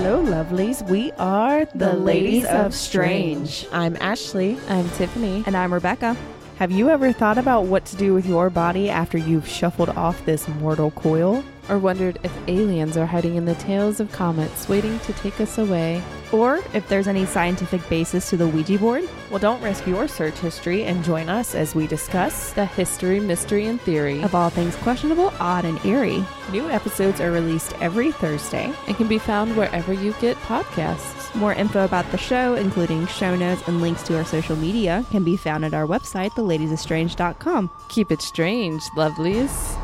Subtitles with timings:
[0.00, 0.88] Hello, lovelies.
[0.88, 3.66] We are the, Ladies of Strange.
[3.72, 4.56] I'm Ashley.
[4.68, 5.42] I'm Tiffany.
[5.44, 6.16] And I'm Rebecca.
[6.58, 10.24] Have you ever thought about what to do with your body after you've shuffled off
[10.24, 11.42] this mortal coil?
[11.68, 15.58] Or wondered if aliens are hiding in the tails of comets waiting to take us
[15.58, 16.00] away?
[16.32, 19.04] Or if there's any scientific basis to the Ouija board?
[19.30, 23.66] Well, don't risk your search history and join us as we discuss The history, mystery,
[23.66, 26.24] and theory Of all things questionable, odd, and eerie.
[26.52, 28.72] new episodes are released every Thursday.
[28.86, 31.34] and can be found wherever you get podcasts.
[31.34, 35.24] More info about the show, including show notes and links to our social media, can
[35.24, 37.70] be found at our website, theladiesestrange.com.
[37.88, 39.76] Keep it strange, lovelies.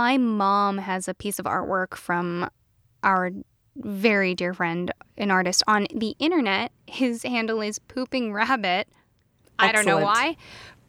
[0.00, 2.48] My mom has a piece of artwork from
[3.02, 3.32] our
[3.76, 6.72] very dear friend, an artist on the internet.
[6.86, 8.88] His handle is Pooping Rabbit.
[9.58, 10.38] I don't know why.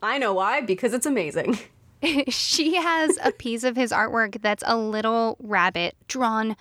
[0.02, 1.59] I know why, because it's amazing.
[2.30, 6.56] she has a piece of his artwork that's a little rabbit drawn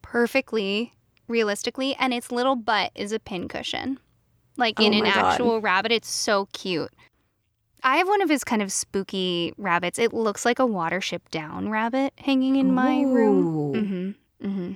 [0.00, 0.94] perfectly,
[1.28, 3.98] realistically, and its little butt is a pincushion.
[4.56, 5.16] Like in Oh an God.
[5.18, 5.92] actual rabbit.
[5.92, 6.94] It's so cute.
[7.86, 9.96] I have one of his kind of spooky rabbits.
[10.00, 13.46] It looks like a watership down rabbit hanging in my room.
[13.46, 13.72] Ooh.
[13.74, 14.48] Mm-hmm.
[14.48, 14.72] Mm-hmm.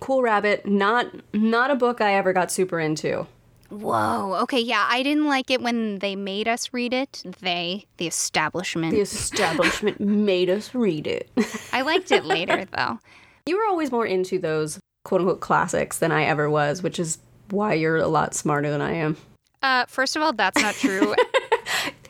[0.00, 3.26] Cool Rabbit, not not a book I ever got super into.
[3.68, 4.38] Whoa.
[4.44, 7.22] Okay, yeah, I didn't like it when they made us read it.
[7.40, 8.92] They, the establishment.
[8.92, 11.30] The establishment made us read it.
[11.72, 12.98] I liked it later though.
[13.44, 17.18] You were always more into those quote unquote classics than I ever was, which is
[17.50, 19.18] why you're a lot smarter than I am.
[19.62, 21.14] Uh, first of all, that's not true.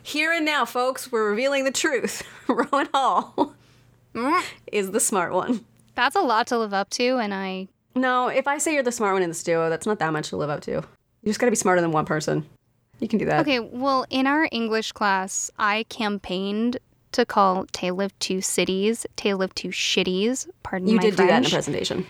[0.05, 2.21] Here and now, folks, we're revealing the truth.
[2.47, 3.55] Rowan Hall
[4.71, 5.65] is the smart one.
[5.95, 8.91] that's a lot to live up to, and I No, if I say you're the
[8.91, 10.71] smart one in this duo, that's not that much to live up to.
[10.73, 10.83] You
[11.25, 12.45] just gotta be smarter than one person.
[12.99, 13.39] You can do that.
[13.41, 16.77] Okay, well, in our English class, I campaigned
[17.13, 20.47] to call Tale of Two Cities Tale of Two Shitties.
[20.61, 22.05] Pardon You my did do that in a presentation.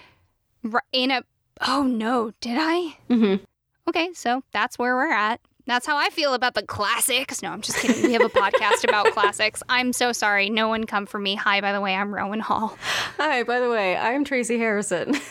[0.91, 1.23] In a
[1.61, 2.97] Oh no, did I?
[3.09, 3.41] Mm-hmm.
[3.87, 5.39] Okay, so that's where we're at.
[5.67, 7.41] That's how I feel about the classics.
[7.41, 8.03] No, I'm just kidding.
[8.03, 9.63] We have a podcast about classics.
[9.67, 10.49] I'm so sorry.
[10.49, 11.35] No one come for me.
[11.35, 12.77] Hi, by the way, I'm Rowan Hall.
[13.17, 15.15] Hi, by the way, I'm Tracy Harrison.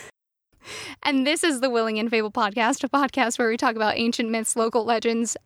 [1.03, 4.31] And this is the Willing and Fable podcast, a podcast where we talk about ancient
[4.31, 5.37] myths, local legends,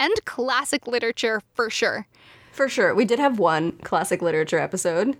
[0.00, 2.06] and classic literature for sure.
[2.52, 2.94] For sure.
[2.94, 5.18] We did have one classic literature episode,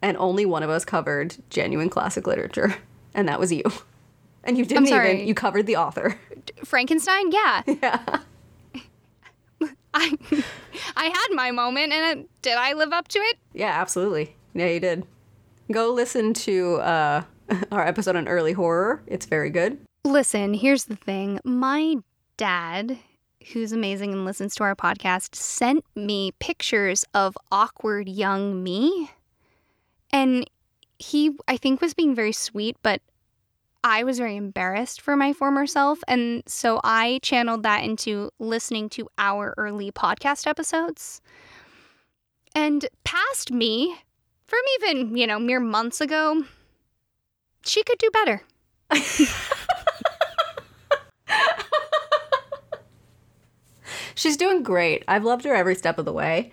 [0.00, 2.76] and only one of us covered genuine classic literature,
[3.14, 3.64] and that was you.
[4.44, 6.16] And you didn't even, you covered the author.
[6.64, 7.62] Frankenstein, yeah.
[7.82, 8.20] Yeah.
[9.94, 10.12] I
[10.96, 13.38] I had my moment and it, did I live up to it?
[13.54, 14.36] Yeah, absolutely.
[14.54, 15.06] Yeah, you did.
[15.72, 17.22] Go listen to uh,
[17.72, 19.02] our episode on early horror.
[19.06, 19.78] It's very good.
[20.04, 21.40] Listen, here's the thing.
[21.44, 21.96] My
[22.36, 22.98] dad,
[23.52, 29.10] who's amazing and listens to our podcast, sent me pictures of awkward young me.
[30.12, 30.48] And
[30.98, 33.00] he, I think, was being very sweet, but
[33.84, 36.00] I was very embarrassed for my former self.
[36.08, 41.20] And so I channeled that into listening to our early podcast episodes.
[42.54, 43.96] And past me,
[44.46, 46.44] from even, you know, mere months ago,
[47.64, 48.42] she could do better.
[54.14, 55.04] She's doing great.
[55.06, 56.52] I've loved her every step of the way.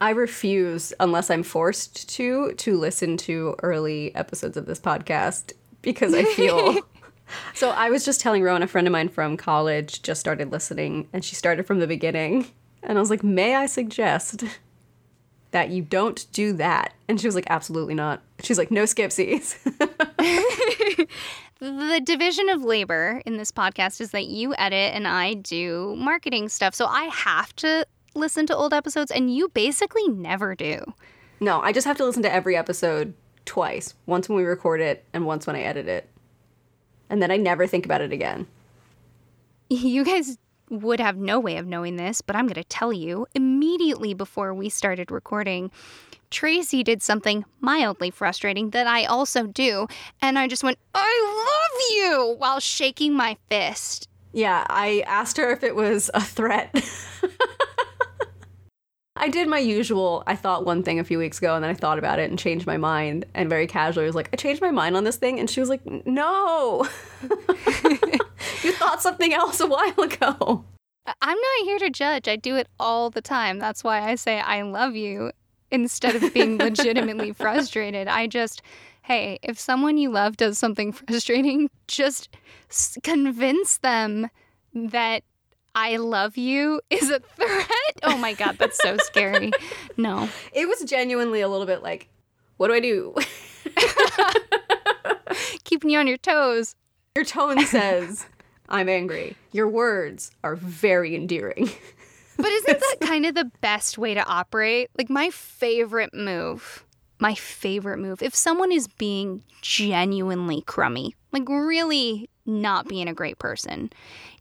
[0.00, 6.14] I refuse, unless I'm forced to, to listen to early episodes of this podcast because
[6.14, 6.80] I feel.
[7.54, 11.08] so I was just telling Rowan, a friend of mine from college just started listening,
[11.12, 12.46] and she started from the beginning.
[12.82, 14.44] And I was like, May I suggest
[15.50, 16.94] that you don't do that?
[17.08, 18.22] And she was like, Absolutely not.
[18.42, 19.56] She's like, No skipsies.
[21.60, 26.48] The division of labor in this podcast is that you edit and I do marketing
[26.48, 26.74] stuff.
[26.74, 27.86] So I have to
[28.16, 30.82] listen to old episodes, and you basically never do.
[31.38, 33.14] no, I just have to listen to every episode
[33.44, 36.08] twice once when we record it, and once when I edit it.
[37.10, 38.46] And then I never think about it again.
[39.68, 40.36] You guys
[40.68, 44.52] would have no way of knowing this, but I'm going to tell you immediately before
[44.54, 45.70] we started recording.
[46.30, 49.86] Tracy did something mildly frustrating that I also do,
[50.20, 54.08] and I just went, I love you, while shaking my fist.
[54.32, 56.74] Yeah, I asked her if it was a threat.
[59.14, 60.22] I did my usual.
[60.26, 62.38] I thought one thing a few weeks ago, and then I thought about it and
[62.38, 63.26] changed my mind.
[63.34, 65.68] And very casually was like, "I changed my mind on this thing," and she was
[65.68, 66.88] like, "No,
[68.62, 70.64] you thought something else a while ago."
[71.20, 72.28] I'm not here to judge.
[72.28, 73.58] I do it all the time.
[73.58, 75.32] That's why I say I love you
[75.70, 78.06] instead of being legitimately frustrated.
[78.06, 78.62] I just,
[79.02, 82.28] hey, if someone you love does something frustrating, just
[83.02, 84.28] convince them
[84.74, 85.24] that
[85.74, 87.70] I love you is a threat.
[88.02, 89.52] Oh my God, that's so scary.
[89.96, 90.28] No.
[90.52, 92.08] It was genuinely a little bit like,
[92.58, 93.14] "What do I do?"
[95.64, 96.74] Keeping you on your toes.
[97.16, 98.26] Your tone says,
[98.68, 101.70] "I'm angry." Your words are very endearing.
[102.36, 104.90] But isn't that kind of the best way to operate?
[104.98, 106.84] Like my favorite move,
[107.18, 113.38] my favorite move, if someone is being genuinely crummy, like really not being a great
[113.38, 113.90] person,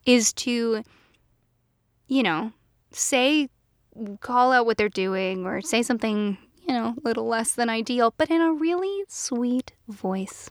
[0.05, 0.83] is to,
[2.11, 2.51] you know,
[2.91, 3.49] say,
[4.19, 6.37] call out what they're doing or say something,
[6.67, 10.49] you know, a little less than ideal, but in a really sweet voice.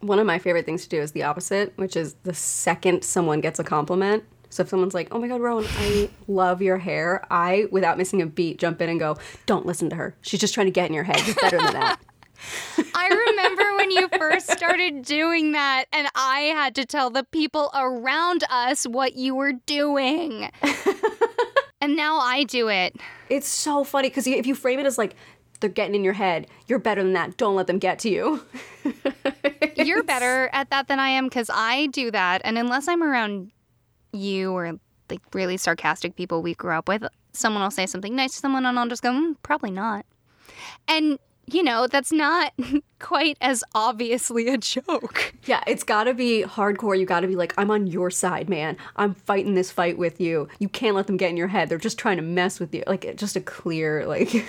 [0.00, 3.42] One of my favorite things to do is the opposite, which is the second someone
[3.42, 4.24] gets a compliment.
[4.48, 8.22] So if someone's like, "Oh my god, Rowan, I love your hair," I, without missing
[8.22, 10.16] a beat, jump in and go, "Don't listen to her.
[10.22, 11.20] She's just trying to get in your head.
[11.26, 12.00] You're better than that."
[12.94, 17.70] I remember when you first started doing that, and I had to tell the people
[17.74, 20.50] around us what you were doing.
[21.80, 22.96] and now I do it.
[23.28, 25.14] it's so funny because if you frame it as like
[25.60, 27.36] they're getting in your head, you're better than that.
[27.36, 28.44] Don't let them get to you.
[29.76, 32.42] You're better at that than I am because I do that.
[32.44, 33.50] And unless I'm around
[34.12, 34.78] you or
[35.10, 38.66] like really sarcastic people we grew up with, someone will say something nice to someone,
[38.66, 40.04] and I'll just go, mm, probably not.
[40.86, 41.18] And,
[41.52, 42.52] you know, that's not
[42.98, 45.34] quite as obviously a joke.
[45.44, 46.98] Yeah, it's got to be hardcore.
[46.98, 48.76] You got to be like, I'm on your side, man.
[48.96, 50.48] I'm fighting this fight with you.
[50.58, 51.68] You can't let them get in your head.
[51.68, 52.84] They're just trying to mess with you.
[52.86, 54.34] Like, just a clear, like.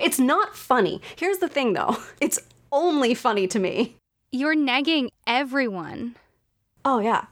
[0.00, 1.00] it's not funny.
[1.16, 2.38] Here's the thing, though it's
[2.70, 3.96] only funny to me.
[4.30, 6.16] You're negging everyone.
[6.84, 7.26] Oh, yeah.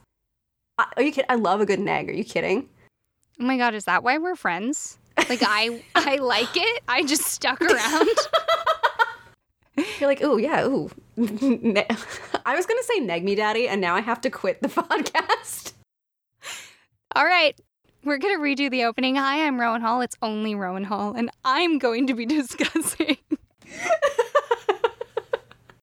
[0.77, 1.29] I, are you kidding?
[1.29, 2.09] I love a good nag.
[2.09, 2.69] Are you kidding?
[3.39, 4.99] Oh my god, is that why we're friends?
[5.31, 6.83] Like I I like it.
[6.89, 8.09] I just stuck around.
[9.77, 10.91] You're like, ooh, yeah, ooh.
[11.15, 11.87] Ne-
[12.45, 14.67] I was going to say neg me daddy, and now I have to quit the
[14.67, 15.71] podcast.
[17.15, 17.57] All right.
[18.03, 19.15] We're going to redo the opening.
[19.15, 20.01] Hi, I'm Rowan Hall.
[20.01, 23.15] It's only Rowan Hall, and I'm going to be discussing.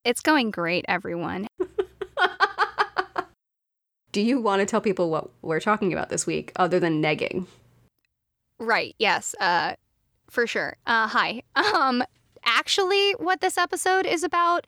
[0.05, 1.47] it's going great, everyone.
[4.13, 7.47] Do you want to tell people what we're talking about this week other than negging?
[8.59, 8.95] Right.
[8.99, 9.35] Yes.
[9.41, 9.75] Uh
[10.31, 10.77] for sure.
[10.87, 11.43] Uh hi.
[11.57, 12.03] Um
[12.45, 14.67] actually what this episode is about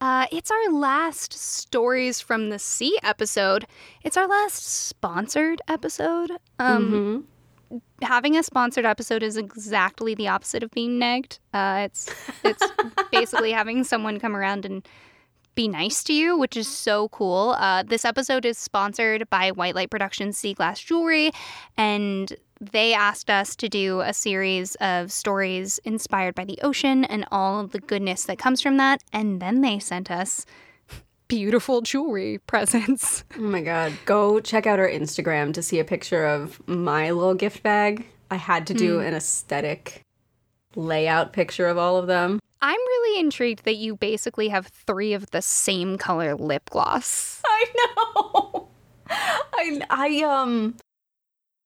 [0.00, 3.66] uh it's our last stories from the sea episode.
[4.02, 6.32] It's our last sponsored episode.
[6.58, 7.26] Um
[7.70, 7.80] Mhm.
[8.02, 11.38] having a sponsored episode is exactly the opposite of being negged.
[11.54, 12.12] Uh it's
[12.44, 12.66] it's
[13.12, 14.86] basically having someone come around and
[15.56, 17.56] be nice to you, which is so cool.
[17.58, 21.32] Uh, this episode is sponsored by White Light Productions Sea Glass Jewelry,
[21.76, 27.24] and they asked us to do a series of stories inspired by the ocean and
[27.30, 29.02] all the goodness that comes from that.
[29.12, 30.44] And then they sent us
[31.28, 33.24] beautiful jewelry presents.
[33.38, 33.92] Oh my god.
[34.04, 38.06] Go check out our Instagram to see a picture of my little gift bag.
[38.30, 40.04] I had to do an aesthetic
[40.76, 42.38] layout picture of all of them.
[42.62, 47.40] I'm really intrigued that you basically have three of the same color lip gloss.
[47.46, 48.68] I know.
[49.08, 50.76] I I um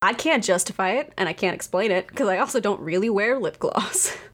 [0.02, 3.38] I can't justify it and I can't explain it because I also don't really wear
[3.38, 4.16] lip gloss.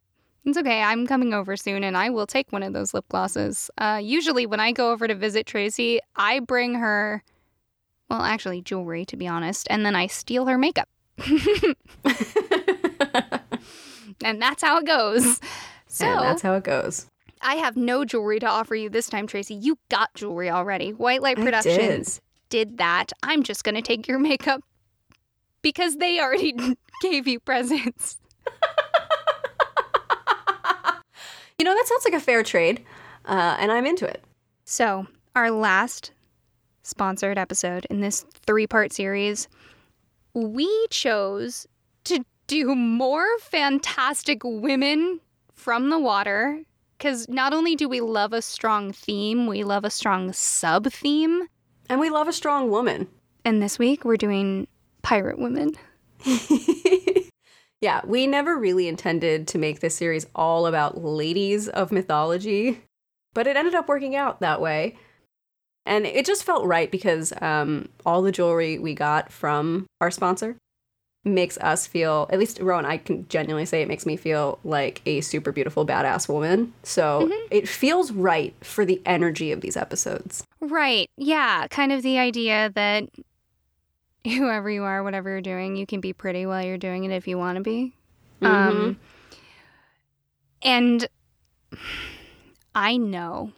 [0.47, 0.81] It's okay.
[0.83, 3.71] I'm coming over soon and I will take one of those lip glosses.
[3.77, 7.23] Uh, usually, when I go over to visit Tracy, I bring her,
[8.09, 10.89] well, actually, jewelry, to be honest, and then I steal her makeup.
[14.25, 15.41] and that's how it goes.
[15.87, 17.07] So, and that's how it goes.
[17.43, 19.55] I have no jewelry to offer you this time, Tracy.
[19.55, 20.93] You got jewelry already.
[20.93, 23.13] White Light Productions did that.
[23.23, 24.63] I'm just going to take your makeup
[25.63, 26.55] because they already
[27.03, 28.19] gave you presents.
[31.61, 32.83] You know, that sounds like a fair trade,
[33.27, 34.25] uh, and I'm into it.
[34.65, 36.11] So, our last
[36.85, 39.47] sponsored episode in this three part series,
[40.33, 41.67] we chose
[42.05, 45.21] to do more fantastic women
[45.55, 46.63] from the water.
[46.97, 51.47] Because not only do we love a strong theme, we love a strong sub theme.
[51.91, 53.07] And we love a strong woman.
[53.45, 54.67] And this week we're doing
[55.03, 55.73] pirate women.
[57.81, 62.83] yeah, we never really intended to make this series all about ladies of mythology,
[63.35, 64.97] but it ended up working out that way.
[65.87, 70.57] And it just felt right because um, all the jewelry we got from our sponsor
[71.25, 75.03] makes us feel, at least Rowan, I can genuinely say it makes me feel like
[75.05, 76.73] a super beautiful, badass woman.
[76.83, 80.45] So it feels right for the energy of these episodes.
[80.61, 81.09] Right.
[81.17, 81.67] Yeah.
[81.69, 83.05] Kind of the idea that
[84.25, 87.27] whoever you are, whatever you're doing, you can be pretty while you're doing it if
[87.27, 87.95] you want to be.
[88.43, 88.99] Um,
[90.63, 91.07] and
[92.75, 93.53] I know,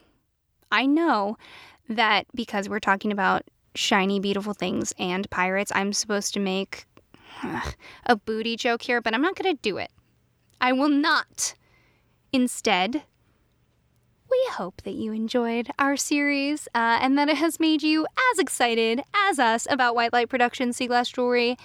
[0.71, 1.37] I know
[1.89, 6.87] that because we're talking about shiny, beautiful things and pirates, I'm supposed to make
[7.43, 7.75] ugh,
[8.07, 9.91] a booty joke here, but I'm not going to do it.
[10.61, 11.55] I will not.
[12.33, 13.03] Instead,
[14.53, 19.03] hope that you enjoyed our series uh, and that it has made you as excited
[19.15, 21.57] as us about White Light Productions Sea Glass Jewelry.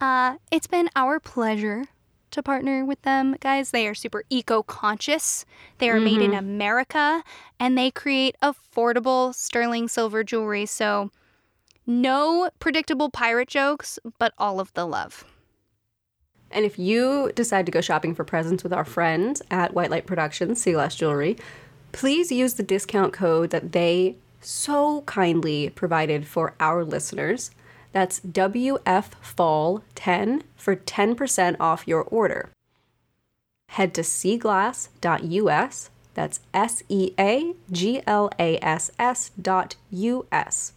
[0.00, 1.86] Uh, it's been our pleasure
[2.30, 3.70] to partner with them, guys.
[3.70, 5.44] They are super eco conscious.
[5.78, 7.22] They are made in America
[7.60, 10.66] and they create affordable sterling silver jewelry.
[10.66, 11.10] So,
[11.86, 15.24] no predictable pirate jokes, but all of the love.
[16.50, 20.06] And if you decide to go shopping for presents with our friends at White Light
[20.06, 21.36] Productions, Sea Glass Jewelry,
[21.94, 27.50] please use the discount code that they so kindly provided for our listeners.
[27.92, 32.50] That's WFFall10 for 10% off your order.
[33.68, 35.90] Head to seaglass.us.
[36.14, 40.74] That's S E A G L A S S dot U S.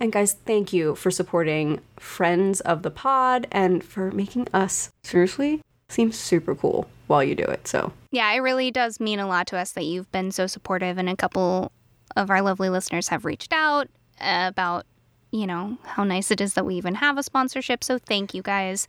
[0.00, 5.60] And guys, thank you for supporting friends of the pod and for making us seriously
[5.92, 7.68] seem super cool while you do it.
[7.68, 10.98] So, Yeah, it really does mean a lot to us that you've been so supportive,
[10.98, 11.72] and a couple
[12.16, 13.88] of our lovely listeners have reached out
[14.20, 14.86] about,
[15.30, 17.82] you know, how nice it is that we even have a sponsorship.
[17.84, 18.86] So thank you guys.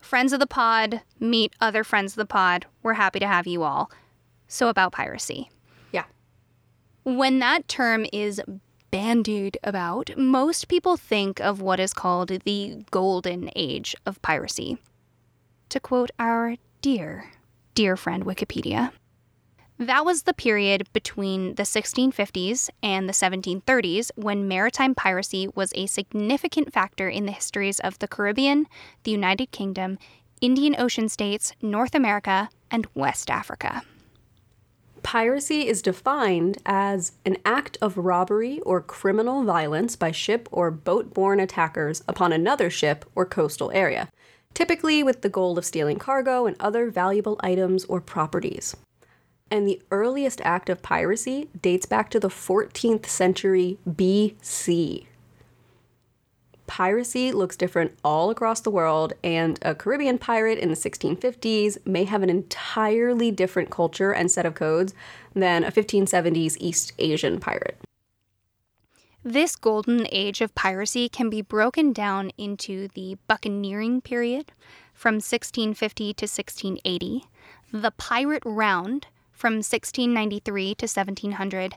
[0.00, 2.66] Friends of the pod, meet other friends of the pod.
[2.82, 3.90] We're happy to have you all.
[4.46, 5.50] So, about piracy.
[5.92, 6.04] yeah.
[7.04, 8.40] When that term is
[8.90, 14.78] bandied about, most people think of what is called the golden age of piracy.
[15.70, 17.30] To quote our dear,
[17.74, 18.92] dear friend Wikipedia.
[19.78, 25.86] That was the period between the 1650s and the 1730s when maritime piracy was a
[25.86, 28.66] significant factor in the histories of the Caribbean,
[29.04, 29.98] the United Kingdom,
[30.40, 33.82] Indian Ocean states, North America, and West Africa.
[35.02, 41.14] Piracy is defined as an act of robbery or criminal violence by ship or boat
[41.14, 44.08] borne attackers upon another ship or coastal area,
[44.54, 48.76] typically with the goal of stealing cargo and other valuable items or properties.
[49.50, 55.06] And the earliest act of piracy dates back to the 14th century BC.
[56.66, 62.04] Piracy looks different all across the world, and a Caribbean pirate in the 1650s may
[62.04, 64.94] have an entirely different culture and set of codes
[65.34, 67.78] than a 1570s East Asian pirate.
[69.24, 74.52] This golden age of piracy can be broken down into the buccaneering period
[74.94, 77.24] from 1650 to 1680,
[77.72, 81.74] the pirate round from 1693 to 1700,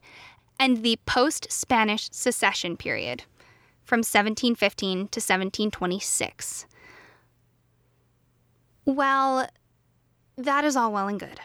[0.60, 3.24] and the post Spanish succession period
[3.84, 6.68] from 1715 to 1726.
[8.86, 9.48] Well,
[10.38, 11.40] that is all well and good.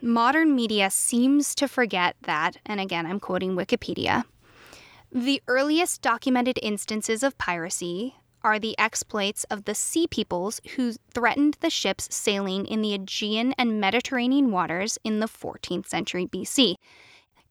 [0.00, 4.24] Modern media seems to forget that, and again, I'm quoting Wikipedia.
[5.14, 11.58] The earliest documented instances of piracy are the exploits of the sea peoples who threatened
[11.60, 16.76] the ships sailing in the Aegean and Mediterranean waters in the 14th century BC.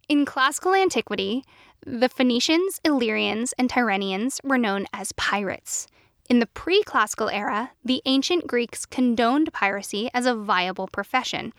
[0.10, 1.44] In classical antiquity,
[1.86, 5.86] the Phoenicians, Illyrians, and Tyrrhenians were known as pirates.
[6.32, 11.54] In the pre classical era, the ancient Greeks condoned piracy as a viable profession.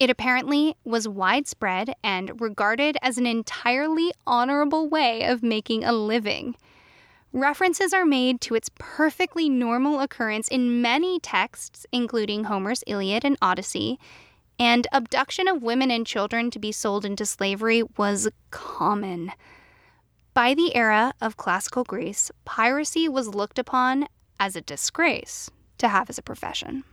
[0.00, 6.56] It apparently was widespread and regarded as an entirely honorable way of making a living.
[7.34, 13.36] References are made to its perfectly normal occurrence in many texts, including Homer's Iliad and
[13.42, 13.98] Odyssey,
[14.58, 19.32] and abduction of women and children to be sold into slavery was common.
[20.32, 24.06] By the era of classical Greece, piracy was looked upon
[24.38, 26.84] as a disgrace to have as a profession.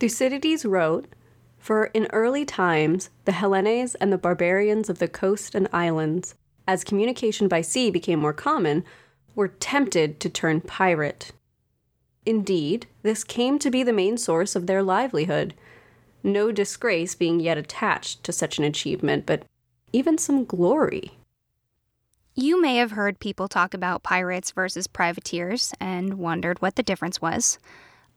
[0.00, 1.06] Thucydides wrote,
[1.64, 6.34] For in early times, the Hellenes and the barbarians of the coast and islands,
[6.68, 8.84] as communication by sea became more common,
[9.34, 11.32] were tempted to turn pirate.
[12.26, 15.54] Indeed, this came to be the main source of their livelihood,
[16.22, 19.46] no disgrace being yet attached to such an achievement, but
[19.90, 21.12] even some glory.
[22.34, 27.22] You may have heard people talk about pirates versus privateers and wondered what the difference
[27.22, 27.58] was.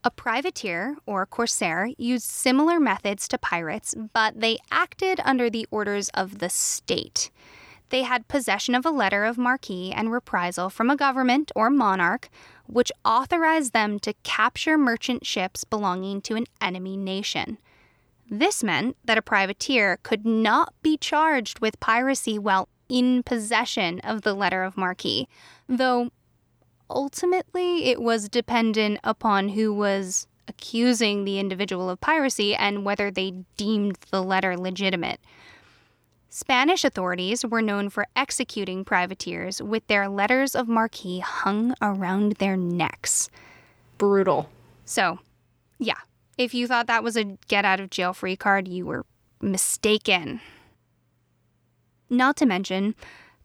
[0.04, 6.10] A privateer, or corsair, used similar methods to pirates, but they acted under the orders
[6.10, 7.30] of the state.
[7.90, 12.30] They had possession of a letter of marque and reprisal from a government or monarch,
[12.68, 17.58] which authorized them to capture merchant ships belonging to an enemy nation.
[18.30, 24.22] This meant that a privateer could not be charged with piracy while in possession of
[24.22, 25.28] the letter of marque,
[25.68, 26.12] though
[26.90, 33.32] ultimately it was dependent upon who was accusing the individual of piracy and whether they
[33.58, 35.20] deemed the letter legitimate.
[36.30, 42.56] Spanish authorities were known for executing privateers with their letters of marque hung around their
[42.56, 43.30] necks.
[43.98, 44.50] Brutal.
[44.86, 45.20] So,
[45.80, 45.96] yeah,
[46.38, 49.06] if you thought that was a get out of jail free card, you were
[49.42, 50.40] mistaken.
[52.10, 52.96] Not to mention,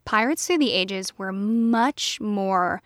[0.04, 2.82] pirates through the ages were much more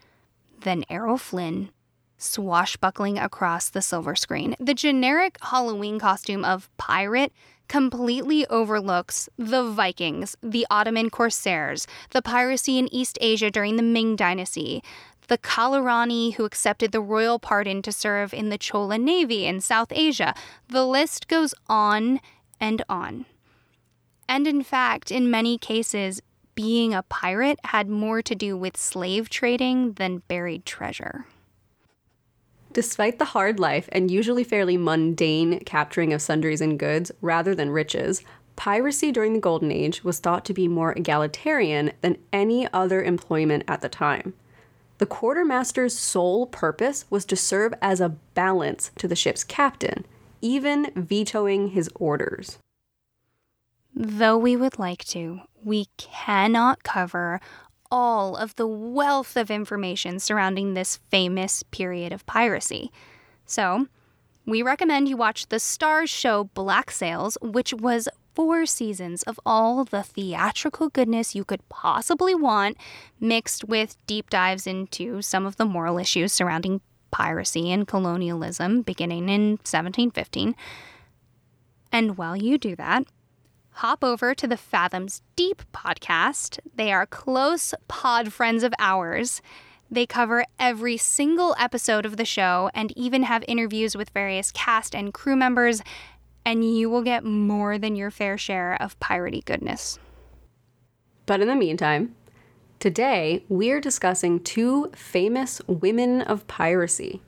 [0.66, 1.70] than Errol Flynn
[2.18, 4.56] swashbuckling across the silver screen.
[4.58, 7.32] The generic Halloween costume of pirate
[7.68, 14.16] completely overlooks the Vikings, the Ottoman corsairs, the piracy in East Asia during the Ming
[14.16, 14.82] Dynasty,
[15.28, 19.92] the Kalarani who accepted the royal pardon to serve in the Chola Navy in South
[19.92, 20.34] Asia.
[20.68, 22.20] The list goes on
[22.60, 23.26] and on.
[24.28, 26.20] And in fact, in many cases,
[26.56, 31.26] being a pirate had more to do with slave trading than buried treasure.
[32.72, 37.70] Despite the hard life and usually fairly mundane capturing of sundries and goods rather than
[37.70, 38.22] riches,
[38.56, 43.62] piracy during the Golden Age was thought to be more egalitarian than any other employment
[43.68, 44.34] at the time.
[44.98, 50.06] The quartermaster's sole purpose was to serve as a balance to the ship's captain,
[50.40, 52.58] even vetoing his orders.
[53.98, 57.40] Though we would like to, we cannot cover
[57.90, 62.92] all of the wealth of information surrounding this famous period of piracy.
[63.46, 63.86] So,
[64.44, 69.82] we recommend you watch the Starz show Black Sails, which was four seasons of all
[69.82, 72.76] the theatrical goodness you could possibly want,
[73.18, 79.30] mixed with deep dives into some of the moral issues surrounding piracy and colonialism beginning
[79.30, 80.54] in 1715.
[81.90, 83.06] And while you do that,
[83.76, 86.58] hop over to the Fathoms Deep podcast.
[86.76, 89.42] They are close pod friends of ours.
[89.90, 94.94] They cover every single episode of the show and even have interviews with various cast
[94.94, 95.82] and crew members,
[96.42, 99.98] and you will get more than your fair share of piratey goodness.
[101.26, 102.14] But in the meantime,
[102.78, 107.20] today we're discussing two famous women of piracy.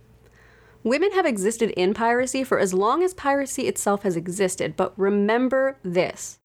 [0.82, 5.76] Women have existed in piracy for as long as piracy itself has existed, but remember
[5.82, 6.37] this.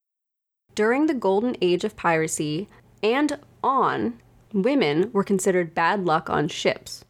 [0.76, 2.68] During the golden age of piracy
[3.04, 4.20] and on,
[4.54, 7.06] women were considered bad luck on ships.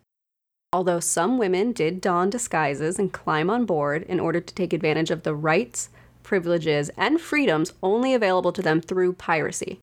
[0.73, 5.11] Although some women did don disguises and climb on board in order to take advantage
[5.11, 5.89] of the rights,
[6.23, 9.79] privileges, and freedoms only available to them through piracy.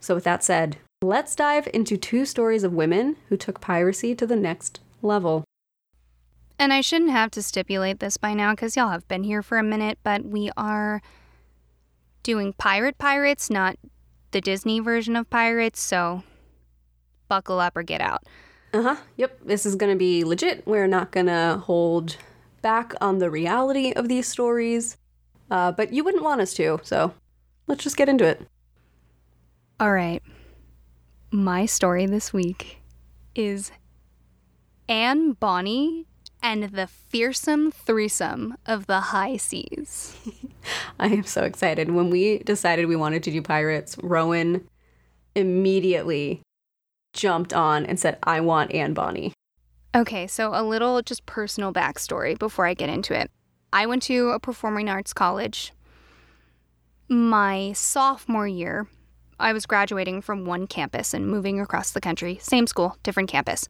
[0.00, 4.26] So, with that said, let's dive into two stories of women who took piracy to
[4.26, 5.44] the next level.
[6.58, 9.58] And I shouldn't have to stipulate this by now because y'all have been here for
[9.58, 11.02] a minute, but we are
[12.22, 13.76] doing Pirate Pirates, not
[14.30, 16.22] the Disney version of Pirates, so
[17.28, 18.24] buckle up or get out.
[18.72, 18.96] Uh huh.
[19.16, 19.40] Yep.
[19.44, 20.66] This is going to be legit.
[20.66, 22.16] We're not going to hold
[22.62, 24.96] back on the reality of these stories,
[25.50, 27.12] uh, but you wouldn't want us to, so
[27.66, 28.40] let's just get into it.
[29.80, 30.22] All right.
[31.30, 32.80] My story this week
[33.34, 33.72] is
[34.88, 36.06] Anne Bonny
[36.42, 40.16] and the fearsome threesome of the high seas.
[40.98, 41.92] I am so excited.
[41.92, 44.66] When we decided we wanted to do pirates, Rowan
[45.34, 46.42] immediately
[47.12, 49.32] jumped on and said, I want Anne Bonny.
[49.94, 53.30] Okay, so a little just personal backstory before I get into it.
[53.72, 55.72] I went to a performing arts college.
[57.08, 58.88] My sophomore year,
[59.38, 63.68] I was graduating from one campus and moving across the country, same school, different campus.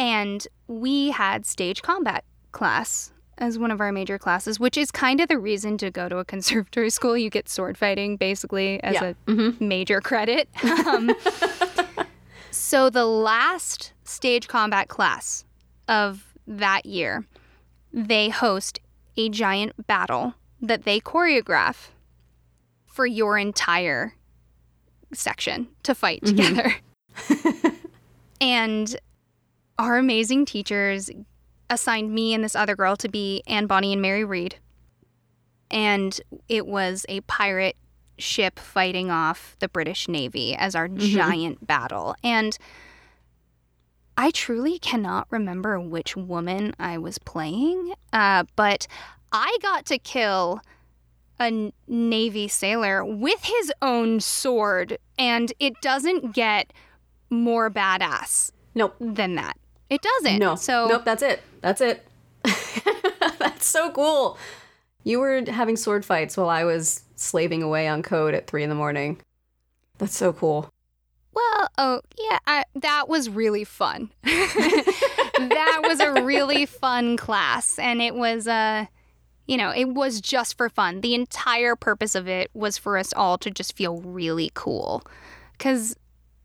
[0.00, 5.20] And we had stage combat class as one of our major classes, which is kind
[5.20, 7.16] of the reason to go to a conservatory school.
[7.16, 9.12] You get sword fighting basically as Yeah.
[9.28, 10.48] a major credit.
[10.86, 11.14] Um,
[12.50, 15.44] so the last stage combat class
[15.86, 17.24] of that year,
[17.92, 18.80] they host
[19.16, 21.88] a giant battle that they choreograph
[22.86, 24.14] for your entire
[25.12, 26.74] section to fight together.
[28.40, 28.96] and
[29.80, 31.10] our amazing teachers
[31.70, 34.56] assigned me and this other girl to be Anne Bonny and Mary Read.
[35.70, 37.76] And it was a pirate
[38.18, 42.14] ship fighting off the British Navy as our giant battle.
[42.22, 42.58] And
[44.18, 48.86] I truly cannot remember which woman I was playing, uh, but
[49.32, 50.60] I got to kill
[51.38, 56.70] a Navy sailor with his own sword, and it doesn't get
[57.30, 58.94] more badass Nope.
[59.00, 59.56] than that.
[59.90, 60.38] It doesn't.
[60.38, 60.54] No.
[60.54, 61.42] So nope, that's it.
[61.60, 62.06] That's it.
[63.38, 64.38] that's so cool.
[65.02, 68.68] You were having sword fights while I was slaving away on code at three in
[68.68, 69.20] the morning.
[69.98, 70.70] That's so cool.
[71.32, 74.10] Well, oh yeah, I, that was really fun.
[74.22, 78.86] that was a really fun class, and it was uh,
[79.46, 81.00] you know, it was just for fun.
[81.00, 85.02] The entire purpose of it was for us all to just feel really cool,
[85.52, 85.96] because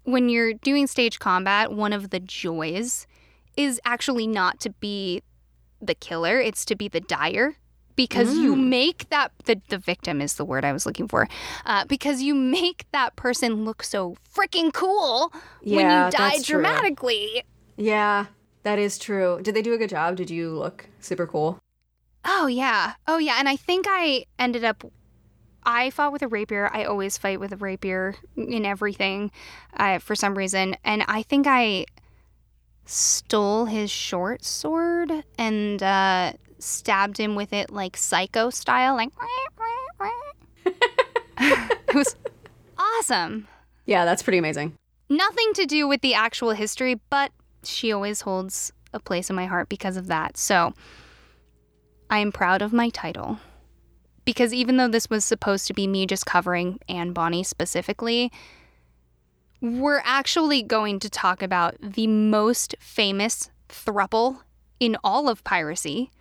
[0.04, 3.08] when you're doing stage combat, one of the joys
[3.58, 5.22] is actually not to be
[5.82, 7.56] the killer; it's to be the dyer
[7.96, 11.28] because you make that the, the victim is the word I was looking for
[11.66, 16.56] uh, because you make that person look so freaking cool when you die that's true.
[16.56, 17.44] dramatically.
[17.78, 18.28] Yeah,
[18.64, 19.40] that is true.
[19.42, 20.16] Did they do a good job?
[20.16, 21.60] Did you look super cool?
[22.26, 24.84] Oh yeah, oh yeah, and I think I ended up.
[25.68, 26.70] I fought with a rapier.
[26.72, 29.32] I always fight with a rapier in everything,
[29.76, 31.86] uh, for some reason, and I think I
[32.86, 39.10] stole his short sword and uh, stabbed him with it like psycho style, like.
[41.38, 42.16] it was
[42.78, 43.48] awesome.
[43.86, 44.74] Yeah, that's pretty amazing.
[45.10, 47.32] Nothing to do with the actual history, but
[47.64, 50.38] she always holds a place in my heart because of that.
[50.38, 50.74] So
[52.10, 53.40] I am proud of my title.
[54.24, 58.32] Because even though this was supposed to be me just covering Anne Bonny specifically,
[59.62, 64.40] we're actually going to talk about the most famous thruple
[64.80, 66.12] in all of piracy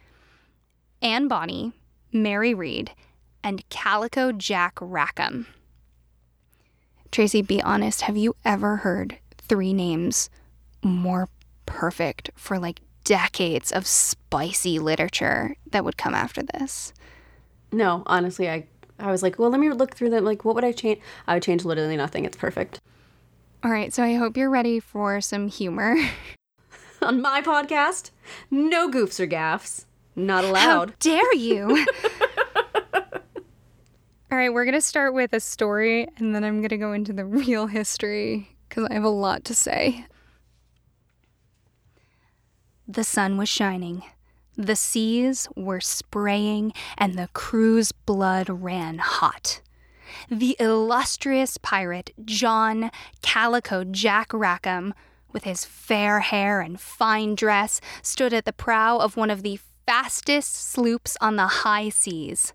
[1.02, 1.72] Anne Bonny,
[2.12, 2.92] Mary Read,
[3.42, 5.46] and Calico Jack Rackham.
[7.12, 10.30] Tracy, be honest, have you ever heard three names
[10.82, 11.28] more
[11.66, 16.94] perfect for like decades of spicy literature that would come after this?
[17.70, 18.66] No, honestly, I
[18.98, 20.24] I was like, well, let me look through them.
[20.24, 21.00] Like, what would I change?
[21.26, 22.24] I would change literally nothing.
[22.24, 22.80] It's perfect.
[23.64, 25.96] All right, so I hope you're ready for some humor.
[27.02, 28.10] On my podcast,
[28.50, 29.86] no goofs or gaffs.
[30.14, 30.98] Not How allowed.
[30.98, 31.86] dare you?
[34.30, 36.92] All right, we're going to start with a story and then I'm going to go
[36.92, 40.04] into the real history because I have a lot to say.
[42.86, 44.02] The sun was shining.
[44.58, 49.62] The seas were spraying and the crew's blood ran hot.
[50.28, 52.90] The illustrious pirate John
[53.22, 54.94] Calico Jack Rackham,
[55.32, 59.58] with his fair hair and fine dress, stood at the prow of one of the
[59.86, 62.52] fastest sloops on the high seas.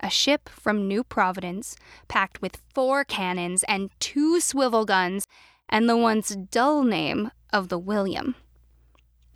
[0.00, 5.26] A ship from New Providence, packed with four cannons and two swivel guns,
[5.68, 8.34] and the once dull name of the William.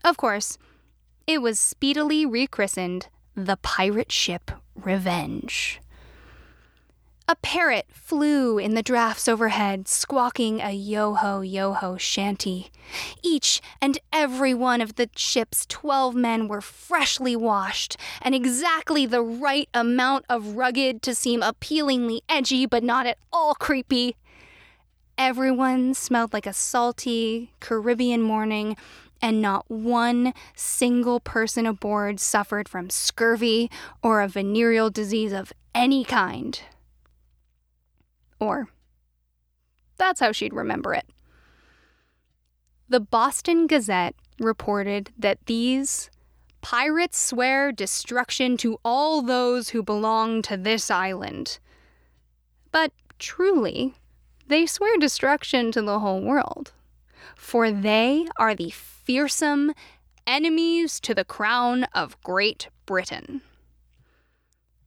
[0.04, 0.58] Of course,
[1.26, 5.80] it was speedily rechristened the pirate ship Revenge.
[7.28, 12.70] A parrot flew in the drafts overhead, squawking a yo ho yo ho shanty.
[13.22, 19.22] Each and every one of the ship's twelve men were freshly washed, and exactly the
[19.22, 24.16] right amount of rugged to seem appealingly edgy but not at all creepy.
[25.16, 28.76] Everyone smelled like a salty Caribbean morning,
[29.22, 33.70] and not one single person aboard suffered from scurvy
[34.02, 36.60] or a venereal disease of any kind.
[38.42, 38.68] Or,
[39.98, 41.06] that's how she'd remember it.
[42.88, 46.10] The Boston Gazette reported that these
[46.60, 51.60] pirates swear destruction to all those who belong to this island.
[52.72, 53.94] But truly,
[54.48, 56.72] they swear destruction to the whole world.
[57.36, 59.72] For they are the fearsome
[60.26, 63.42] enemies to the crown of Great Britain.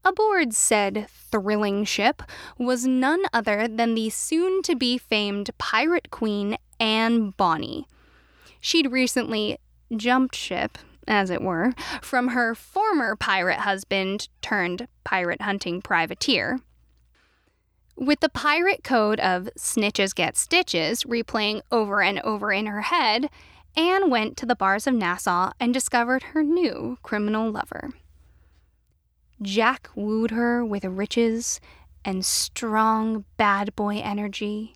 [0.06, 2.22] Aboard said thrilling ship
[2.60, 7.88] was none other than the soon to be famed pirate queen Anne Bonny.
[8.60, 9.58] She'd recently
[9.96, 16.60] jumped ship, as it were, from her former pirate husband turned pirate hunting privateer.
[17.96, 23.30] With the pirate code of snitches get stitches replaying over and over in her head,
[23.76, 27.90] Anne went to the bars of Nassau and discovered her new criminal lover.
[29.42, 31.60] Jack wooed her with riches
[32.06, 34.76] and strong bad boy energy,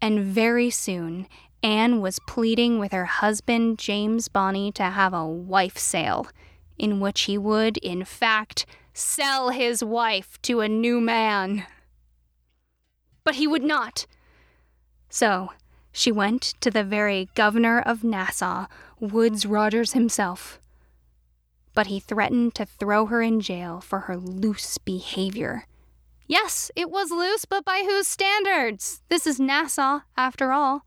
[0.00, 1.26] and very soon
[1.62, 6.26] Anne was pleading with her husband James Bonny to have a wife sale,
[6.78, 11.66] in which he would, in fact, sell his wife to a new man.
[13.24, 14.06] But he would not.
[15.08, 15.52] So
[15.92, 18.66] she went to the very governor of Nassau,
[18.98, 20.58] Woodes Rogers himself
[21.74, 25.66] but he threatened to throw her in jail for her loose behavior.
[26.26, 29.02] Yes, it was loose, but by whose standards?
[29.08, 30.84] This is Nassau, after all.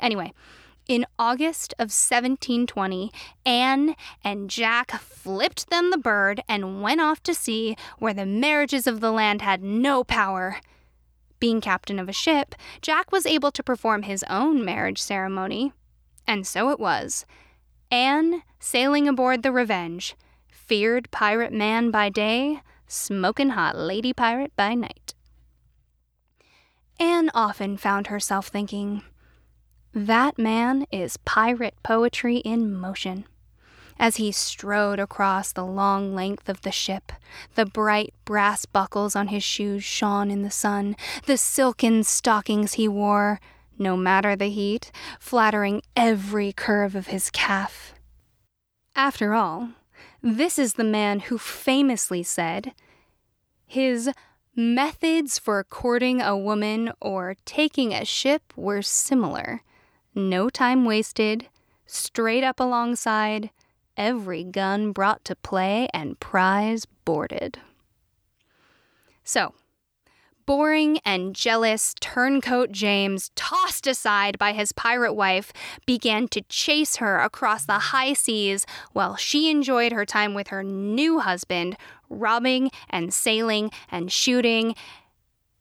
[0.00, 0.32] Anyway,
[0.88, 3.12] In August of 1720,
[3.44, 8.86] Anne and Jack flipped them the bird and went off to sea where the marriages
[8.86, 10.60] of the land had no power.
[11.40, 15.74] Being captain of a ship, Jack was able to perform his own marriage ceremony.
[16.26, 17.26] And so it was.
[17.90, 20.14] Anne, sailing aboard the Revenge,
[20.48, 25.14] feared pirate man by day, smoking hot lady pirate by night.
[27.00, 29.02] Anne often found herself thinking,
[29.94, 33.24] that man is pirate poetry in motion.
[33.98, 37.10] As he strode across the long length of the ship,
[37.56, 40.94] the bright brass buckles on his shoes shone in the sun,
[41.26, 43.40] the silken stockings he wore,
[43.78, 47.94] no matter the heat, flattering every curve of his calf.
[48.96, 49.70] After all,
[50.22, 52.72] this is the man who famously said,
[53.66, 54.10] His
[54.56, 59.62] methods for courting a woman or taking a ship were similar
[60.18, 61.48] no time wasted,
[61.86, 63.50] straight up alongside,
[63.96, 67.58] every gun brought to play, and prize boarded.
[69.22, 69.54] So,
[70.48, 75.52] boring and jealous turncoat James, tossed aside by his pirate wife,
[75.84, 80.64] began to chase her across the high seas while she enjoyed her time with her
[80.64, 81.76] new husband,
[82.08, 84.74] robbing and sailing and shooting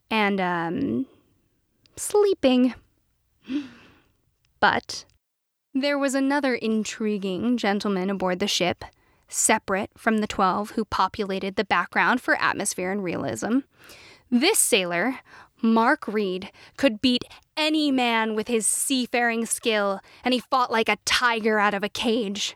[0.10, 1.06] and, um,
[1.98, 2.74] sleeping.
[4.62, 5.04] But
[5.74, 8.86] there was another intriguing gentleman aboard the ship,
[9.28, 13.60] separate from the twelve who populated the background for atmosphere and realism.
[14.30, 15.20] This sailor,
[15.62, 17.24] Mark Read, could beat
[17.56, 21.90] any man with his seafaring skill, and he fought like a tiger out of a
[21.90, 22.56] cage.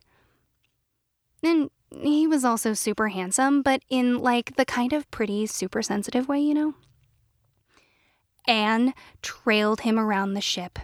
[1.43, 6.27] And he was also super handsome, but in like the kind of pretty, super sensitive
[6.27, 6.75] way, you know?
[8.47, 10.79] Anne trailed him around the ship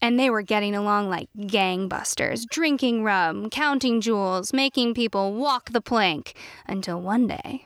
[0.00, 5.80] and they were getting along like gangbusters, drinking rum, counting jewels, making people walk the
[5.80, 6.34] plank,
[6.66, 7.64] until one day,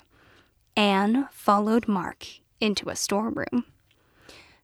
[0.81, 2.27] Anne followed Mark
[2.59, 3.66] into a storeroom.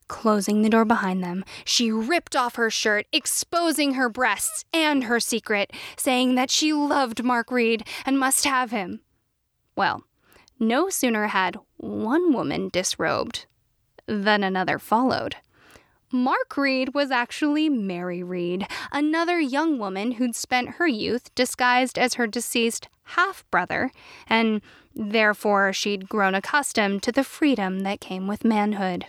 [0.09, 5.21] Closing the door behind them, she ripped off her shirt, exposing her breasts and her
[5.21, 9.01] secret, saying that she loved Mark Read and must have him.
[9.77, 10.05] Well,
[10.59, 13.45] no sooner had one woman disrobed
[14.07, 15.37] than another followed.
[16.13, 22.15] Mark Read was actually Mary Read, another young woman who'd spent her youth disguised as
[22.15, 23.91] her deceased half brother,
[24.29, 24.61] and
[24.95, 29.07] therefore she'd grown accustomed to the freedom that came with manhood.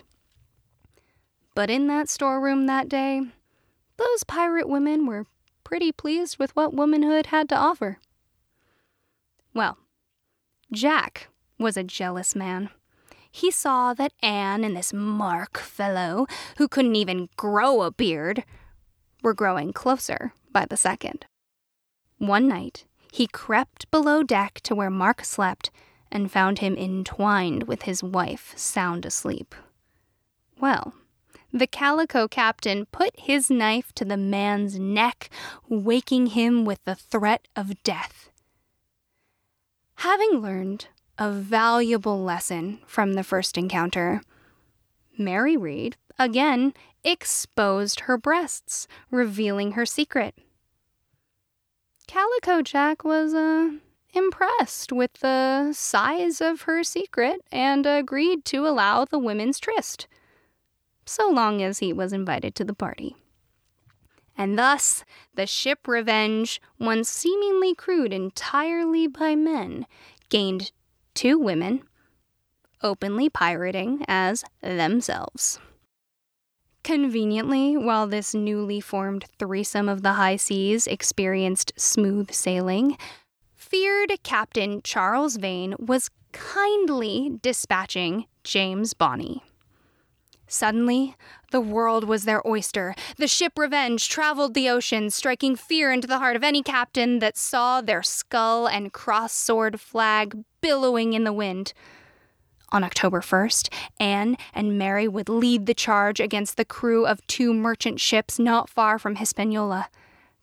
[1.54, 3.22] But in that storeroom that day,
[3.96, 5.26] those pirate women were
[5.62, 7.98] pretty pleased with what womanhood had to offer.
[9.54, 9.78] Well,
[10.72, 12.70] Jack was a jealous man
[13.30, 18.44] he saw that Anne and this Mark fellow, who couldn't even grow a beard,
[19.22, 21.26] were growing closer by the second.
[22.18, 25.70] One night, he crept below deck to where Mark slept
[26.10, 29.54] and found him entwined with his wife, sound asleep.
[30.60, 30.94] Well,
[31.52, 35.30] the calico captain put his knife to the man's neck,
[35.68, 38.30] waking him with the threat of death.
[39.96, 44.22] Having learned a valuable lesson from the first encounter.
[45.18, 50.34] Mary Read, again, exposed her breasts, revealing her secret.
[52.06, 53.70] Calico Jack was, uh,
[54.14, 60.06] impressed with the size of her secret and agreed to allow the women's tryst,
[61.04, 63.16] so long as he was invited to the party.
[64.36, 65.04] And thus,
[65.34, 69.84] the ship Revenge, once seemingly crewed entirely by men,
[70.28, 70.70] gained
[71.18, 71.82] two women
[72.80, 75.58] openly pirating as themselves.
[76.84, 82.96] Conveniently, while this newly formed threesome of the high seas experienced smooth sailing,
[83.56, 89.42] feared Captain Charles Vane was kindly dispatching James Bonny.
[90.48, 91.14] Suddenly,
[91.50, 92.94] the world was their oyster.
[93.18, 97.36] The ship Revenge traveled the ocean, striking fear into the heart of any captain that
[97.36, 101.72] saw their skull and cross sword flag billowing in the wind.
[102.70, 107.52] On October 1st, Anne and Mary would lead the charge against the crew of two
[107.54, 109.88] merchant ships not far from Hispaniola.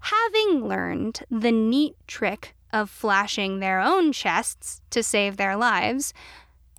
[0.00, 6.14] Having learned the neat trick of flashing their own chests to save their lives,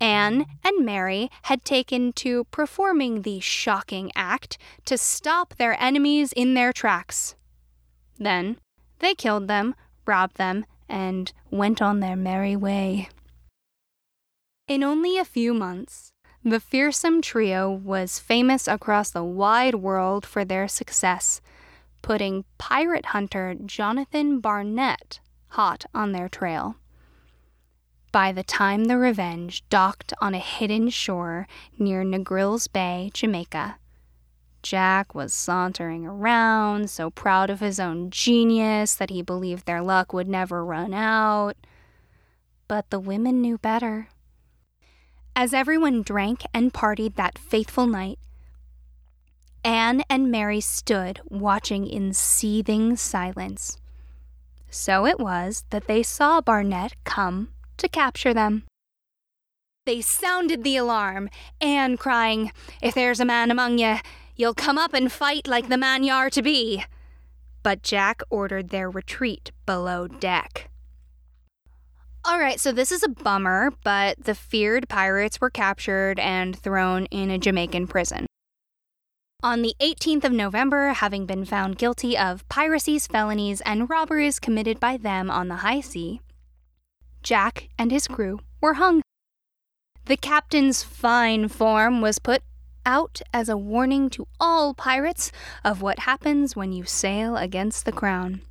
[0.00, 6.54] Anne and Mary had taken to performing the shocking act to stop their enemies in
[6.54, 7.36] their tracks.
[8.18, 8.58] Then
[8.98, 9.74] they killed them,
[10.06, 13.08] robbed them, and went on their merry way.
[14.66, 16.12] In only a few months,
[16.44, 21.40] the fearsome trio was famous across the wide world for their success,
[22.02, 26.76] putting pirate hunter Jonathan Barnett hot on their trail.
[28.10, 31.46] By the time the Revenge docked on a hidden shore
[31.78, 33.76] near Negrils Bay, Jamaica,
[34.62, 40.12] Jack was sauntering around, so proud of his own genius that he believed their luck
[40.12, 41.56] would never run out.
[42.68, 44.08] But the women knew better.
[45.34, 48.18] As everyone drank and partied that faithful night,
[49.64, 53.78] Anne and Mary stood watching in seething silence.
[54.70, 58.64] So it was that they saw Barnett come to capture them.
[59.84, 61.28] They sounded the alarm,
[61.60, 64.00] Anne crying, If there's a man among ye,
[64.36, 66.84] you'll come up and fight like the man ye are to be.
[67.62, 70.70] But Jack ordered their retreat below deck.
[72.24, 77.06] All right, so this is a bummer, but the feared pirates were captured and thrown
[77.06, 78.26] in a Jamaican prison.
[79.44, 84.78] On the 18th of November, having been found guilty of piracies, felonies, and robberies committed
[84.78, 86.20] by them on the high sea,
[87.24, 89.02] Jack and his crew were hung.
[90.04, 92.42] The captain's fine form was put
[92.86, 95.32] out as a warning to all pirates
[95.64, 98.42] of what happens when you sail against the crown.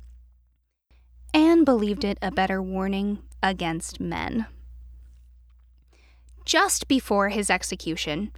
[1.32, 4.44] Anne believed it a better warning against men.
[6.44, 8.30] Just before his execution,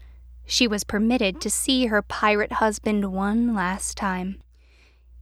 [0.46, 4.40] she was permitted to see her pirate husband one last time.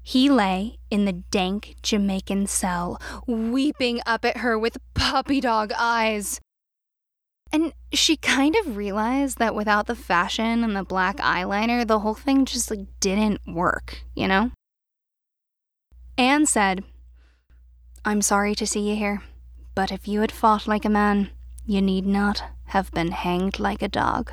[0.03, 6.41] He lay in the dank Jamaican cell, weeping up at her with puppy dog eyes.
[7.53, 12.15] And she kind of realized that without the fashion and the black eyeliner, the whole
[12.15, 14.51] thing just like didn't work, you know?
[16.19, 16.83] Anne said,
[18.05, 19.23] I'm sorry to see you here,
[19.75, 21.31] but if you had fought like a man,
[21.65, 24.33] you need not have been hanged like a dog.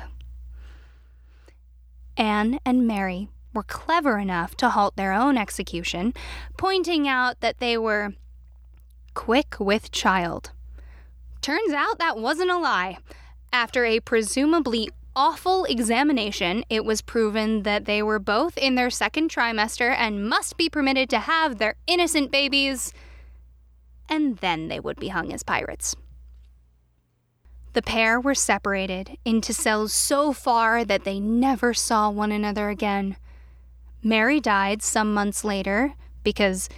[2.20, 6.12] Anne and Mary were clever enough to halt their own execution,
[6.58, 8.12] pointing out that they were
[9.14, 10.50] quick with child.
[11.40, 12.98] Turns out that wasn't a lie.
[13.54, 19.30] After a presumably awful examination, it was proven that they were both in their second
[19.30, 22.92] trimester and must be permitted to have their innocent babies,
[24.10, 25.96] and then they would be hung as pirates.
[27.72, 33.16] The pair were separated into cells so far that they never saw one another again.
[34.02, 36.68] Mary died some months later because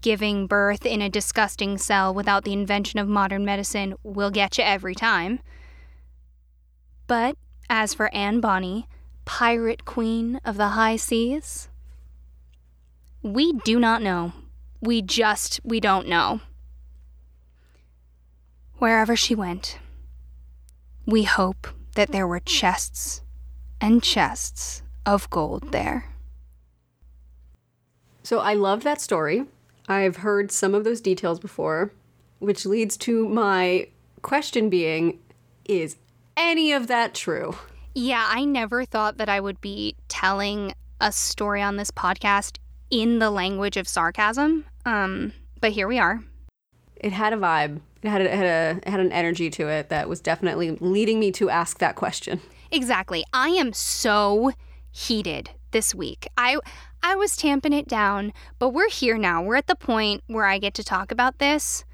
[0.00, 4.64] giving birth in a disgusting cell without the invention of modern medicine will get you
[4.64, 5.40] every time.
[7.06, 7.36] But
[7.68, 8.88] as for Anne Bonny,
[9.24, 11.68] pirate queen of the high seas,
[13.22, 14.32] we do not know.
[14.80, 16.40] We just, we don't know.
[18.78, 19.78] Wherever she went,
[21.10, 23.22] we hope that there were chests
[23.80, 26.06] and chests of gold there.
[28.22, 29.46] So I love that story.
[29.88, 31.92] I've heard some of those details before,
[32.38, 33.88] which leads to my
[34.22, 35.18] question being
[35.64, 35.96] is
[36.36, 37.56] any of that true?
[37.94, 42.58] Yeah, I never thought that I would be telling a story on this podcast
[42.88, 44.64] in the language of sarcasm.
[44.84, 46.20] Um, but here we are.
[46.96, 47.80] It had a vibe.
[48.02, 50.72] It had a, it had a it had an energy to it that was definitely
[50.80, 52.40] leading me to ask that question.
[52.70, 53.24] Exactly.
[53.32, 54.52] I am so
[54.90, 56.28] heated this week.
[56.38, 56.58] I
[57.02, 59.42] I was tamping it down, but we're here now.
[59.42, 61.84] We're at the point where I get to talk about this.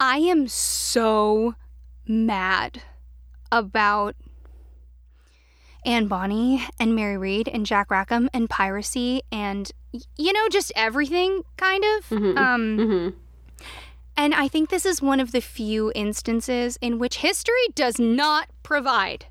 [0.00, 1.54] I am so
[2.06, 2.82] mad
[3.50, 4.16] about
[5.86, 9.70] Anne Bonny and Mary Read and Jack Rackham and piracy and
[10.16, 12.08] you know just everything kind of.
[12.10, 12.36] Mhm.
[12.38, 13.18] Um Mm-hmm.
[14.16, 18.48] And I think this is one of the few instances in which history does not
[18.62, 19.26] provide.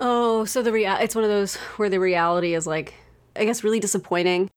[0.00, 2.94] Oh, so the real it's one of those where the reality is like
[3.36, 4.50] I guess really disappointing.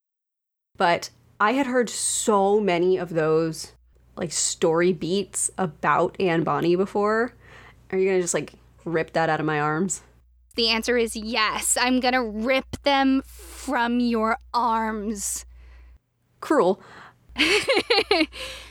[0.76, 1.10] But
[1.40, 3.72] I had heard so many of those
[4.16, 7.34] like story beats about Anne Bonny before.
[7.90, 10.02] Are you gonna just like rip that out of my arms?
[10.56, 11.78] The answer is yes.
[11.80, 15.44] I'm gonna rip them from your arms.
[16.40, 16.80] Cruel.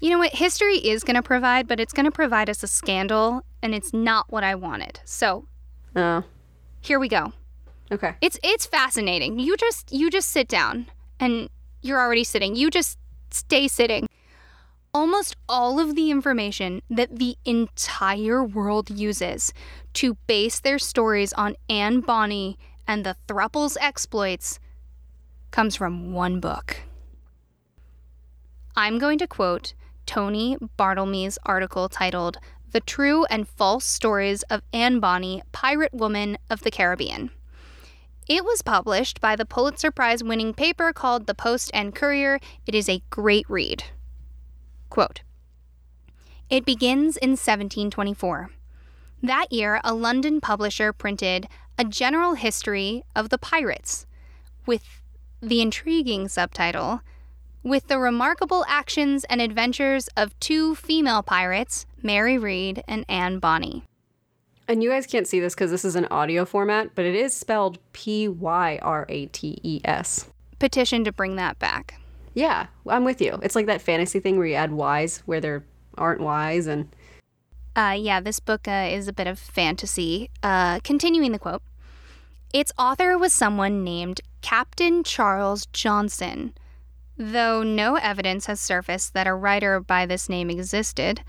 [0.00, 0.34] You know what?
[0.34, 3.92] History is going to provide, but it's going to provide us a scandal, and it's
[3.92, 5.00] not what I wanted.
[5.04, 5.46] So
[5.94, 6.22] Oh,
[6.80, 7.32] here we go.
[7.90, 8.14] okay.
[8.20, 9.38] It's it's fascinating.
[9.38, 10.86] You just you just sit down,
[11.18, 11.48] and
[11.82, 12.54] you're already sitting.
[12.56, 12.98] You just
[13.30, 14.06] stay sitting.
[14.92, 19.52] Almost all of the information that the entire world uses
[19.94, 24.58] to base their stories on Anne Bonny and the Thruples exploits
[25.50, 26.78] comes from one book.
[28.74, 29.74] I'm going to quote
[30.06, 32.38] Tony Bartelme's article titled
[32.70, 37.30] The True and False Stories of Anne Bonny, Pirate Woman of the Caribbean.
[38.28, 42.40] It was published by the Pulitzer Prize winning paper called The Post and Courier.
[42.66, 43.84] It is a great read.
[44.90, 45.22] Quote
[46.48, 48.50] It begins in 1724.
[49.22, 51.48] That year, a London publisher printed
[51.78, 54.06] a general history of the pirates
[54.66, 55.02] with
[55.40, 57.00] the intriguing subtitle
[57.66, 63.82] with the remarkable actions and adventures of two female pirates, Mary Read and Anne Bonny.
[64.68, 67.34] And you guys can't see this because this is an audio format, but it is
[67.34, 70.30] spelled P Y R A T E S.
[70.60, 72.00] Petition to bring that back.
[72.34, 73.40] Yeah, I'm with you.
[73.42, 75.64] It's like that fantasy thing where you add Y's where there
[75.98, 76.88] aren't Y's and
[77.74, 80.30] Uh, yeah, this book uh, is a bit of fantasy.
[80.40, 81.62] Uh, continuing the quote
[82.52, 86.54] Its author was someone named Captain Charles Johnson.
[87.18, 91.22] Though no evidence has surfaced that a writer by this name existed,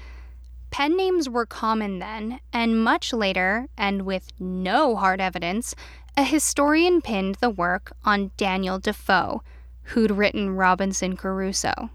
[0.69, 5.75] pen names were common then, and much later, and with no hard evidence,
[6.17, 9.43] a historian pinned the work on Daniel Defoe,
[9.83, 11.89] who'd written Robinson Crusoe.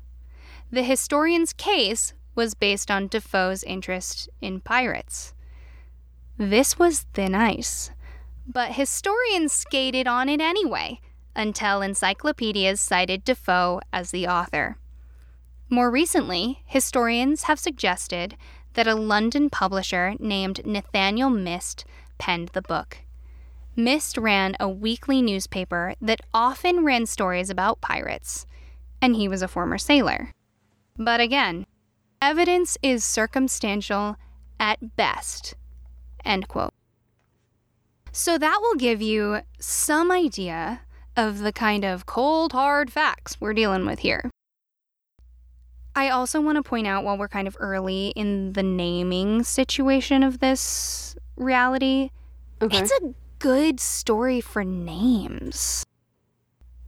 [0.70, 5.34] The historian's case was based on Defoe's interest in pirates.
[6.38, 7.90] This was thin ice,
[8.47, 10.99] but historians skated on it anyway
[11.35, 14.76] until encyclopedias cited Defoe as the author.
[15.68, 18.37] More recently, historians have suggested
[18.74, 21.85] that a London publisher named Nathaniel Mist
[22.18, 22.99] penned the book.
[23.74, 28.47] Mist ran a weekly newspaper that often ran stories about pirates,
[29.01, 30.30] and he was a former sailor.
[30.99, 31.66] But again,
[32.20, 34.16] evidence is circumstantial
[34.61, 35.55] at best.
[36.24, 36.74] End quote.
[38.12, 40.83] So that will give you some idea
[41.17, 44.31] of the kind of cold, hard facts we're dealing with here.
[45.95, 50.23] I also want to point out while we're kind of early in the naming situation
[50.23, 52.11] of this reality,
[52.63, 52.79] okay.
[52.79, 55.85] it's a good story for names.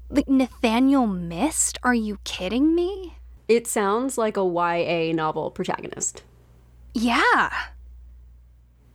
[0.09, 1.79] Like Nathaniel Mist?
[1.83, 3.19] Are you kidding me?
[3.49, 6.23] It sounds like a YA novel protagonist.
[6.95, 7.51] Yeah.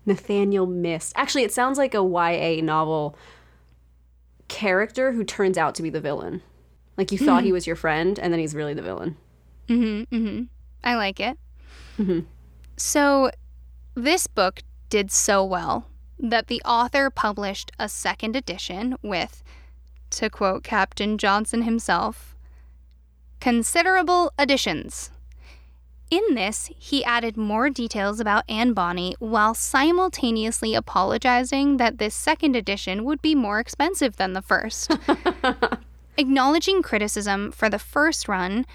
[0.06, 1.14] Nathaniel Mist.
[1.16, 3.16] Actually, it sounds like a YA novel
[4.50, 6.42] character who turns out to be the villain.
[6.98, 9.16] Like you thought he was your friend, and then he's really the villain.
[9.70, 10.14] Mm-hmm.
[10.14, 10.44] Mm-hmm.
[10.84, 11.38] I like it.
[11.98, 12.22] Mm-hmm.
[12.76, 13.32] So
[13.96, 15.88] this book did so well
[16.20, 19.42] that the author published a second edition with,
[20.10, 22.36] to quote Captain Johnson himself,
[23.40, 25.12] considerable additions.
[26.10, 32.56] In this, he added more details about Anne Bonny while simultaneously apologizing that this second
[32.56, 34.98] edition would be more expensive than the first.
[36.18, 38.66] Acknowledging criticism for the first run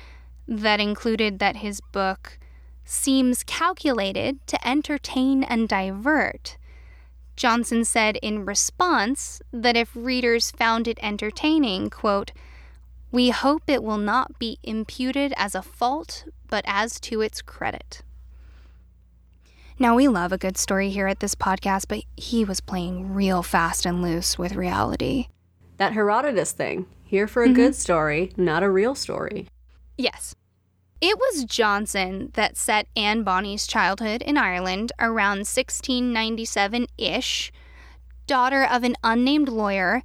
[0.47, 2.39] that included that his book
[2.85, 6.57] seems calculated to entertain and divert.
[7.37, 12.31] Johnson said in response that if readers found it entertaining, quote,
[13.15, 18.03] we hope it will not be imputed as a fault, but as to its credit.
[19.79, 23.45] Now, we love a good story here at this podcast, but he was playing real
[23.45, 25.29] fast and loose with reality.
[25.77, 26.87] That Herodotus thing.
[27.05, 27.55] Here for a mm-hmm.
[27.55, 29.47] good story, not a real story.
[29.97, 30.35] Yes.
[31.01, 37.53] It was Johnson that set Anne Bonny's childhood in Ireland around 1697 ish,
[38.27, 40.03] daughter of an unnamed lawyer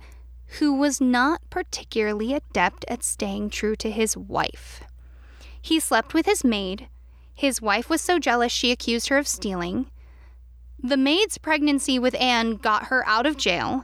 [0.57, 4.83] who was not particularly adept at staying true to his wife.
[5.61, 6.87] He slept with his maid.
[7.35, 9.91] His wife was so jealous she accused her of stealing.
[10.81, 13.83] The maid's pregnancy with Anne got her out of jail,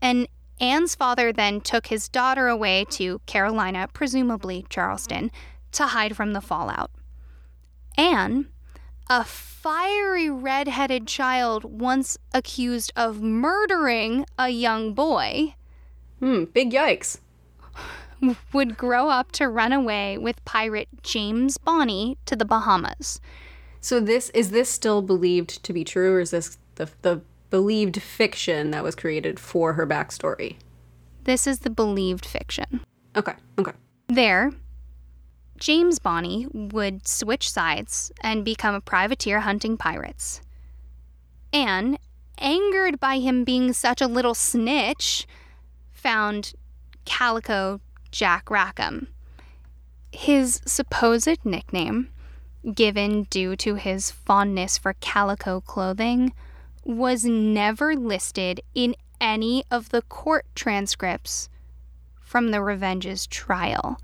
[0.00, 0.26] and
[0.60, 5.30] Anne's father then took his daughter away to Carolina, presumably Charleston,
[5.72, 6.90] to hide from the fallout.
[7.96, 8.48] Anne,
[9.08, 15.54] a fiery red headed child once accused of murdering a young boy,
[16.24, 17.18] Hmm, big yikes.
[18.54, 23.20] would grow up to run away with pirate James Bonny to the Bahamas.
[23.82, 27.20] So this is this still believed to be true, or is this the the
[27.50, 30.56] believed fiction that was created for her backstory?
[31.24, 32.80] This is the believed fiction.
[33.14, 33.72] Okay, okay.
[34.08, 34.50] There,
[35.58, 40.40] James Bonny would switch sides and become a privateer hunting pirates.
[41.52, 41.98] Anne,
[42.38, 45.26] angered by him being such a little snitch,
[46.04, 46.52] found
[47.06, 47.80] Calico
[48.10, 49.08] Jack Rackham.
[50.12, 52.10] His supposed nickname,
[52.74, 56.34] given due to his fondness for calico clothing,
[56.84, 61.48] was never listed in any of the court transcripts
[62.20, 63.98] from the Revenge's trial,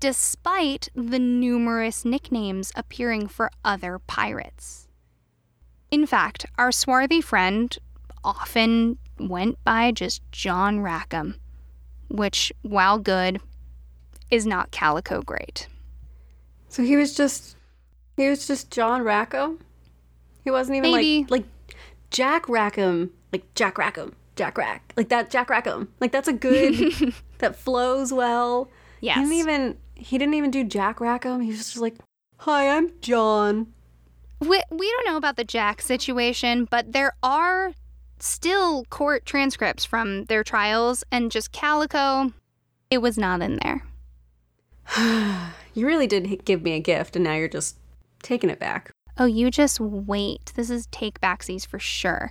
[0.00, 4.88] despite the numerous nicknames appearing for other pirates.
[5.92, 7.78] In fact, our swarthy friend
[8.24, 11.36] often went by just John Rackham,
[12.08, 13.40] which, while good,
[14.30, 15.68] is not calico great.
[16.68, 17.56] So he was just
[18.16, 19.60] he was just John Rackham.
[20.42, 21.22] He wasn't even Maybe.
[21.22, 21.44] like like
[22.10, 25.88] Jack Rackham, like Jack Rackham, Jack Rack, like that Jack Rackham.
[26.00, 28.68] Like that's a good that flows well.
[29.00, 29.16] Yes.
[29.16, 31.40] He didn't even he didn't even do Jack Rackham.
[31.40, 31.96] He was just like,
[32.38, 33.68] "Hi, I'm John."
[34.40, 37.72] We, we don't know about the Jack situation, but there are
[38.24, 42.32] still court transcripts from their trials, and just Calico,
[42.90, 43.82] it was not in there.
[45.76, 47.76] You really did give me a gift, and now you're just
[48.22, 48.92] taking it back.
[49.18, 50.52] Oh, you just wait.
[50.54, 52.30] This is take backsies for sure.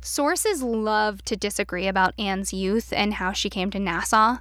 [0.00, 4.38] Sources love to disagree about Anne's youth and how she came to Nassau.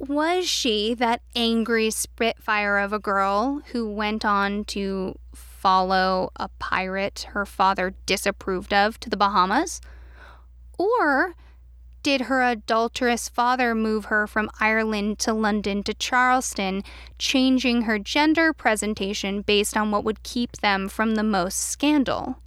[0.00, 7.28] Was she that angry spitfire of a girl who went on to follow a pirate
[7.30, 9.80] her father disapproved of to the Bahamas?
[10.80, 11.34] Or
[12.02, 16.82] did her adulterous father move her from Ireland to London to Charleston,
[17.18, 22.38] changing her gender presentation based on what would keep them from the most scandal?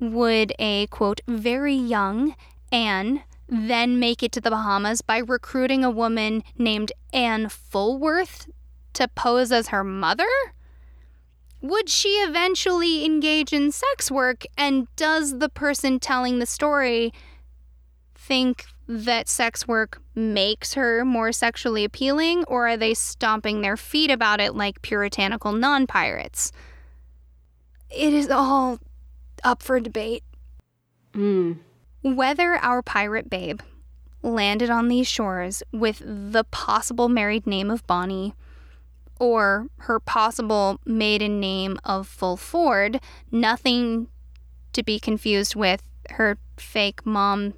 [0.00, 2.34] Would a quote, very young
[2.72, 8.48] Anne then make it to the Bahamas by recruiting a woman named Anne Fulworth
[8.94, 10.26] to pose as her mother?
[11.68, 14.44] Would she eventually engage in sex work?
[14.56, 17.12] And does the person telling the story
[18.14, 24.12] think that sex work makes her more sexually appealing, or are they stomping their feet
[24.12, 26.52] about it like puritanical non pirates?
[27.90, 28.78] It is all
[29.42, 30.22] up for debate.
[31.14, 31.54] Hmm.
[32.02, 33.60] Whether our pirate babe
[34.22, 38.34] landed on these shores with the possible married name of Bonny
[39.18, 43.00] or her possible maiden name of Fulford,
[43.30, 44.08] nothing
[44.72, 47.54] to be confused with her fake mom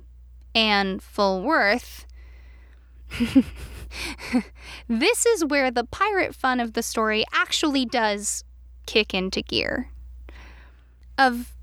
[0.55, 2.07] Anne Fulworth.
[4.89, 8.45] this is where the pirate fun of the story actually does
[8.87, 9.91] kick into gear.
[11.17, 11.55] Of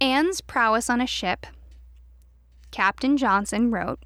[0.00, 1.46] Anne's prowess on a ship,
[2.70, 4.00] Captain Johnson wrote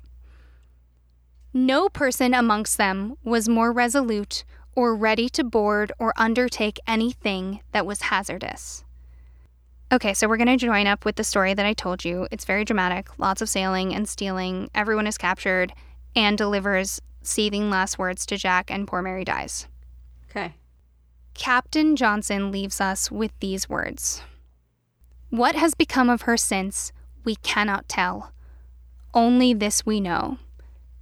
[1.52, 4.44] No person amongst them was more resolute
[4.80, 8.82] or ready to board or undertake anything that was hazardous.
[9.92, 12.26] Okay, so we're going to join up with the story that I told you.
[12.30, 14.70] It's very dramatic, lots of sailing and stealing.
[14.74, 15.74] Everyone is captured
[16.16, 19.68] and delivers seething last words to Jack, and poor Mary dies.
[20.30, 20.54] Okay.
[21.34, 24.22] Captain Johnson leaves us with these words
[25.28, 26.90] What has become of her since,
[27.22, 28.32] we cannot tell.
[29.12, 30.38] Only this we know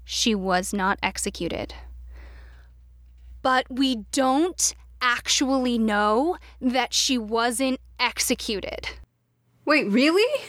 [0.05, 1.75] she was not executed.
[3.43, 8.89] But we don't actually know that she wasn't executed.
[9.65, 10.43] Wait, really?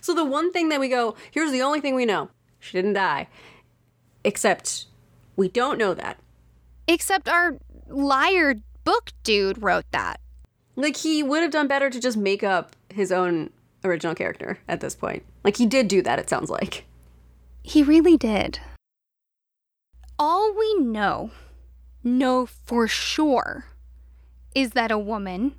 [0.00, 2.30] So the one thing that we go, here's the only thing we know.
[2.58, 3.28] She didn't die.
[4.24, 4.86] Except
[5.36, 6.18] we don't know that.
[6.88, 10.20] Except our liar book dude wrote that.
[10.76, 13.50] Like he would have done better to just make up his own
[13.84, 15.22] original character at this point.
[15.44, 16.84] Like he did do that, it sounds like.
[17.62, 18.58] He really did.
[20.18, 21.30] All we know,
[22.04, 23.66] know for sure,
[24.54, 25.54] is that a woman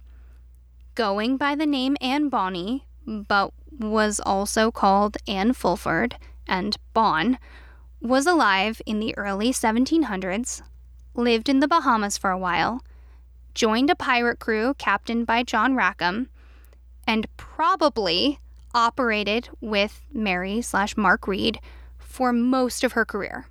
[0.94, 6.18] going by the name Anne Bonny, but was also called Anne Fulford
[6.48, 7.38] and Bon,
[8.02, 10.62] was alive in the early 1700s,
[11.14, 12.82] lived in the Bahamas for a while,
[13.54, 16.30] joined a pirate crew captained by John Rackham,
[17.08, 18.40] and probably
[18.74, 21.60] operated with Mary slash Mark Read
[21.98, 23.48] for most of her career.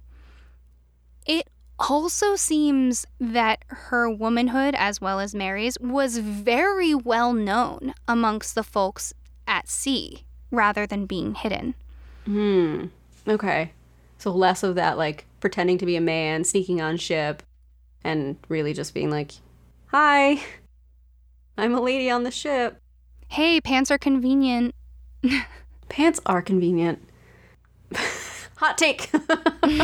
[1.26, 8.54] It also seems that her womanhood, as well as Mary's, was very well known amongst
[8.54, 9.12] the folks
[9.46, 11.74] at sea rather than being hidden.
[12.24, 12.86] Hmm.
[13.26, 13.72] Okay.
[14.18, 17.42] So less of that, like pretending to be a man, sneaking on ship,
[18.02, 19.32] and really just being like,
[19.86, 20.40] "Hi,
[21.58, 22.80] I'm a lady on the ship."
[23.28, 24.74] Hey, pants are convenient.
[25.88, 27.06] Pants are convenient.
[28.56, 29.10] Hot take.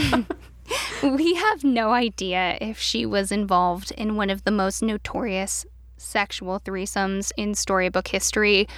[1.02, 5.66] We have no idea if she was involved in one of the most notorious
[5.96, 8.68] sexual threesomes in storybook history,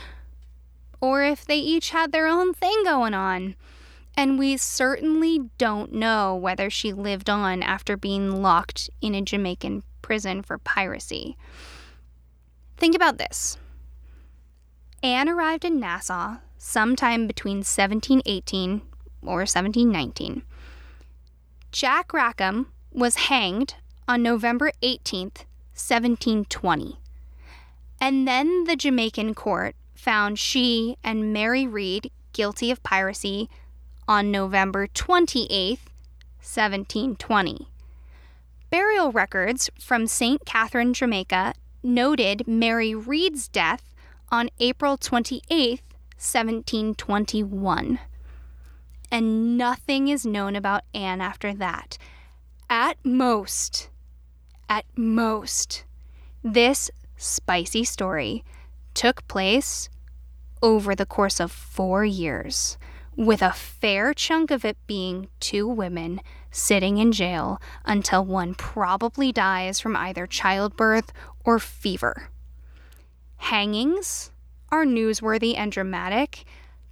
[1.00, 3.56] or if they each had their own thing going on.
[4.16, 9.82] And we certainly don't know whether she lived on after being locked in a Jamaican
[10.02, 11.36] prison for piracy.
[12.76, 13.56] Think about this
[15.02, 18.82] Anne arrived in Nassau sometime between 1718
[19.22, 20.42] or 1719.
[21.72, 26.98] Jack Rackham was hanged on November 18th, 1720.
[27.98, 33.48] And then the Jamaican court found she and Mary Read guilty of piracy
[34.06, 35.88] on November 28th,
[36.42, 37.68] 1720.
[38.68, 40.44] Burial records from St.
[40.44, 43.94] Catherine, Jamaica noted Mary Read's death
[44.30, 45.80] on April 28th,
[46.18, 47.98] 1721
[49.12, 51.98] and nothing is known about Anne after that.
[52.70, 53.90] At most,
[54.70, 55.84] at most,
[56.42, 58.42] this spicy story
[58.94, 59.90] took place
[60.62, 62.78] over the course of four years,
[63.14, 69.30] with a fair chunk of it being two women sitting in jail until one probably
[69.30, 71.12] dies from either childbirth
[71.44, 72.30] or fever.
[73.36, 74.30] Hangings
[74.70, 76.44] are newsworthy and dramatic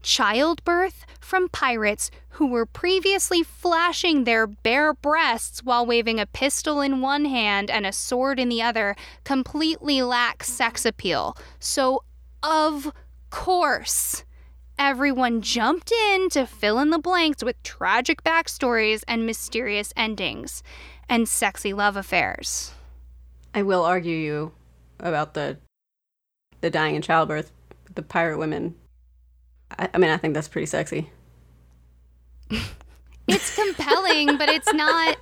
[0.03, 7.01] childbirth from pirates who were previously flashing their bare breasts while waving a pistol in
[7.01, 11.37] one hand and a sword in the other completely lack sex appeal.
[11.59, 12.03] So,
[12.43, 12.93] of
[13.31, 14.25] course,
[14.79, 20.63] everyone jumped in to fill in the blanks with tragic backstories and mysterious endings
[21.09, 22.73] and sexy love affairs.
[23.55, 24.53] I will argue you
[24.99, 25.59] about the
[26.61, 27.53] the dying in childbirth,
[27.95, 28.75] the pirate women
[29.79, 31.11] I, I mean, I think that's pretty sexy.
[33.29, 35.17] it's compelling, but it's not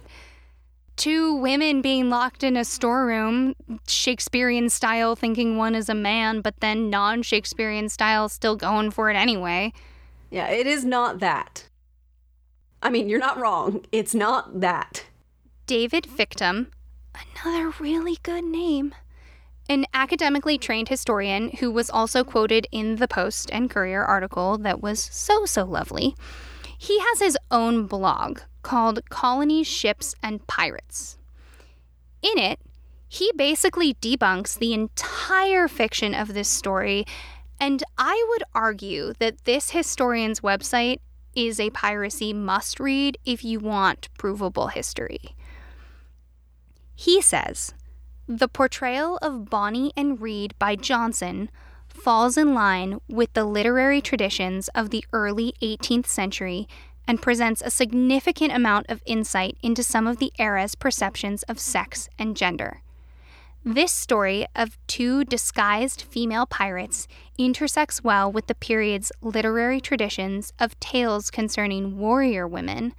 [0.97, 3.55] two women being locked in a storeroom,
[3.87, 9.11] Shakespearean style, thinking one is a man, but then non Shakespearean style, still going for
[9.11, 9.73] it anyway.
[10.31, 11.69] Yeah, it is not that.
[12.83, 13.85] I mean, you're not wrong.
[13.91, 15.05] It's not that.
[15.67, 16.69] David Fictum,
[17.15, 18.95] another really good name,
[19.69, 24.81] an academically trained historian who was also quoted in the Post and Courier article that
[24.81, 26.15] was so, so lovely.
[26.79, 31.19] He has his own blog called Colonies, Ships, and Pirates.
[32.23, 32.61] In it,
[33.09, 37.05] he basically debunks the entire fiction of this story,
[37.61, 40.99] and I would argue that this historian's website
[41.35, 45.35] is a piracy must read if you want provable history.
[46.95, 47.75] He says
[48.29, 51.49] the portrayal of Bonny and Read by Johnson
[51.89, 56.69] falls in line with the literary traditions of the early 18th century
[57.07, 62.11] and presents a significant amount of insight into some of the era's perceptions of sex
[62.19, 62.83] and gender.
[63.65, 67.09] This story of two disguised female pirates
[67.39, 72.95] intersects well with the period's literary traditions of tales concerning warrior women,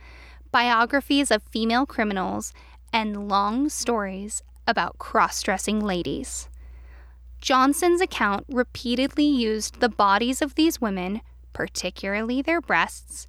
[0.52, 2.52] biographies of female criminals,
[2.92, 6.48] and long stories about cross dressing ladies.
[7.42, 11.22] Johnson's account repeatedly used the bodies of these women,
[11.54, 13.26] particularly their breasts,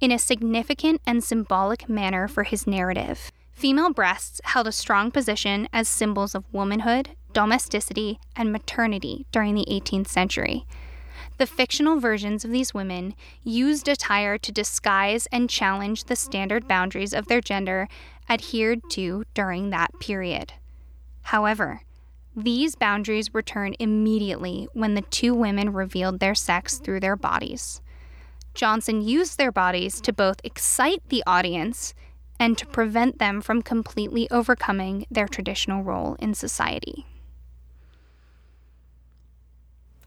[0.00, 3.32] in a significant and symbolic manner for his narrative.
[3.52, 9.66] Female breasts held a strong position as symbols of womanhood, domesticity, and maternity during the
[9.68, 10.64] 18th century.
[11.38, 17.12] The fictional versions of these women used attire to disguise and challenge the standard boundaries
[17.12, 17.88] of their gender
[18.28, 20.52] adhered to during that period.
[21.24, 21.80] However,
[22.36, 27.80] these boundaries returned immediately when the two women revealed their sex through their bodies.
[28.54, 31.94] Johnson used their bodies to both excite the audience
[32.38, 37.06] and to prevent them from completely overcoming their traditional role in society.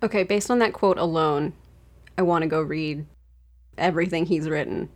[0.03, 1.53] Okay, based on that quote alone,
[2.17, 3.05] I want to go read
[3.77, 4.89] everything he's written.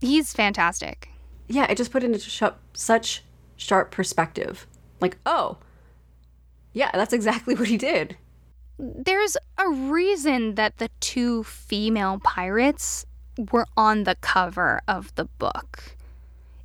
[0.00, 1.08] He's fantastic.
[1.48, 2.42] Yeah, it just put into sh-
[2.74, 3.24] such
[3.56, 4.66] sharp perspective
[5.02, 5.58] like, oh,
[6.72, 8.16] yeah, that's exactly what he did.
[8.78, 13.04] There's a reason that the two female pirates
[13.52, 15.96] were on the cover of the book.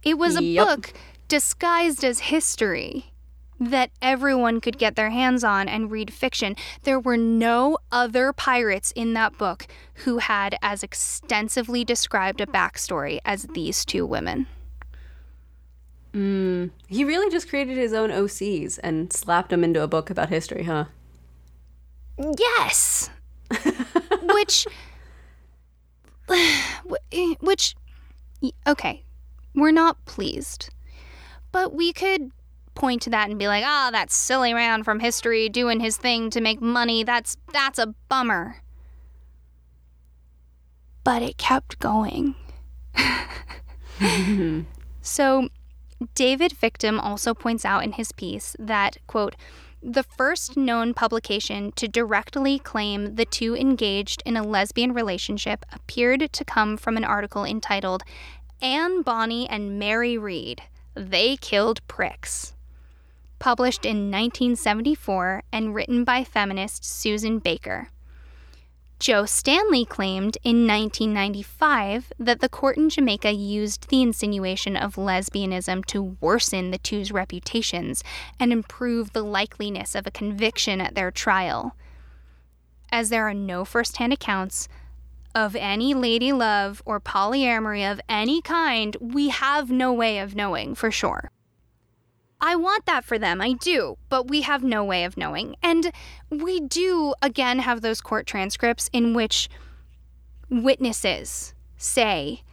[0.04, 0.66] It was a Yep.
[0.68, 0.94] book
[1.28, 3.12] disguised as history
[3.60, 6.56] that everyone could get their hands on and read fiction.
[6.84, 9.68] There were no other pirates in that book
[10.06, 14.48] who had as extensively described a backstory as these two women.
[16.14, 16.72] Mm.
[16.88, 20.64] He really just created his own OCs and slapped them into a book about history,
[20.64, 20.86] huh?
[22.18, 23.10] Yes.
[24.22, 24.68] which
[27.40, 27.76] which
[28.66, 29.04] okay,
[29.56, 30.70] we're not pleased.
[31.52, 32.32] But we could
[32.76, 36.30] point to that and be like, "Ah, that silly man from history doing his thing
[36.32, 37.04] to make money.
[37.04, 38.62] That's that's a bummer."
[41.04, 42.36] But it kept going.
[45.02, 45.50] so,
[46.14, 49.36] David Fictum also points out in his piece that, quote,
[49.82, 56.32] the first known publication to directly claim the two engaged in a lesbian relationship appeared
[56.34, 58.04] to come from an article entitled
[58.62, 60.64] Anne Bonny and Mary Read
[60.96, 62.56] They Killed Pricks,
[63.40, 67.90] published in 1974 and written by feminist Susan Baker.
[69.00, 75.86] Jo Stanley claimed in 1995 that the court in Jamaica used the insinuation of lesbianism
[75.86, 78.04] to worsen the two's reputations
[78.40, 81.76] and improve the likeliness of a conviction at their trial.
[82.92, 84.68] As there are no first hand accounts
[85.36, 90.74] of any lady love or polyamory of any kind, we have no way of knowing
[90.74, 91.30] for sure.
[92.40, 95.56] I want that for them, I do, but we have no way of knowing.
[95.64, 95.92] And
[96.30, 99.50] we do, again, have those court transcripts in which
[100.50, 102.44] witnesses say,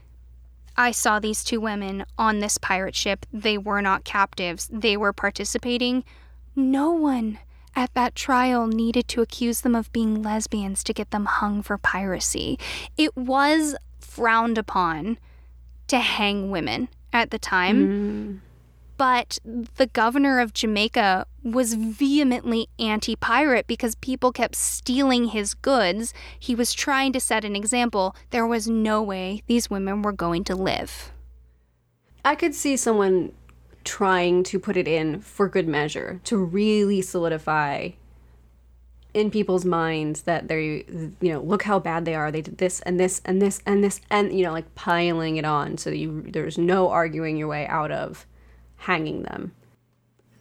[0.77, 3.27] I saw these two women on this pirate ship.
[3.33, 6.05] They were not captives, they were participating.
[6.57, 7.39] No one
[7.77, 11.77] at that trial needed to accuse them of being lesbians to get them hung for
[11.77, 12.59] piracy.
[12.97, 15.19] It was frowned upon
[15.89, 18.41] to hang women at the time.
[18.41, 18.54] Mm.
[19.05, 19.39] But
[19.77, 26.15] the governor of Jamaica was vehemently anti pirate because people kept stealing his goods.
[26.41, 28.17] He was trying to set an example.
[28.31, 31.13] There was no way these women were going to live.
[32.25, 33.33] I could see someone
[33.85, 37.91] trying to put it in for good measure to really solidify
[39.13, 40.87] in people's minds that they
[41.21, 43.85] you know look how bad they are they did this and this and this and
[43.85, 47.67] this and you know like piling it on so you there's no arguing your way
[47.67, 48.27] out of
[48.85, 49.53] hanging them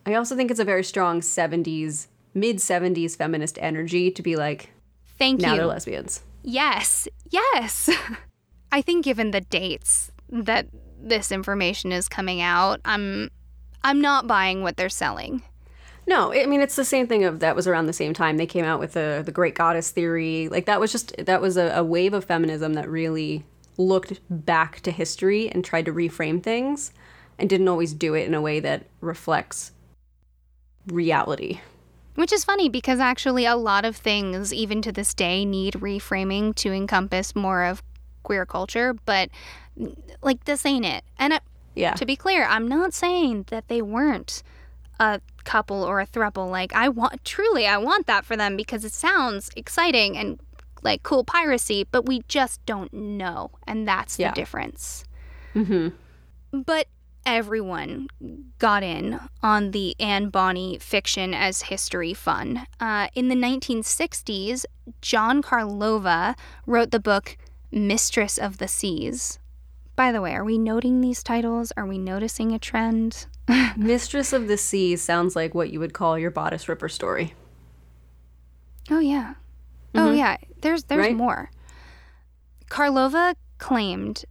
[0.06, 4.72] i also think it's a very strong 70s mid 70s feminist energy to be like
[5.18, 5.58] Thank now you.
[5.58, 7.90] they're lesbians Yes, yes.
[8.72, 10.68] I think given the dates that
[11.00, 13.32] this information is coming out, I'm
[13.84, 15.42] I'm not buying what they're selling.
[16.06, 18.46] No, I mean it's the same thing of that was around the same time they
[18.46, 20.50] came out with the the great goddess theory.
[20.50, 23.46] Like that was just that was a, a wave of feminism that really
[23.78, 26.92] looked back to history and tried to reframe things
[27.40, 29.72] and didn't always do it in a way that reflects
[30.88, 31.60] reality.
[32.16, 36.54] Which is funny because actually a lot of things even to this day need reframing
[36.56, 37.82] to encompass more of
[38.22, 39.30] queer culture, but
[40.22, 41.04] like this ain't it.
[41.18, 41.40] And uh,
[41.76, 41.94] Yeah.
[41.94, 44.44] to be clear, I'm not saying that they weren't
[45.00, 46.50] a couple or a throuple.
[46.50, 50.40] Like I want truly I want that for them because it sounds exciting and
[50.84, 54.30] like cool piracy, but we just don't know, and that's Yeah.
[54.30, 55.04] the difference.
[55.56, 56.60] Mm-hmm.
[56.62, 56.88] But
[57.26, 58.08] everyone
[58.60, 62.66] got in on the Anne Bonny fiction as history fun.
[62.80, 64.66] Uh, in the 1960s,
[65.02, 67.38] John Carlova wrote the book
[67.72, 69.40] Mistress of the Seas.
[69.96, 71.72] By the way, are we noting these titles?
[71.78, 73.28] Are we noticing a trend?
[73.78, 77.34] Mistress of the Seas sounds like what you would call your bodice ripper story.
[78.90, 79.36] Oh yeah.
[79.96, 80.38] Oh yeah.
[80.62, 81.16] There's there's Right?
[81.16, 81.52] more.
[82.70, 84.26] Carlova claimed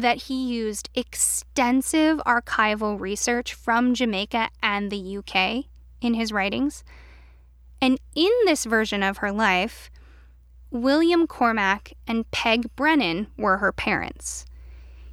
[0.00, 5.64] that he used extensive archival research from Jamaica and the UK
[6.00, 6.84] in his writings.
[7.80, 9.90] And in this version of her life,
[10.70, 14.44] William Cormac and Peg Brennan were her parents.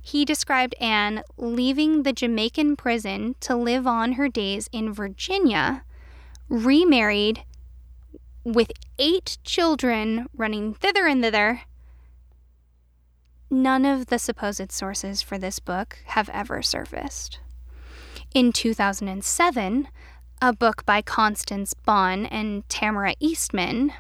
[0.02, 5.86] He described Anne leaving the Jamaican prison to live on her days in Virginia,
[6.50, 7.44] remarried,
[8.44, 11.62] with eight children running thither and thither.
[13.54, 17.38] None of the supposed sources for this book have ever surfaced.
[18.34, 19.88] In 2007,
[20.42, 23.94] a book by Constance Bond and Tamara Eastman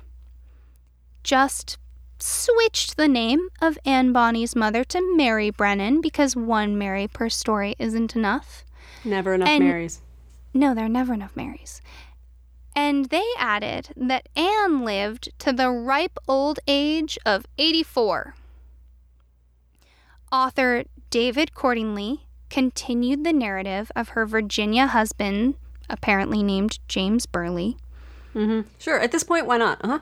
[1.22, 1.78] just
[2.18, 7.76] switched the name of Anne Bonny's mother to Mary Brennan because one Mary per story
[7.78, 8.66] isn't enough.
[9.06, 10.01] Never enough And- Marys.
[10.56, 11.80] No, there are never enough Marys.
[12.76, 18.34] And they added that Anne lived to the ripe old age of 84.
[20.34, 25.53] Author David Cordingly continued the narrative of her Virginia husband,
[25.91, 27.77] apparently named James Burley.
[28.79, 28.99] Sure.
[28.99, 29.79] At this point, why not?
[29.84, 29.99] Uh huh.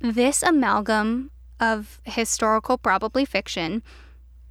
[0.00, 3.82] This amalgam of historical, probably fiction,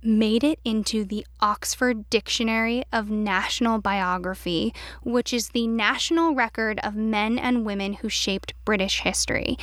[0.03, 4.73] made it into the Oxford Dictionary of National Biography,
[5.03, 9.57] which is the national record of men and women who shaped British history.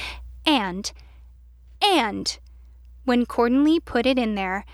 [0.46, 0.90] And,
[1.82, 2.38] and,
[3.04, 4.64] when Cordingly put it in there,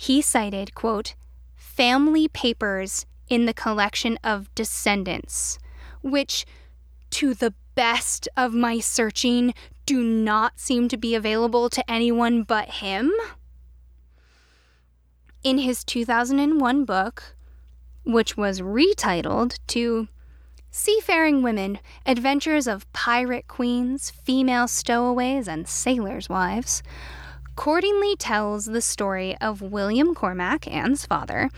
[0.00, 1.16] he cited, quote,
[1.56, 5.58] family papers in the collection of descendants,
[6.02, 6.46] which,
[7.10, 9.52] to the best of my searching,
[9.86, 13.10] do not seem to be available to anyone but him.
[15.42, 17.34] In his 2001 book,
[18.04, 20.06] which was retitled to
[20.70, 26.84] Seafaring Women Adventures of Pirate Queens, Female Stowaways, and Sailors' Wives,
[27.58, 31.50] Cordingly tells the story of William Cormac, Anne's father,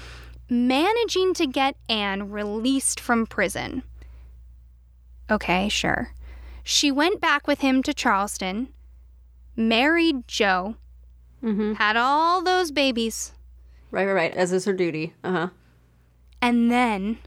[0.48, 3.82] managing to get Anne released from prison.
[5.30, 6.14] Okay, sure.
[6.64, 8.68] She went back with him to Charleston,
[9.54, 10.76] married Joe,
[11.42, 11.74] Mm-hmm.
[11.74, 13.32] had all those babies,
[13.90, 14.34] Right, right, right.
[14.34, 15.14] As is her duty.
[15.24, 15.48] Uh huh.
[16.40, 17.18] and then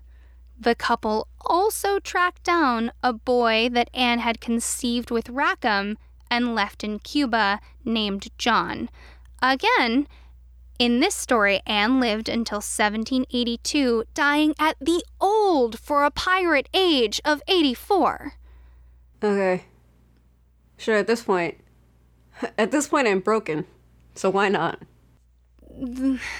[0.59, 5.97] the couple also tracked down a boy that Anne had conceived with Rackham
[6.33, 8.89] and left in Cuba named John.
[9.39, 10.07] Again,
[10.79, 17.21] in this story, Anne lived until 1782, dying at the old for a pirate age
[17.23, 18.33] of 84.
[19.23, 19.65] Okay.
[20.75, 20.95] Sure.
[20.95, 21.59] At this point,
[22.57, 23.65] at this point, I'm broken.
[24.15, 24.81] So why not?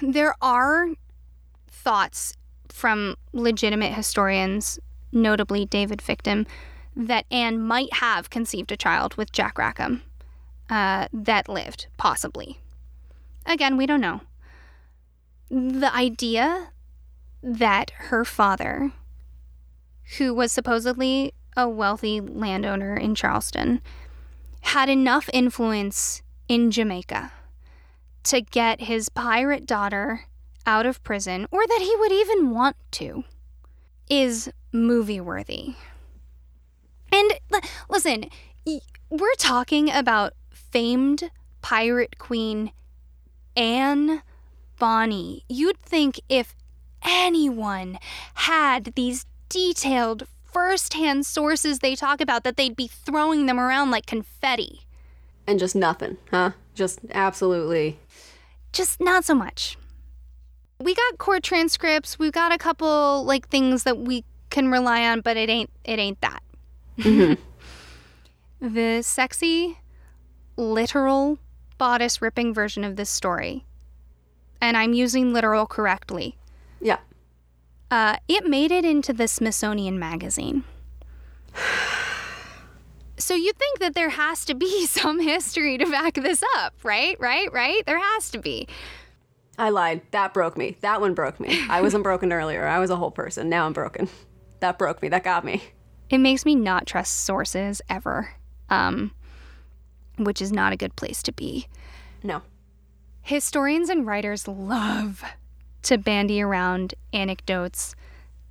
[0.01, 0.89] there are
[1.67, 2.33] thoughts
[2.69, 4.79] from legitimate historians,
[5.11, 6.47] notably David Fictum,
[6.95, 10.03] that Anne might have conceived a child with Jack Rackham
[10.69, 12.59] uh, that lived, possibly.
[13.45, 14.21] Again, we don't know.
[15.49, 16.69] The idea
[17.41, 18.91] that her father,
[20.17, 23.81] who was supposedly a wealthy landowner in Charleston,
[24.61, 27.31] had enough influence in Jamaica
[28.23, 30.21] to get his pirate daughter
[30.65, 33.25] out of prison, or that he would even want to,
[34.09, 35.75] is movie worthy.
[37.13, 38.25] And l- listen,
[38.65, 41.29] y- we're talking about famed
[41.61, 42.71] pirate queen
[43.55, 44.23] Anne
[44.79, 45.43] Bonny.
[45.47, 46.55] You'd think if
[47.03, 47.99] anyone
[48.33, 54.05] had these detailed first-hand sources they talk about that they'd be throwing them around like
[54.05, 54.81] confetti.
[55.45, 56.51] And just nothing, huh?
[56.73, 57.99] Just absolutely.
[58.71, 59.77] just not so much.
[60.79, 62.17] We got court transcripts.
[62.17, 65.99] We've got a couple like things that we can rely on, but it ain't it
[65.99, 66.41] ain't that.
[68.61, 69.79] the sexy,
[70.57, 71.39] literal
[71.77, 73.65] bodice ripping version of this story,
[74.61, 76.37] and I'm using literal correctly.
[76.79, 76.99] Yeah.
[77.89, 80.63] Uh, it made it into the Smithsonian Magazine.
[83.15, 87.17] So you think that there has to be some history to back this up, right?
[87.21, 87.49] Right?
[87.53, 87.85] Right?
[87.85, 88.67] There has to be.
[89.57, 90.01] I lied.
[90.11, 90.77] That broke me.
[90.81, 91.63] That one broke me.
[91.69, 92.65] I wasn't broken earlier.
[92.67, 93.49] I was a whole person.
[93.49, 94.09] Now I'm broken.
[94.59, 95.09] That broke me.
[95.09, 95.61] That got me.
[96.13, 98.35] It makes me not trust sources ever,
[98.69, 99.15] um,
[100.19, 101.65] which is not a good place to be.
[102.21, 102.43] No.
[103.23, 105.23] Historians and writers love
[105.81, 107.95] to bandy around anecdotes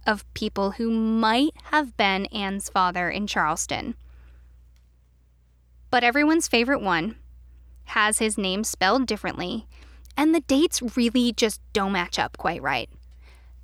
[0.04, 3.94] of people who might have been Anne's father in Charleston.
[5.88, 7.14] But everyone's favorite one
[7.84, 9.68] has his name spelled differently,
[10.16, 12.90] and the dates really just don't match up quite right.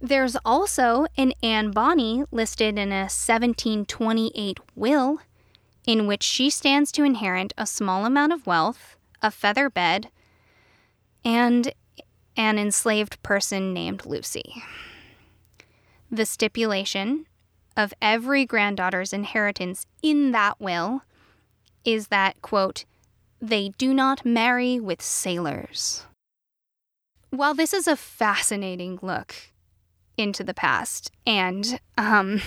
[0.00, 5.18] There's also an Anne Bonny listed in a 1728 will,
[5.86, 10.10] in which she stands to inherit a small amount of wealth, a feather bed,
[11.24, 11.72] and
[12.36, 14.62] an enslaved person named Lucy.
[16.10, 17.26] The stipulation
[17.76, 21.02] of every granddaughter's inheritance in that will
[21.84, 22.84] is that, quote,
[23.40, 26.04] they do not marry with sailors.
[27.30, 29.34] While this is a fascinating look
[30.18, 32.40] into the past, and um,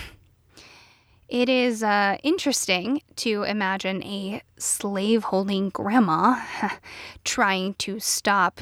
[1.27, 6.41] it is uh, interesting to imagine a slave holding grandma
[7.23, 8.61] trying to stop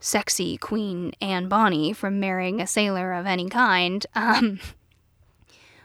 [0.00, 4.06] sexy Queen Anne Bonny from marrying a sailor of any kind.
[4.14, 4.60] Um,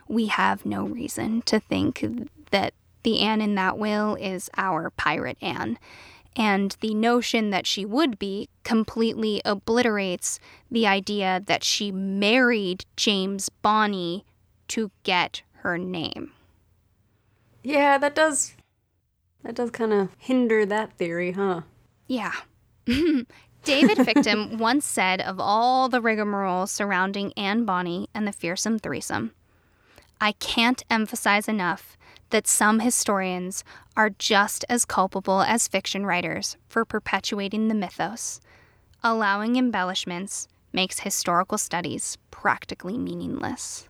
[0.08, 2.04] we have no reason to think
[2.50, 5.78] that the Anne in that will is our pirate Anne.
[6.36, 10.38] And the notion that she would be completely obliterates
[10.70, 14.24] the idea that she married James Bonny
[14.68, 16.32] to get her name.
[17.62, 18.54] Yeah, that does.
[19.42, 21.62] That does kind of hinder that theory, huh?
[22.06, 22.32] Yeah.
[22.86, 29.32] David Fictum once said of all the rigmarole surrounding Anne Bonny and the fearsome threesome,
[30.20, 31.96] I can't emphasize enough
[32.30, 33.64] that some historians
[33.96, 38.40] are just as culpable as fiction writers for perpetuating the mythos.
[39.02, 43.88] Allowing embellishments makes historical studies practically meaningless.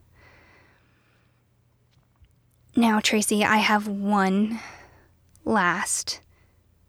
[2.76, 4.60] Now, Tracy, I have one
[5.44, 6.20] last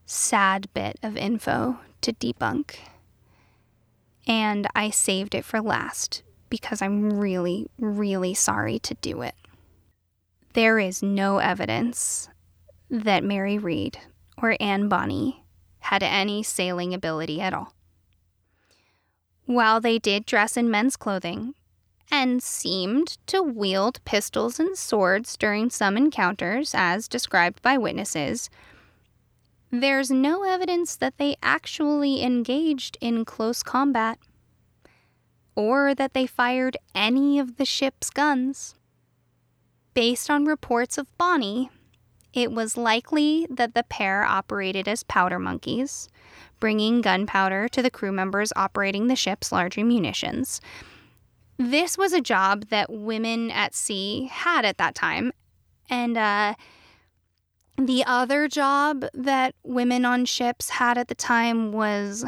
[0.05, 2.75] sad bit of info to debunk.
[4.27, 9.35] And I saved it for last because I'm really, really sorry to do it.
[10.53, 12.27] There is no evidence
[12.89, 13.99] that Mary Read
[14.37, 15.45] or Anne Bonny
[15.79, 17.73] had any sailing ability at all.
[19.45, 21.55] While they did dress in men's clothing
[22.11, 28.49] and seemed to wield pistols and swords during some encounters, as described by witnesses,
[29.71, 34.19] there's no evidence that they actually engaged in close combat
[35.55, 38.75] or that they fired any of the ship's guns.
[39.93, 41.69] Based on reports of Bonny,
[42.33, 46.07] it was likely that the pair operated as powder monkeys,
[46.59, 50.61] bringing gunpowder to the crew members operating the ship's larger munitions.
[51.57, 55.33] This was a job that women at sea had at that time,
[55.89, 56.55] and uh,
[57.77, 62.23] the other job that women on ships had at the time was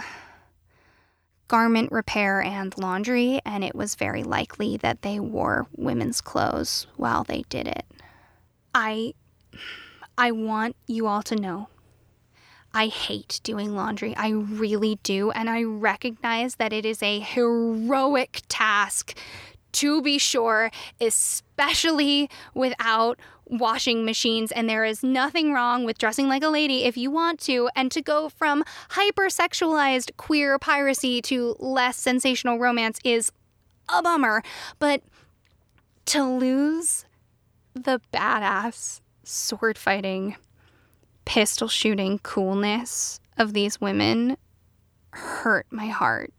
[1.48, 7.24] garment repair and laundry, and it was very likely that they wore women's clothes while
[7.24, 7.86] they did it.
[8.74, 9.14] I
[10.18, 11.70] I want you all to know
[12.74, 14.16] I hate doing laundry.
[14.16, 15.30] I really do.
[15.32, 19.18] And I recognize that it is a heroic task,
[19.74, 20.72] to be sure,
[21.02, 23.20] especially without
[23.58, 24.52] washing machines.
[24.52, 27.70] And there is nothing wrong with dressing like a lady if you want to.
[27.76, 33.32] And to go from hypersexualized queer piracy to less sensational romance is
[33.90, 34.44] a bummer.
[34.80, 35.04] But
[36.06, 37.06] to lose
[37.74, 40.36] the badass sword fighting
[41.26, 44.38] pistol shooting coolness of these women
[45.12, 46.34] hurt my heart.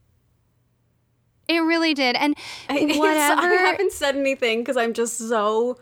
[1.49, 2.17] It really did.
[2.17, 2.37] And
[2.69, 3.41] whatever.
[3.43, 5.79] I haven't said anything because I'm just so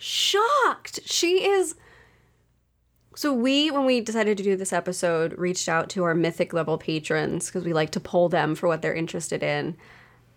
[0.00, 1.00] shocked.
[1.04, 1.76] She is.
[3.16, 6.78] So, we, when we decided to do this episode, reached out to our mythic level
[6.78, 9.76] patrons because we like to poll them for what they're interested in.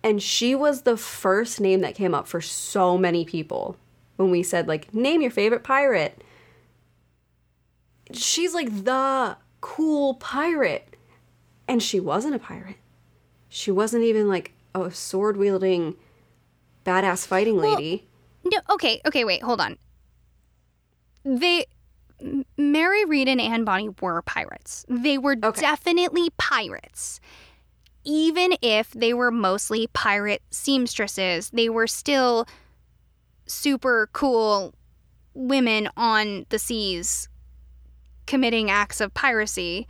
[0.03, 3.77] And she was the first name that came up for so many people
[4.17, 6.21] when we said, like, name your favorite pirate
[8.11, 10.95] she's like the cool pirate.
[11.67, 12.77] And she wasn't a pirate.
[13.49, 15.95] She wasn't even like a sword wielding
[16.85, 18.03] badass fighting lady.
[18.03, 18.12] Well,
[18.43, 19.77] no, okay, okay, wait, hold on.
[21.23, 21.65] They
[22.57, 24.85] Mary Read and Anne Bonny were pirates.
[24.87, 25.61] They were okay.
[25.61, 27.19] definitely pirates.
[28.05, 32.47] Even if they were mostly pirate seamstresses, they were still
[33.45, 34.73] super cool
[35.33, 37.29] women on the seas
[38.25, 39.87] committing acts of piracy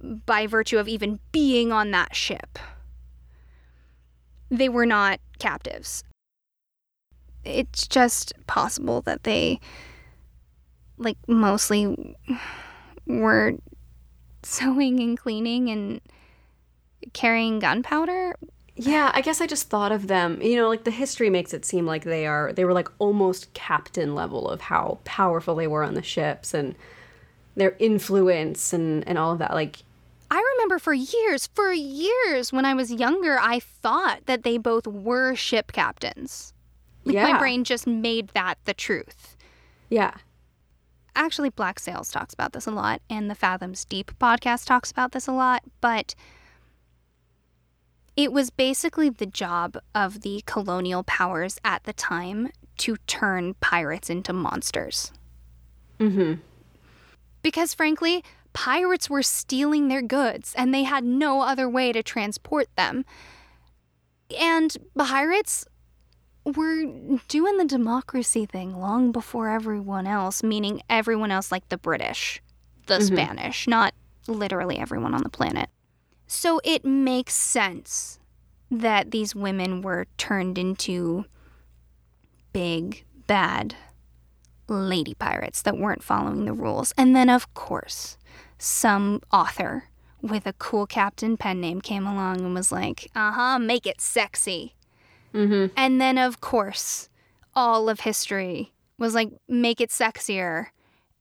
[0.00, 2.58] by virtue of even being on that ship.
[4.50, 6.04] They were not captives.
[7.44, 9.60] It's just possible that they,
[10.96, 12.16] like, mostly
[13.06, 13.54] were
[14.42, 16.00] sewing and cleaning and
[17.12, 18.36] carrying gunpowder.
[18.76, 20.40] Yeah, I guess I just thought of them.
[20.40, 23.52] You know, like the history makes it seem like they are they were like almost
[23.52, 26.76] captain level of how powerful they were on the ships and
[27.56, 29.78] their influence and and all of that like
[30.30, 34.86] I remember for years, for years when I was younger, I thought that they both
[34.86, 36.52] were ship captains.
[37.08, 37.32] Like yeah.
[37.32, 39.36] my brain just made that the truth.
[39.88, 40.14] Yeah.
[41.16, 45.12] Actually, Black Sails talks about this a lot, and the Fathoms Deep podcast talks about
[45.12, 46.14] this a lot, but
[48.16, 54.08] it was basically the job of the colonial powers at the time to turn pirates
[54.10, 55.12] into monsters.
[55.98, 56.34] Mm hmm
[57.42, 62.68] because frankly, pirates were stealing their goods and they had no other way to transport
[62.76, 63.04] them.
[64.38, 65.64] And pirates
[66.44, 66.84] were
[67.28, 72.42] doing the democracy thing long before everyone else, meaning everyone else like the British,
[72.86, 73.14] the mm-hmm.
[73.14, 73.94] Spanish, not
[74.26, 75.68] literally everyone on the planet.
[76.26, 78.18] So it makes sense
[78.70, 81.24] that these women were turned into
[82.52, 83.74] big, bad
[84.68, 86.92] lady pirates that weren't following the rules.
[86.98, 88.18] And then, of course,
[88.58, 89.84] some author
[90.20, 94.00] with a cool captain pen name came along and was like, uh huh, make it
[94.00, 94.74] sexy.
[95.34, 95.72] Mm-hmm.
[95.76, 97.08] And then, of course,
[97.54, 100.66] all of history was like, make it sexier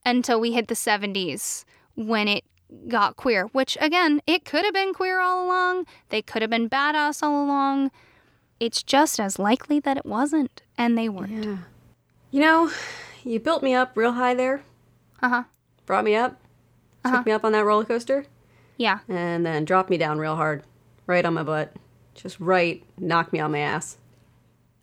[0.05, 2.43] until we hit the 70s when it
[2.87, 5.85] got queer, which again, it could have been queer all along.
[6.09, 7.91] They could have been badass all along.
[8.59, 11.43] It's just as likely that it wasn't, and they weren't.
[11.45, 11.57] Yeah.
[12.31, 12.71] You know,
[13.23, 14.63] you built me up real high there,
[15.21, 15.43] Uh huh.
[15.85, 16.39] brought me up,
[17.05, 18.25] took me up on that roller coaster,
[18.77, 18.99] Yeah.
[19.07, 20.63] and then dropped me down real hard,
[21.05, 21.73] right on my butt.
[22.17, 23.97] Just right, knock me on my ass.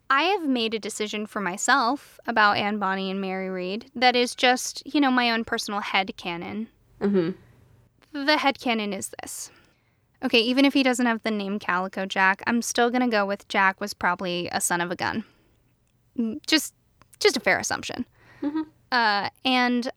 [0.09, 4.33] I have made a decision for myself about Anne Bonny and Mary Read that is
[4.35, 6.67] just, you know, my own personal head canon.
[7.01, 8.25] Mm-hmm.
[8.25, 9.51] The head canon is this.
[10.23, 13.47] Okay, even if he doesn't have the name Calico Jack, I'm still gonna go with
[13.47, 15.23] Jack was probably a son of a gun.
[16.17, 16.73] Mm, Just,
[17.19, 18.05] just a fair assumption.
[18.91, 19.91] Uh, and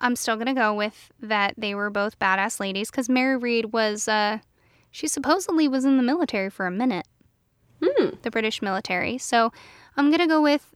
[0.00, 4.06] I'm still gonna go with that they were both badass ladies because Mary Read was,
[4.06, 4.38] uh,
[4.92, 7.06] she supposedly was in the military for a minute
[8.22, 9.18] the British military.
[9.18, 9.52] So
[9.96, 10.74] I'm going to go with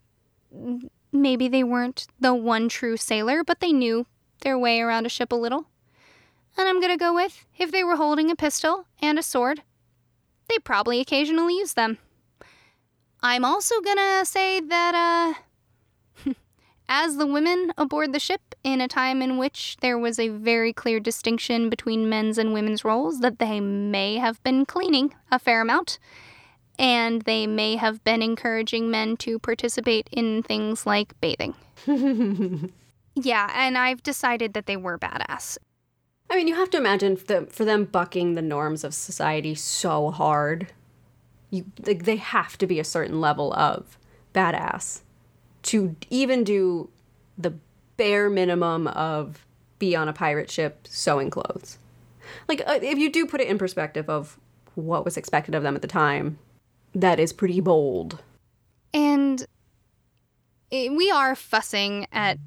[1.12, 4.06] maybe they weren't the one true sailor, but they knew
[4.40, 5.66] their way around a ship a little.
[6.58, 9.62] And I'm going to go with if they were holding a pistol and a sword,
[10.48, 11.98] they probably occasionally used them.
[13.22, 15.40] I'm also going to say that, uh,
[16.89, 20.72] as the women aboard the ship in a time in which there was a very
[20.72, 25.61] clear distinction between men's and women's roles, that they may have been cleaning a fair
[25.61, 25.99] amount
[26.78, 31.55] and they may have been encouraging men to participate in things like bathing.
[33.14, 35.59] yeah, and I've decided that they were badass.
[36.28, 39.55] I mean, you have to imagine for them, for them bucking the norms of society
[39.55, 40.72] so hard.
[41.51, 43.97] You, like, they have to be a certain level of
[44.34, 45.03] badass
[45.66, 46.90] to even do
[47.36, 47.54] the
[47.96, 49.46] bare minimum of
[49.78, 51.78] be on a pirate ship sewing clothes.
[52.48, 54.38] Like, uh, if you do put it in perspective of
[54.74, 56.38] what was expected of them at the time,
[56.94, 58.22] that is pretty bold.
[58.94, 59.46] And
[60.72, 62.38] we are fussing at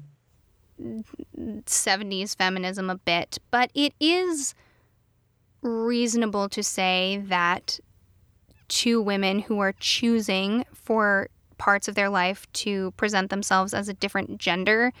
[0.80, 4.54] 70s feminism a bit, but it is
[5.62, 7.78] reasonable to say that
[8.68, 11.28] two women who are choosing for
[11.60, 14.92] parts of their life to present themselves as a different gender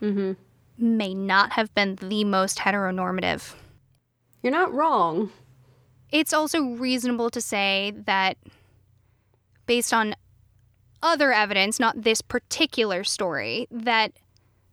[0.00, 0.32] mm-hmm.
[0.78, 3.54] may not have been the most heteronormative.
[4.42, 5.30] You're not wrong.
[6.10, 8.38] It's also reasonable to say that
[9.66, 10.14] based on
[11.02, 14.12] other evidence, not this particular story, that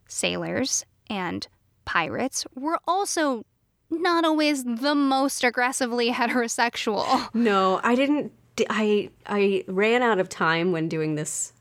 [0.07, 1.47] sailors and
[1.83, 3.43] pirates were also
[3.89, 7.29] not always the most aggressively heterosexual.
[7.33, 8.31] No, I didn't.
[8.69, 11.53] I I ran out of time when doing this,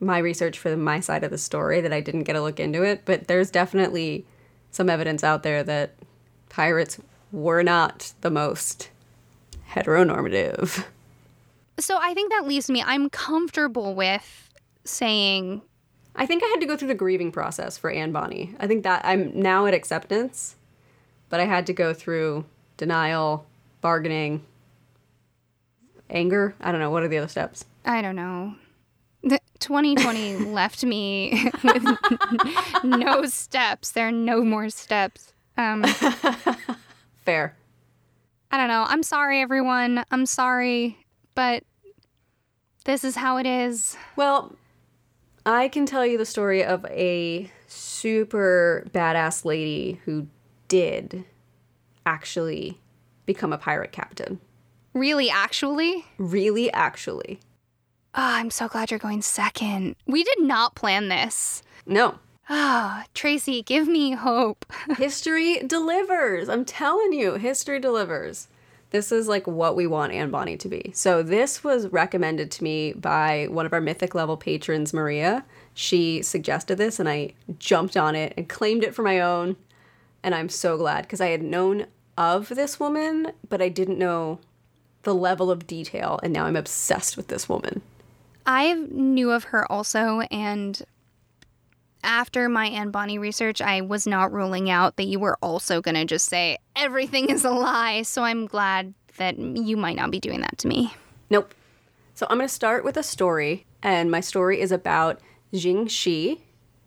[0.00, 2.82] my research for my side of the story that I didn't get a look into
[2.82, 3.02] it.
[3.04, 4.26] But there's definitely
[4.70, 5.94] some evidence out there that
[6.48, 6.98] pirates
[7.32, 8.90] were not the most
[9.70, 10.84] heteronormative.
[11.78, 14.50] So I think that leaves me, I'm comfortable with
[14.84, 15.62] saying,
[16.14, 18.54] I think I had to go through the grieving process for Anne Bonny.
[18.60, 20.54] I think that I'm now at acceptance,
[21.28, 22.44] but I had to go through
[22.76, 23.46] denial,
[23.80, 24.44] bargaining,
[26.10, 26.54] anger.
[26.60, 26.90] I don't know.
[26.90, 27.64] What are the other steps?
[27.84, 28.54] I don't know.
[29.22, 31.84] The 2020 left me with
[32.84, 33.92] no steps.
[33.92, 35.32] There are no more steps.
[35.56, 35.84] Um,
[37.24, 37.56] Fair.
[38.50, 38.84] I don't know.
[38.86, 40.04] I'm sorry, everyone.
[40.10, 40.98] I'm sorry,
[41.34, 41.64] but
[42.84, 43.96] this is how it is.
[44.16, 44.54] Well,
[45.46, 50.26] I can tell you the story of a super badass lady who
[50.68, 51.24] did
[52.06, 52.78] actually
[53.26, 54.40] become a pirate captain.
[54.94, 56.06] Really, actually?
[56.18, 57.40] Really, actually.
[58.14, 59.96] Ah, I'm so glad you're going second.
[60.06, 61.64] We did not plan this.
[61.84, 62.20] No.
[62.48, 64.64] Ah, Tracy, give me hope.
[64.96, 66.48] History delivers.
[66.48, 68.46] I'm telling you, history delivers.
[68.90, 70.92] This is like what we want Anne Bonny to be.
[70.94, 75.44] So this was recommended to me by one of our mythic level patrons, Maria.
[75.72, 79.56] She suggested this and I jumped on it and claimed it for my own.
[80.22, 84.38] And I'm so glad because I had known of this woman, but I didn't know
[85.04, 87.82] the level of detail and now I'm obsessed with this woman.
[88.46, 90.82] I knew of her also, and
[92.02, 95.94] after my Anne Bonny research, I was not ruling out that you were also going
[95.94, 98.02] to just say everything is a lie.
[98.02, 100.92] So I'm glad that you might not be doing that to me.
[101.30, 101.54] Nope.
[102.14, 105.20] So I'm going to start with a story, and my story is about
[105.52, 106.44] Jing Shi,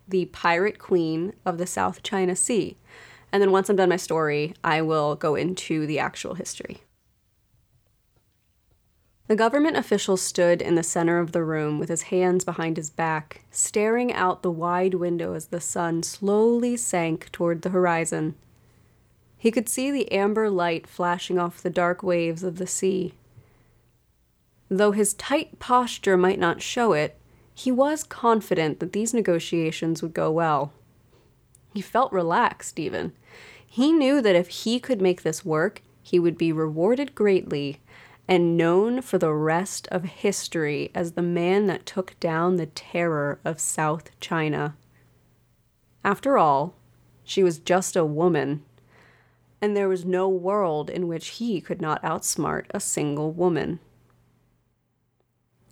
[0.08, 2.78] the pirate queen of the South China Sea.
[3.32, 6.82] And then once I'm done my story, I will go into the actual history.
[9.28, 12.90] The government official stood in the center of the room with his hands behind his
[12.90, 18.36] back, staring out the wide window as the sun slowly sank toward the horizon.
[19.38, 23.14] He could see the amber light flashing off the dark waves of the sea.
[24.70, 27.20] Though his tight posture might not show it,
[27.54, 30.72] he was confident that these negotiations would go well.
[31.74, 33.12] He felt relaxed, even.
[33.66, 37.82] He knew that if he could make this work, he would be rewarded greatly
[38.28, 43.40] and known for the rest of history as the man that took down the terror
[43.46, 44.76] of South China.
[46.04, 46.76] After all,
[47.24, 48.64] she was just a woman,
[49.62, 53.80] and there was no world in which he could not outsmart a single woman.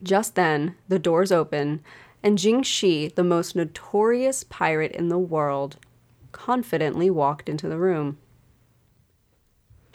[0.04, 1.82] Just then, the doors open,
[2.22, 5.78] and Jing Shi, the most notorious pirate in the world,
[6.32, 8.18] confidently walked into the room.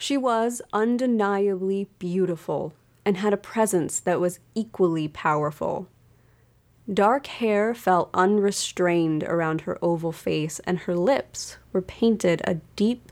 [0.01, 2.73] She was undeniably beautiful
[3.05, 5.87] and had a presence that was equally powerful.
[6.91, 13.11] Dark hair fell unrestrained around her oval face, and her lips were painted a deep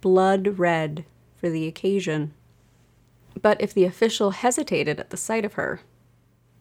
[0.00, 1.04] blood red
[1.36, 2.32] for the occasion.
[3.42, 5.82] But if the official hesitated at the sight of her,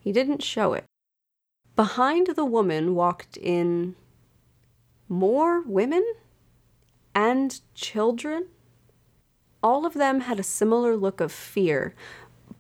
[0.02, 0.84] he didn't show it.
[1.78, 3.96] Behind the woman walked in
[5.08, 6.06] more women
[7.16, 8.48] and children.
[9.64, 11.94] All of them had a similar look of fear,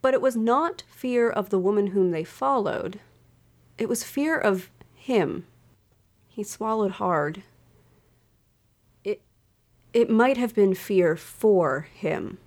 [0.01, 2.99] but it was not fear of the woman whom they followed.
[3.77, 5.45] It was fear of him.
[6.27, 7.43] He swallowed hard.
[9.03, 9.21] It,
[9.93, 12.37] it might have been fear for him.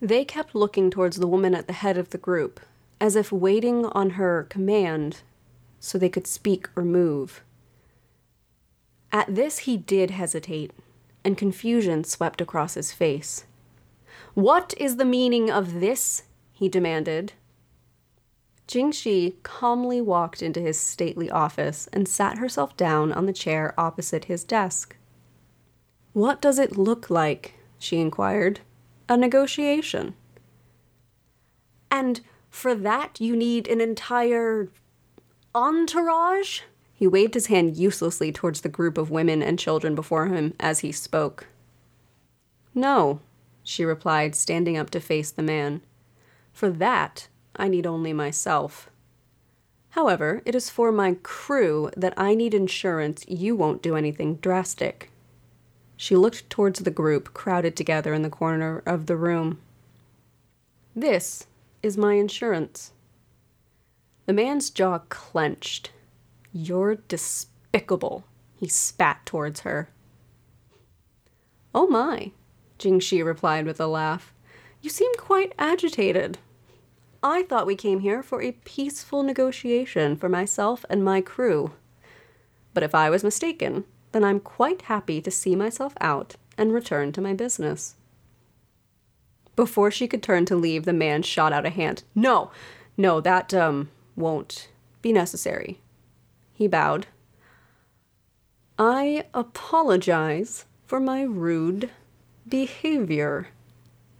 [0.00, 2.60] They kept looking towards the woman at the head of the group,
[3.00, 5.22] as if waiting on her command
[5.78, 7.42] so they could speak or move.
[9.12, 10.72] At this, he did hesitate,
[11.24, 13.44] and confusion swept across his face.
[14.34, 16.24] What is the meaning of this?
[16.52, 17.32] he demanded.
[18.66, 24.24] Jingxi calmly walked into his stately office and sat herself down on the chair opposite
[24.26, 24.96] his desk.
[26.12, 27.54] What does it look like?
[27.78, 28.60] she inquired.
[29.08, 30.14] A negotiation.
[31.90, 34.68] And for that, you need an entire
[35.54, 36.62] entourage?
[36.94, 40.80] He waved his hand uselessly towards the group of women and children before him as
[40.80, 41.48] he spoke.
[42.74, 43.20] No,
[43.62, 45.82] she replied, standing up to face the man.
[46.52, 48.90] For that, I need only myself.
[49.90, 55.10] However, it is for my crew that I need insurance you won't do anything drastic.
[55.96, 59.60] She looked towards the group crowded together in the corner of the room.
[60.96, 61.46] This
[61.82, 62.92] is my insurance.
[64.26, 65.90] The man's jaw clenched.
[66.56, 68.22] You're despicable,
[68.54, 69.88] he spat towards her.
[71.74, 72.30] Oh my,
[72.78, 74.32] Jingxi replied with a laugh.
[74.80, 76.38] You seem quite agitated.
[77.24, 81.72] I thought we came here for a peaceful negotiation for myself and my crew.
[82.72, 83.82] But if I was mistaken,
[84.12, 87.96] then I'm quite happy to see myself out and return to my business.
[89.56, 92.04] Before she could turn to leave, the man shot out a hand.
[92.14, 92.52] No,
[92.96, 94.68] no, that, um, won't
[95.02, 95.80] be necessary.
[96.54, 97.08] He bowed.
[98.78, 101.90] I apologize for my rude
[102.48, 103.48] behavior.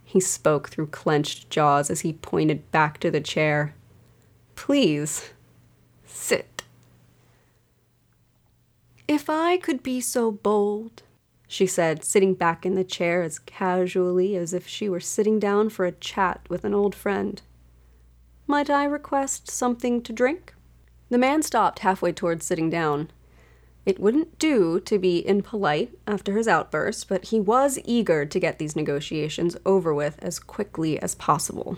[0.03, 3.73] He spoke through clenched jaws as he pointed back to the chair.
[4.55, 5.31] Please,
[6.05, 6.63] sit.
[9.07, 11.03] If I could be so bold,
[11.47, 15.69] she said, sitting back in the chair as casually as if she were sitting down
[15.69, 17.41] for a chat with an old friend.
[18.47, 20.54] Might I request something to drink?
[21.15, 23.09] The man stopped halfway towards sitting down.
[23.85, 28.59] It wouldn't do to be impolite after his outburst, but he was eager to get
[28.59, 31.77] these negotiations over with as quickly as possible.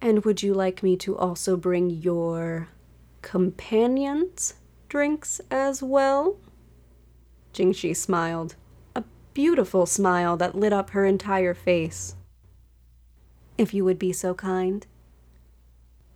[0.00, 2.66] And would you like me to also bring your
[3.20, 4.54] companions
[4.88, 6.38] drinks as well?
[7.54, 8.56] Jingxi smiled,
[8.96, 12.16] a beautiful smile that lit up her entire face.
[13.56, 14.84] If you would be so kind.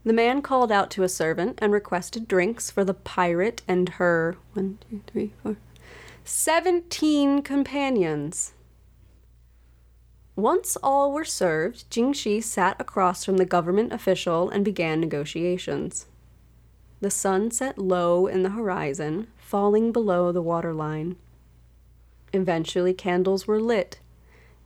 [0.07, 4.37] The man called out to a servant and requested drinks for the pirate and her
[4.53, 5.57] one, two, three, four,
[6.25, 8.53] seventeen companions.
[10.37, 16.07] Once all were served, Jing Jingxi sat across from the government official and began negotiations.
[17.01, 21.17] The sun set low in the horizon, falling below the waterline.
[22.33, 23.99] Eventually, candles were lit.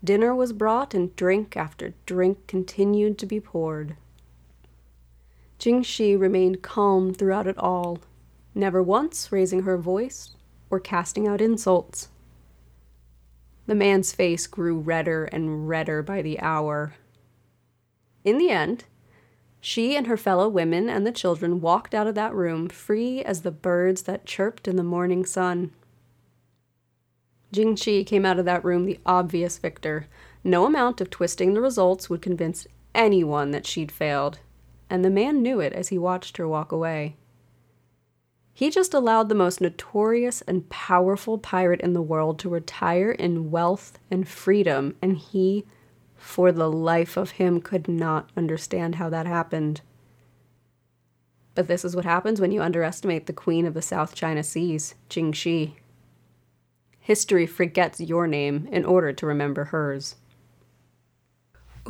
[0.04, 3.96] Dinner was brought, and drink after drink continued to be poured.
[5.60, 7.98] Jingxi remained calm throughout it all,
[8.54, 10.30] never once raising her voice
[10.70, 12.08] or casting out insults.
[13.66, 16.94] The man's face grew redder and redder by the hour.
[18.24, 18.84] In the end,
[19.60, 23.42] she and her fellow women and the children walked out of that room free as
[23.42, 25.72] the birds that chirped in the morning sun.
[27.52, 30.06] Jingxi came out of that room the obvious victor.
[30.42, 34.38] No amount of twisting the results would convince anyone that she'd failed
[34.90, 37.16] and the man knew it as he watched her walk away.
[38.52, 43.50] He just allowed the most notorious and powerful pirate in the world to retire in
[43.50, 45.64] wealth and freedom, and he,
[46.16, 49.80] for the life of him, could not understand how that happened.
[51.54, 54.94] But this is what happens when you underestimate the queen of the South China Seas,
[55.08, 55.76] Jing Shi.
[56.98, 60.16] History forgets your name in order to remember hers.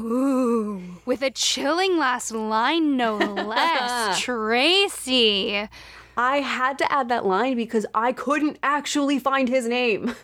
[0.01, 4.21] Ooh, with a chilling last line, no less.
[4.21, 5.69] Tracy.
[6.17, 10.15] I had to add that line because I couldn't actually find his name.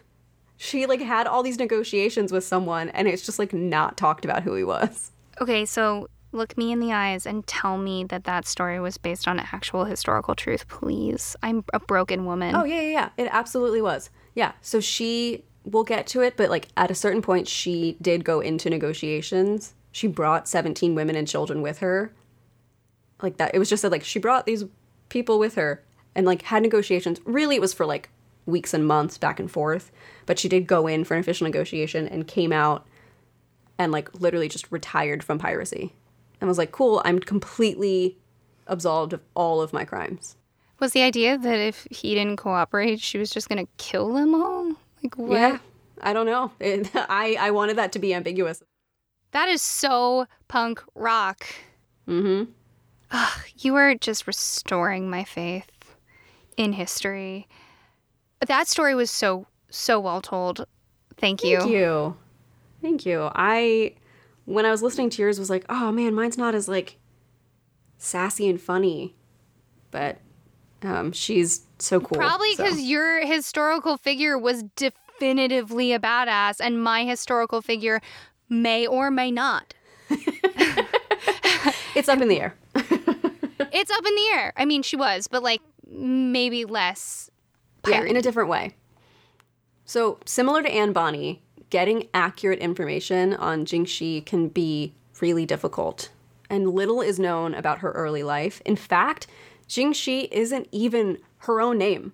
[0.59, 4.43] She like had all these negotiations with someone and it's just like not talked about
[4.43, 5.13] who he was.
[5.41, 9.29] Okay, so look me in the eyes and tell me that that story was based
[9.29, 11.37] on actual historical truth, please.
[11.43, 12.55] I'm a broken woman.
[12.55, 13.09] Oh yeah, yeah, yeah.
[13.25, 14.11] It absolutely was.
[14.35, 14.53] Yeah.
[14.61, 18.41] So she we'll get to it, but like at a certain point she did go
[18.41, 19.75] into negotiations.
[19.93, 22.13] She brought 17 women and children with her.
[23.21, 23.55] Like that.
[23.55, 24.65] It was just that like she brought these
[25.09, 25.83] people with her
[26.15, 27.21] and like had negotiations.
[27.25, 28.11] Really it was for like
[28.47, 29.91] weeks and months back and forth,
[30.25, 32.87] but she did go in for an official negotiation and came out
[33.79, 35.95] and like literally just retired from piracy.
[36.41, 38.19] And was like, "Cool, I'm completely
[38.67, 40.37] absolved of all of my crimes."
[40.79, 44.77] Was the idea that if he didn't cooperate, she was just gonna kill them all?
[45.07, 45.39] Like what?
[45.39, 45.59] Yeah,
[46.01, 46.51] I don't know.
[46.61, 48.63] It, I I wanted that to be ambiguous.
[49.31, 51.47] That is so punk rock.
[52.09, 52.51] Mm-hmm.
[53.11, 55.71] Ugh, you are just restoring my faith
[56.57, 57.47] in history.
[58.47, 60.67] That story was so so well told.
[61.17, 61.59] Thank you.
[61.61, 62.17] Thank you.
[62.83, 63.31] Thank you.
[63.35, 63.95] I
[64.45, 66.99] when I was listening to yours was like, oh man, mine's not as like
[67.99, 69.15] sassy and funny,
[69.91, 70.19] but
[70.83, 72.19] um, she's so cool.
[72.19, 72.65] Probably so.
[72.65, 78.01] because your historical figure was definitively a badass, and my historical figure
[78.49, 79.75] may or may not.
[81.95, 82.55] it's up in the air.
[82.75, 84.53] it's up in the air.
[84.57, 87.31] I mean, she was, but like maybe less.
[87.87, 88.75] Yeah, in a different way.
[89.85, 96.11] So similar to Anne Bonny, getting accurate information on Jingxi can be really difficult,
[96.51, 98.61] and little is known about her early life.
[98.65, 99.29] In fact,
[99.69, 102.13] Jingxi isn't even her own name.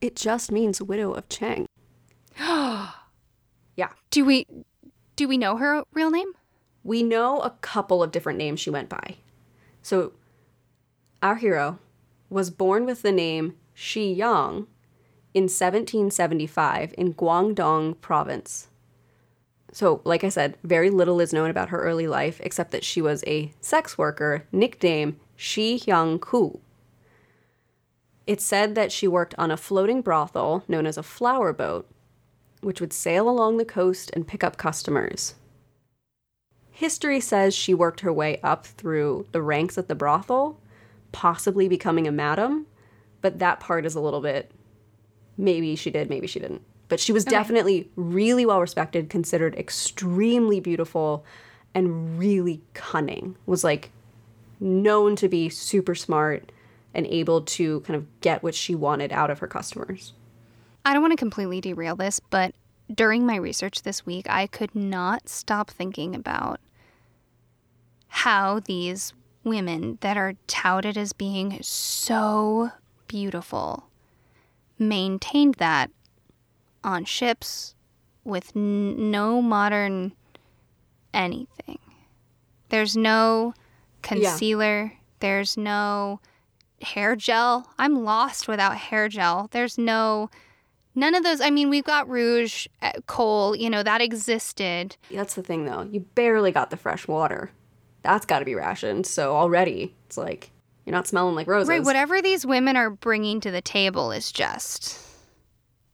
[0.00, 1.66] It just means widow of Cheng.
[2.38, 2.92] yeah.
[4.10, 4.46] Do we
[5.16, 6.32] do we know her real name?
[6.84, 9.16] We know a couple of different names she went by.
[9.82, 10.12] So
[11.22, 11.78] our hero
[12.30, 14.66] was born with the name Shi Yang
[15.34, 18.68] in 1775 in Guangdong province.
[19.72, 23.02] So, like I said, very little is known about her early life except that she
[23.02, 26.60] was a sex worker nicknamed Shi Hyang Ku.
[28.28, 31.88] It's said that she worked on a floating brothel known as a flower boat,
[32.60, 35.34] which would sail along the coast and pick up customers.
[36.70, 40.60] History says she worked her way up through the ranks at the brothel,
[41.10, 42.66] possibly becoming a madam,
[43.22, 44.52] but that part is a little bit
[45.38, 46.60] maybe she did, maybe she didn't.
[46.88, 47.30] But she was okay.
[47.30, 51.24] definitely really well respected, considered extremely beautiful,
[51.74, 53.36] and really cunning.
[53.46, 53.90] Was like
[54.60, 56.52] known to be super smart
[56.94, 60.12] and able to kind of get what she wanted out of her customers.
[60.84, 62.54] I don't want to completely derail this, but
[62.92, 66.60] during my research this week, I could not stop thinking about
[68.08, 69.12] how these
[69.44, 72.70] women that are touted as being so
[73.06, 73.84] beautiful
[74.78, 75.90] maintained that
[76.84, 77.74] on ships
[78.24, 80.12] with n- no modern
[81.12, 81.78] anything.
[82.68, 83.54] There's no
[84.02, 84.98] concealer, yeah.
[85.20, 86.20] there's no
[86.82, 87.72] hair gel.
[87.78, 89.48] I'm lost without hair gel.
[89.50, 90.30] There's no
[90.94, 91.40] none of those.
[91.40, 94.96] I mean, we've got rouge, uh, kohl, you know, that existed.
[95.10, 95.82] That's the thing though.
[95.82, 97.50] You barely got the fresh water.
[98.02, 99.06] That's got to be rationed.
[99.06, 100.50] So already it's like
[100.84, 101.68] you're not smelling like roses.
[101.68, 104.98] Right, whatever these women are bringing to the table is just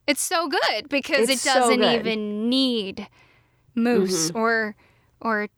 [0.07, 3.09] it's so good because it's it doesn't so even need
[3.75, 4.39] mousse mm-hmm.
[4.39, 4.77] or
[5.21, 5.49] or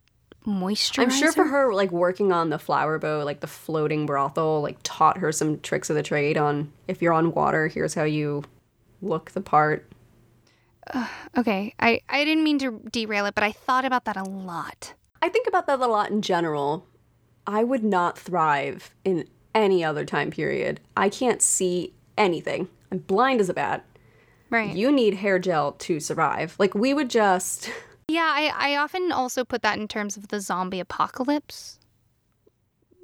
[0.47, 0.99] moisturizer.
[1.01, 4.77] I'm sure for her, like working on the flower boat, like the floating brothel, like
[4.83, 8.43] taught her some tricks of the trade on if you're on water, here's how you
[9.01, 9.91] look the part.
[10.93, 11.07] Uh,
[11.37, 14.93] okay, I, I didn't mean to derail it, but I thought about that a lot.
[15.21, 16.87] I think about that a lot in general.
[17.45, 20.79] I would not thrive in any other time period.
[20.95, 22.69] I can't see anything.
[22.91, 23.85] I'm blind as a bat.
[24.49, 24.73] Right.
[24.73, 26.55] You need hair gel to survive.
[26.57, 27.69] Like we would just
[28.09, 31.79] Yeah, I, I often also put that in terms of the zombie apocalypse.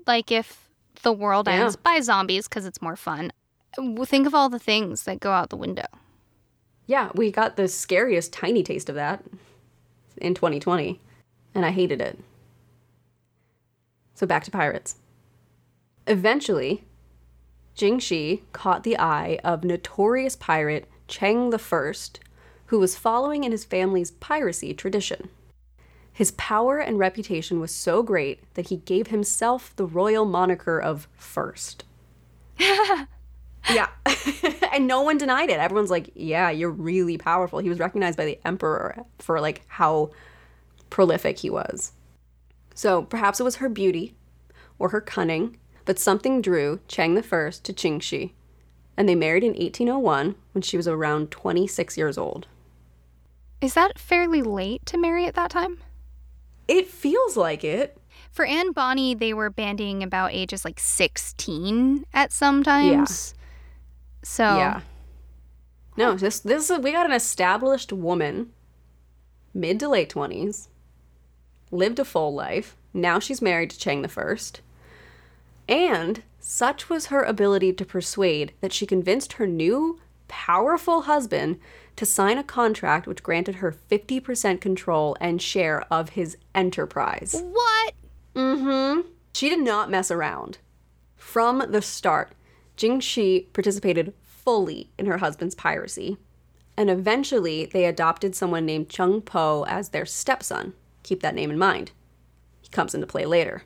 [0.07, 0.69] Like if
[1.01, 1.55] the world yeah.
[1.55, 3.31] ends by zombies because it's more fun.
[4.05, 5.85] Think of all the things that go out the window.
[6.85, 9.23] Yeah, we got the scariest tiny taste of that
[10.17, 10.99] in 2020,
[11.55, 12.19] and I hated it.
[14.15, 14.97] So back to pirates.
[16.07, 16.83] Eventually,
[17.75, 22.19] Jingxi caught the eye of notorious pirate Cheng the First,
[22.73, 25.29] who was following in his family's piracy tradition.
[26.11, 31.07] His power and reputation was so great that he gave himself the royal moniker of
[31.15, 31.83] First.
[32.59, 33.89] yeah.
[34.73, 35.59] and no one denied it.
[35.59, 37.59] Everyone's like, yeah, you're really powerful.
[37.59, 40.09] He was recognized by the emperor for like how
[40.89, 41.91] prolific he was.
[42.73, 44.15] So perhaps it was her beauty
[44.79, 47.29] or her cunning, but something drew Cheng I to
[47.71, 48.31] Jingxi,
[48.97, 52.47] and they married in 1801 when she was around 26 years old.
[53.63, 55.77] Is that fairly late to marry at that time?
[56.67, 57.97] It feels like it.
[58.29, 63.33] For Anne Bonny, they were bandying about ages like 16 at some times.
[63.37, 63.43] Yeah.
[64.23, 64.43] So.
[64.43, 64.81] Yeah.
[65.95, 68.51] No, this this is, we got an established woman,
[69.53, 70.67] mid to late 20s,
[71.71, 72.75] lived a full life.
[72.93, 74.59] Now she's married to Chang the First.
[75.69, 81.59] And such was her ability to persuade that she convinced her new, powerful husband
[81.95, 87.43] to sign a contract which granted her 50% control and share of his enterprise.
[87.51, 87.93] What?
[88.35, 89.07] Mm hmm.
[89.33, 90.59] She did not mess around.
[91.15, 92.33] From the start,
[92.75, 96.17] Jing Shi participated fully in her husband's piracy,
[96.77, 100.73] and eventually they adopted someone named Chung Po as their stepson.
[101.03, 101.91] Keep that name in mind.
[102.61, 103.63] He comes into play later.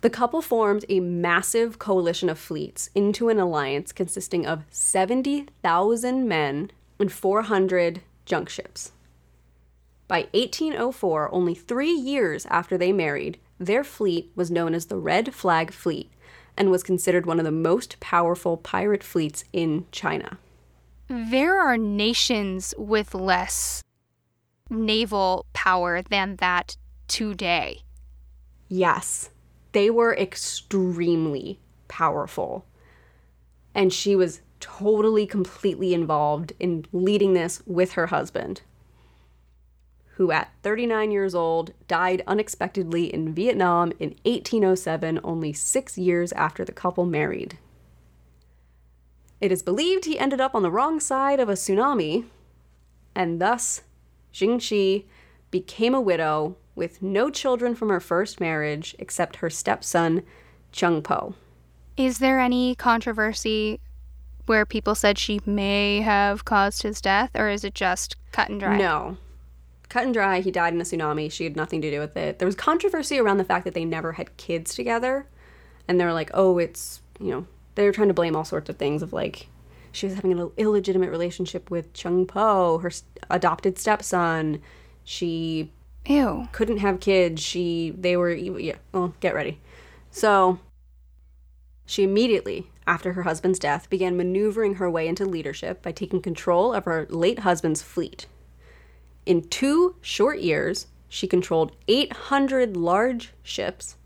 [0.00, 6.70] The couple formed a massive coalition of fleets into an alliance consisting of 70,000 men
[6.98, 8.92] and 400 junk ships.
[10.06, 15.34] By 1804, only three years after they married, their fleet was known as the Red
[15.34, 16.10] Flag Fleet
[16.56, 20.38] and was considered one of the most powerful pirate fleets in China.
[21.08, 23.82] There are nations with less
[24.70, 26.76] naval power than that
[27.06, 27.82] today.
[28.68, 29.30] Yes,
[29.72, 32.66] they were extremely powerful.
[33.74, 38.62] And she was totally, completely involved in leading this with her husband,
[40.16, 46.64] who at 39 years old died unexpectedly in Vietnam in 1807, only six years after
[46.64, 47.58] the couple married.
[49.40, 52.24] It is believed he ended up on the wrong side of a tsunami,
[53.14, 53.82] and thus
[54.32, 55.04] Jingxi
[55.50, 60.22] became a widow with no children from her first marriage except her stepson,
[60.72, 61.34] Chung Po.
[61.96, 63.80] Is there any controversy
[64.48, 68.60] where people said she may have caused his death, or is it just cut and
[68.60, 68.76] dry?
[68.76, 69.16] No.
[69.88, 71.30] Cut and dry, he died in a tsunami.
[71.32, 72.38] She had nothing to do with it.
[72.38, 75.26] There was controversy around the fact that they never had kids together.
[75.86, 78.68] And they were like, oh, it's, you know, they were trying to blame all sorts
[78.68, 79.48] of things of like,
[79.92, 82.90] she was having an illegitimate relationship with Chung Po, her
[83.30, 84.60] adopted stepson.
[85.04, 85.72] She
[86.04, 86.48] Ew.
[86.52, 87.42] couldn't have kids.
[87.42, 89.58] She, they were, yeah, well, get ready.
[90.10, 90.58] So
[91.86, 96.72] she immediately after her husband's death, began maneuvering her way into leadership by taking control
[96.72, 98.26] of her late husband's fleet.
[99.26, 103.96] In two short years, she controlled 800 large ships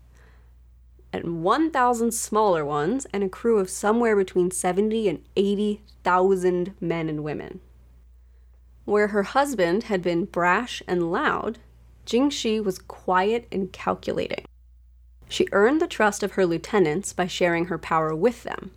[1.13, 7.23] and 1,000 smaller ones, and a crew of somewhere between 70 and 80,000 men and
[7.23, 7.61] women.
[8.85, 11.59] Where her husband had been brash and loud,
[12.05, 14.45] Jingxi was quiet and calculating.
[15.33, 18.69] She earned the trust of her lieutenants by sharing her power with them.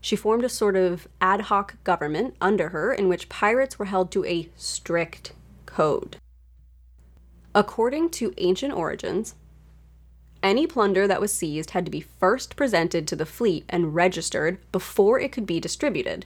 [0.00, 4.10] She formed a sort of ad hoc government under her in which pirates were held
[4.12, 5.34] to a strict
[5.66, 6.16] code.
[7.54, 9.34] According to ancient origins,
[10.42, 14.56] any plunder that was seized had to be first presented to the fleet and registered
[14.72, 16.24] before it could be distributed.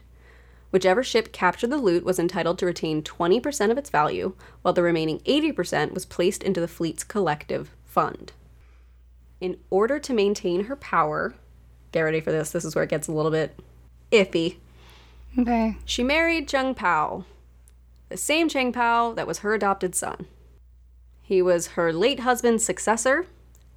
[0.70, 4.84] Whichever ship captured the loot was entitled to retain 20% of its value, while the
[4.84, 8.30] remaining 80% was placed into the fleet's collective fund
[9.40, 11.34] in order to maintain her power,
[11.92, 13.58] get ready for this, this is where it gets a little bit
[14.10, 14.56] iffy.
[15.38, 15.76] Okay.
[15.84, 17.24] She married Cheng Pao,
[18.08, 20.26] the same Cheng Pao that was her adopted son.
[21.22, 23.26] He was her late husband's successor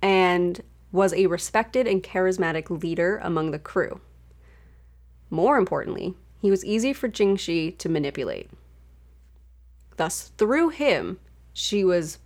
[0.01, 0.61] and
[0.91, 3.99] was a respected and charismatic leader among the crew.
[5.29, 8.49] More importantly, he was easy for Jingxi to manipulate.
[9.97, 11.19] Thus, through him,
[11.53, 12.17] she was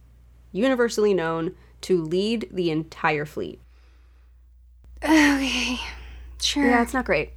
[0.52, 1.56] universally known
[1.86, 3.62] to lead the entire fleet.
[5.03, 5.78] Okay,
[6.41, 6.66] sure.
[6.66, 7.34] Yeah, it's not great.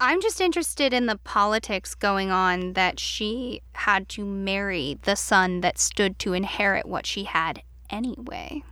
[0.00, 5.60] I'm just interested in the politics going on that she had to marry the son
[5.60, 8.62] that stood to inherit what she had anyway,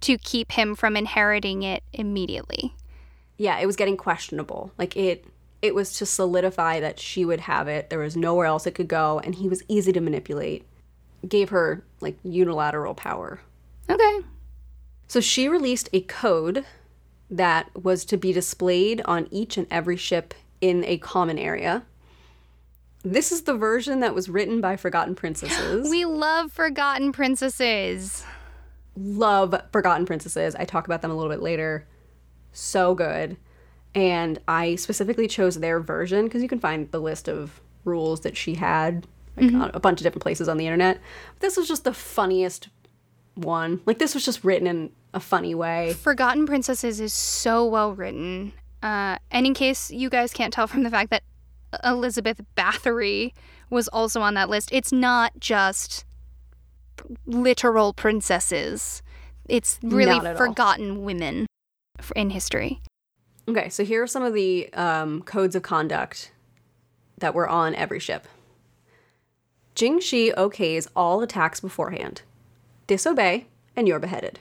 [0.00, 2.74] to keep him from inheriting it immediately.
[3.36, 4.72] Yeah, it was getting questionable.
[4.76, 5.24] Like it
[5.62, 7.90] it was to solidify that she would have it.
[7.90, 10.66] There was nowhere else it could go and he was easy to manipulate.
[11.28, 13.40] Gave her like unilateral power.
[13.88, 14.20] Okay.
[15.06, 16.64] So she released a code
[17.30, 21.84] that was to be displayed on each and every ship in a common area.
[23.02, 25.90] This is the version that was written by Forgotten Princesses.
[25.90, 28.24] We love Forgotten Princesses.
[28.96, 30.54] love Forgotten Princesses.
[30.54, 31.86] I talk about them a little bit later.
[32.52, 33.36] So good.
[33.94, 38.36] And I specifically chose their version because you can find the list of rules that
[38.36, 39.06] she had
[39.36, 39.62] like, mm-hmm.
[39.62, 41.00] on a bunch of different places on the internet.
[41.34, 42.68] But This was just the funniest
[43.34, 43.80] one.
[43.86, 45.94] Like, this was just written in a funny way.
[45.94, 48.52] Forgotten Princesses is so well written.
[48.82, 51.22] Uh, and in case you guys can't tell from the fact that
[51.82, 53.32] Elizabeth Bathory
[53.70, 56.04] was also on that list, it's not just
[57.26, 59.02] literal princesses.
[59.48, 60.34] It's really at all.
[60.36, 61.46] forgotten women
[62.14, 62.80] in history.
[63.48, 66.32] Okay, so here are some of the um, codes of conduct
[67.18, 68.26] that were on every ship.
[69.74, 72.22] Jing Shi okays all attacks beforehand.
[72.86, 73.46] Disobey,
[73.76, 74.40] and you're beheaded.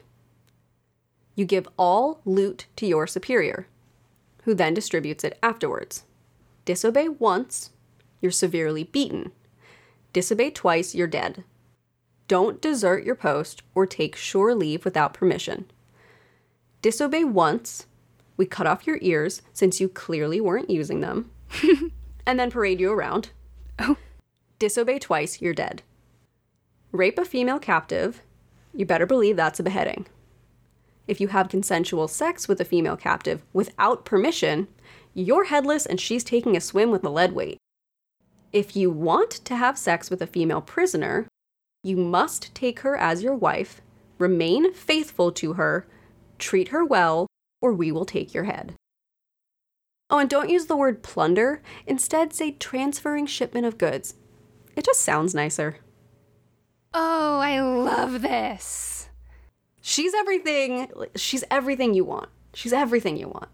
[1.36, 3.68] You give all loot to your superior,
[4.44, 6.04] who then distributes it afterwards.
[6.66, 7.72] Disobey once,
[8.22, 9.32] you're severely beaten.
[10.12, 11.44] Disobey twice, you're dead.
[12.28, 15.66] Don't desert your post or take shore leave without permission.
[16.82, 17.88] Disobey once,
[18.38, 21.32] we cut off your ears since you clearly weren't using them,
[22.26, 23.30] and then parade you around.
[23.80, 23.98] Oh.
[24.60, 25.82] Disobey twice, you're dead.
[26.92, 28.22] Rape a female captive,
[28.74, 30.08] you better believe that's a beheading.
[31.08, 34.68] If you have consensual sex with a female captive without permission,
[35.14, 37.58] you're headless and she's taking a swim with a lead weight.
[38.52, 41.28] If you want to have sex with a female prisoner,
[41.84, 43.82] you must take her as your wife,
[44.18, 45.86] remain faithful to her,
[46.40, 47.28] treat her well,
[47.62, 48.76] or we will take your head.
[50.10, 51.62] Oh, and don't use the word plunder.
[51.88, 54.16] Instead, say transferring shipment of goods.
[54.76, 55.78] It just sounds nicer.
[56.94, 59.10] Oh, I love this.
[59.82, 60.88] She's everything.
[61.16, 62.30] She's everything you want.
[62.54, 63.50] She's everything you want.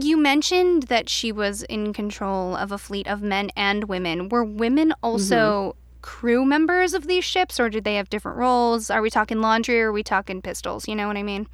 [0.00, 4.28] You mentioned that she was in control of a fleet of men and women.
[4.28, 5.36] Were women also
[5.70, 6.00] mm-hmm.
[6.02, 8.90] crew members of these ships, or did they have different roles?
[8.90, 10.86] Are we talking laundry or are we talking pistols?
[10.86, 11.48] You know what I mean?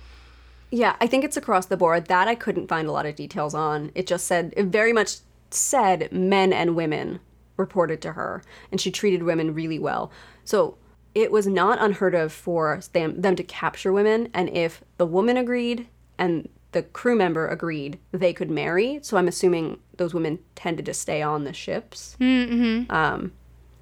[0.71, 2.07] Yeah, I think it's across the board.
[2.07, 3.93] That I couldn't find a lot of details on.
[3.95, 5.19] It just said, it very much
[5.51, 7.21] said men and women
[7.57, 10.11] reported to her, and she treated women really well.
[10.45, 10.77] So
[11.15, 15.37] it was not unheard of for them, them to capture women, and if the woman
[15.37, 15.87] agreed
[16.19, 18.99] and the crew member agreed, they could marry.
[19.03, 22.17] So I'm assuming those women tended to stay on the ships.
[22.21, 22.91] Mm-hmm.
[22.91, 23.33] Um,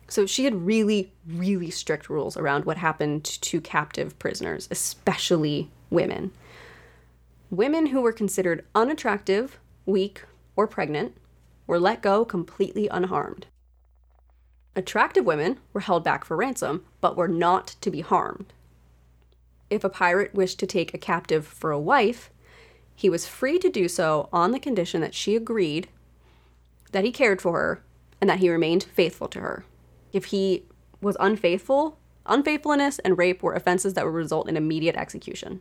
[0.08, 6.32] so she had really, really strict rules around what happened to captive prisoners, especially women.
[7.50, 11.16] Women who were considered unattractive, weak, or pregnant
[11.66, 13.46] were let go completely unharmed.
[14.74, 18.52] Attractive women were held back for ransom, but were not to be harmed.
[19.68, 22.30] If a pirate wished to take a captive for a wife,
[22.94, 25.88] he was free to do so on the condition that she agreed
[26.92, 27.84] that he cared for her
[28.20, 29.64] and that he remained faithful to her.
[30.12, 30.64] If he
[31.00, 35.60] was unfaithful, unfaithfulness and rape were offenses that would result in immediate execution.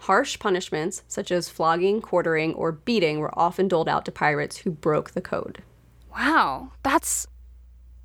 [0.00, 4.70] Harsh punishments, such as flogging, quartering, or beating, were often doled out to pirates who
[4.70, 5.62] broke the code.
[6.12, 7.26] Wow, that's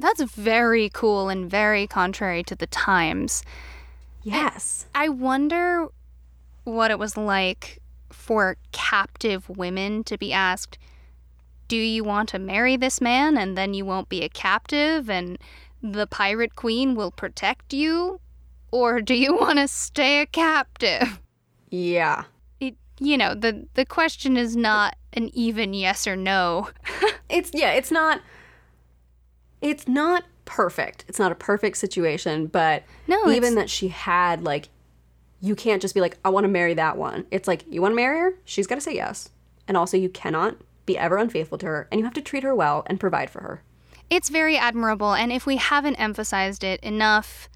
[0.02, 3.44] that's very cool and very contrary to the times.
[4.24, 4.86] Yes.
[4.94, 5.88] I wonder
[6.64, 7.80] what it was like
[8.12, 10.78] for captive women to be asked,
[11.68, 15.38] Do you want to marry this man and then you won't be a captive and
[15.82, 18.20] the pirate queen will protect you?
[18.72, 21.20] Or do you want to stay a captive?
[21.70, 22.26] Yeah.
[22.60, 26.70] It, you know, the, the question is not an even yes or no.
[27.30, 28.20] It's yeah, it's not
[29.62, 31.06] it's not perfect.
[31.08, 34.70] It's not a perfect situation, but No, even that she had like
[35.40, 37.26] you can't just be like I want to marry that one.
[37.32, 38.34] It's like you want to marry her?
[38.46, 39.30] She's got to say yes.
[39.68, 42.54] And also you cannot be ever unfaithful to her and you have to treat her
[42.56, 43.64] well and provide for her.
[44.10, 47.48] It's very admirable, and if we haven't emphasized it enough,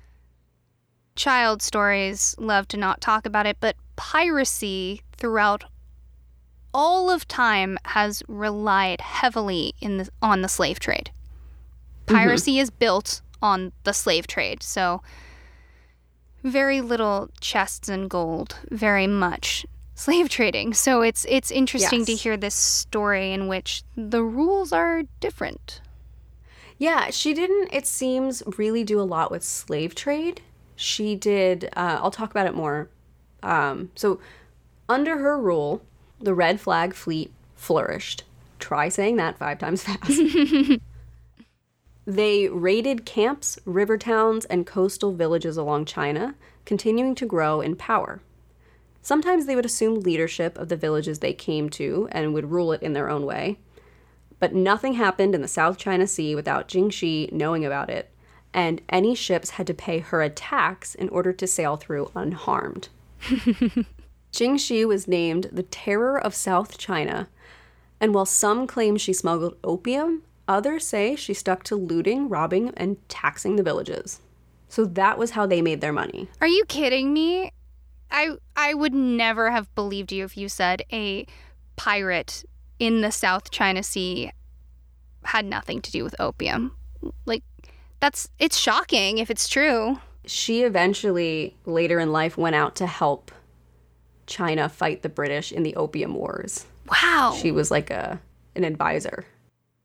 [1.18, 5.66] child stories love to not talk about it, but piracy throughout
[6.74, 11.12] all of time has relied heavily in the, on the slave trade.
[12.06, 15.02] Piracy is built on the slave trade, so
[16.44, 19.66] very little chests and gold, very much
[19.96, 20.74] slave trading.
[20.74, 25.82] So it's it's interesting to hear this story in which the rules are different.
[26.78, 30.42] Yeah, she didn't, it seems, really do a lot with slave trade.
[30.76, 32.90] She did, uh, I'll talk about it more.
[33.42, 34.20] Um, so,
[34.90, 35.82] under her rule,
[36.20, 38.24] the red flag fleet flourished.
[38.60, 40.20] Try saying that five times fast.
[42.06, 48.22] they raided camps, river towns, and coastal villages along China, continuing to grow in power.
[49.02, 52.82] Sometimes they would assume leadership of the villages they came to and would rule it
[52.82, 53.60] in their own way.
[54.40, 58.12] But nothing happened in the South China Sea without Jingxi knowing about it,
[58.54, 62.90] and any ships had to pay her a tax in order to sail through unharmed.
[64.32, 67.30] Jingxi was named the Terror of South China,
[68.00, 72.98] and while some claim she smuggled opium, others say she stuck to looting, robbing, and
[73.10, 74.22] taxing the villages.
[74.68, 76.28] So that was how they made their money.
[76.42, 77.52] Are you kidding me?
[78.12, 81.26] I I would never have believed you if you said a
[81.76, 82.46] pirate
[82.80, 84.32] in the South China Sea
[85.24, 86.76] had nothing to do with opium.
[87.26, 87.44] Like
[88.00, 90.00] that's it's shocking if it's true.
[90.26, 93.32] She eventually later in life went out to help
[94.28, 96.66] China fight the British in the Opium Wars.
[96.90, 97.36] Wow.
[97.40, 98.20] She was like a
[98.56, 99.26] an advisor.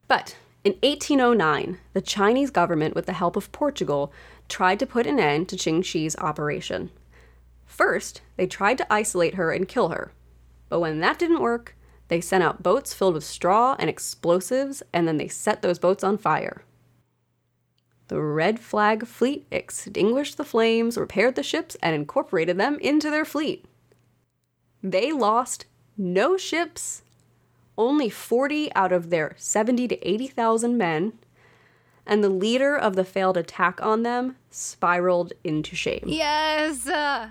[0.09, 4.13] But in 1809, the Chinese government, with the help of Portugal,
[4.49, 6.91] tried to put an end to Jingxi's operation.
[7.65, 10.13] First, they tried to isolate her and kill her.
[10.69, 11.77] But when that didn't work,
[12.09, 16.05] they sent out boats filled with straw and explosives, and then they set those boats
[16.05, 16.63] on fire.
[18.09, 23.25] The Red Flag Fleet extinguished the flames, repaired the ships, and incorporated them into their
[23.25, 23.65] fleet.
[24.83, 25.67] They lost
[25.97, 27.03] no ships,
[27.81, 31.15] only 40 out of their 70 to 80,000 men,
[32.07, 36.05] and the leader of the failed attack on them spiraled into shame.
[36.07, 36.87] Yes.
[36.87, 37.31] Uh,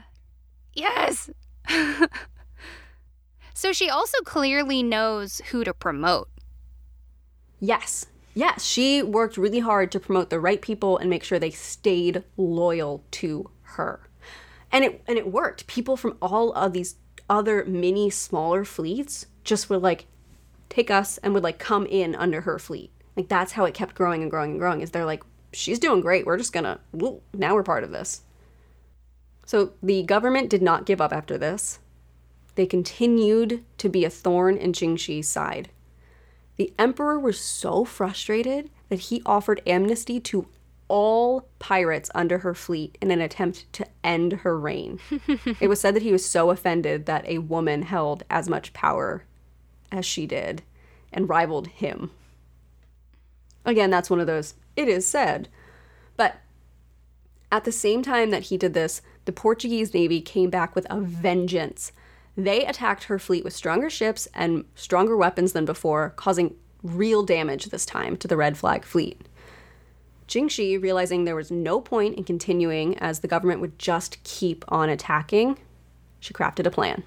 [0.74, 1.30] yes.
[3.54, 6.30] so she also clearly knows who to promote.
[7.60, 8.08] Yes.
[8.34, 12.24] Yes, she worked really hard to promote the right people and make sure they stayed
[12.38, 14.10] loyal to her.
[14.72, 15.68] And it and it worked.
[15.68, 16.96] People from all of these
[17.30, 20.06] other mini smaller fleets just were like
[20.70, 22.92] take us and would like come in under her fleet.
[23.16, 24.82] Like that's how it kept growing and growing and growing.
[24.82, 26.26] Is they're like, she's doing great.
[26.26, 26.80] We're just gonna
[27.34, 28.22] now we're part of this.
[29.46, 31.80] So the government did not give up after this.
[32.56, 35.70] They continued to be a thorn in Jingxi's side.
[36.58, 40.48] The emperor was so frustrated that he offered amnesty to
[40.90, 45.00] all pirates under her fleet in an attempt to end her reign.
[45.60, 49.24] it was said that he was so offended that a woman held as much power
[49.92, 50.64] as she did
[51.12, 52.12] and rivaled him.
[53.66, 55.50] Again, that's one of those, it is said.
[56.18, 56.38] But
[57.52, 61.00] at the same time that he did this, the Portuguese Navy came back with a
[61.00, 61.92] vengeance.
[62.38, 67.66] They attacked her fleet with stronger ships and stronger weapons than before, causing real damage
[67.66, 69.22] this time to the Red Flag fleet.
[70.28, 74.88] Jingxi, realizing there was no point in continuing as the government would just keep on
[74.88, 75.58] attacking,
[76.20, 77.04] she crafted a plan.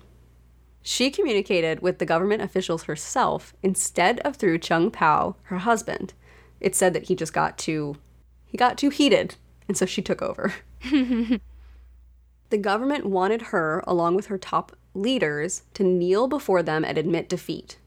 [0.82, 6.12] She communicated with the government officials herself instead of through Chung Pao, her husband.
[6.60, 7.96] It said that he just got too
[8.52, 9.36] he got too heated,
[9.66, 10.52] and so she took over.
[10.82, 11.40] the
[12.60, 17.78] government wanted her, along with her top leaders, to kneel before them and admit defeat.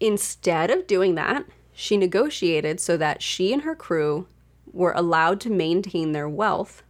[0.00, 4.26] Instead of doing that, she negotiated so that she and her crew
[4.72, 6.82] were allowed to maintain their wealth,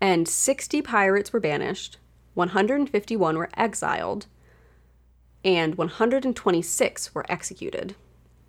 [0.00, 1.98] and 60 pirates were banished,
[2.34, 4.26] 151 were exiled,
[5.44, 7.94] and 126 were executed.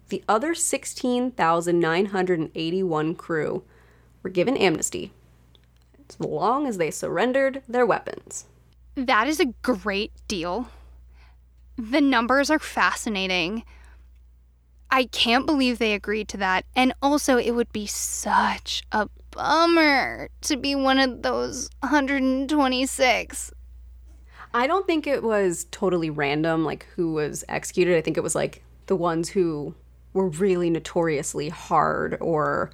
[0.09, 3.63] The other 16,981 crew
[4.21, 5.13] were given amnesty
[6.09, 8.45] as long as they surrendered their weapons.
[8.95, 10.67] That is a great deal.
[11.77, 13.63] The numbers are fascinating.
[14.91, 16.65] I can't believe they agreed to that.
[16.75, 23.51] And also, it would be such a bummer to be one of those 126.
[24.53, 27.97] I don't think it was totally random, like who was executed.
[27.97, 29.73] I think it was like the ones who
[30.13, 32.71] were really notoriously hard or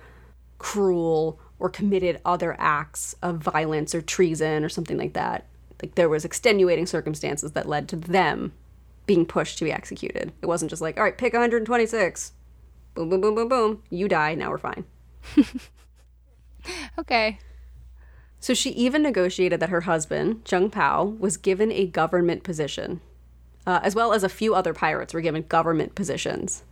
[0.57, 5.45] cruel or committed other acts of violence or treason or something like that.
[5.81, 8.51] Like there was extenuating circumstances that led to them
[9.05, 10.33] being pushed to be executed.
[10.41, 12.33] It wasn't just like, all right, pick 126.
[12.93, 13.83] Boom, boom, boom, boom, boom.
[13.89, 14.35] You die.
[14.35, 14.83] Now we're fine.
[16.99, 17.39] okay.
[18.39, 23.01] So she even negotiated that her husband, Chung Pao, was given a government position,
[23.67, 26.63] uh, as well as a few other pirates were given government positions.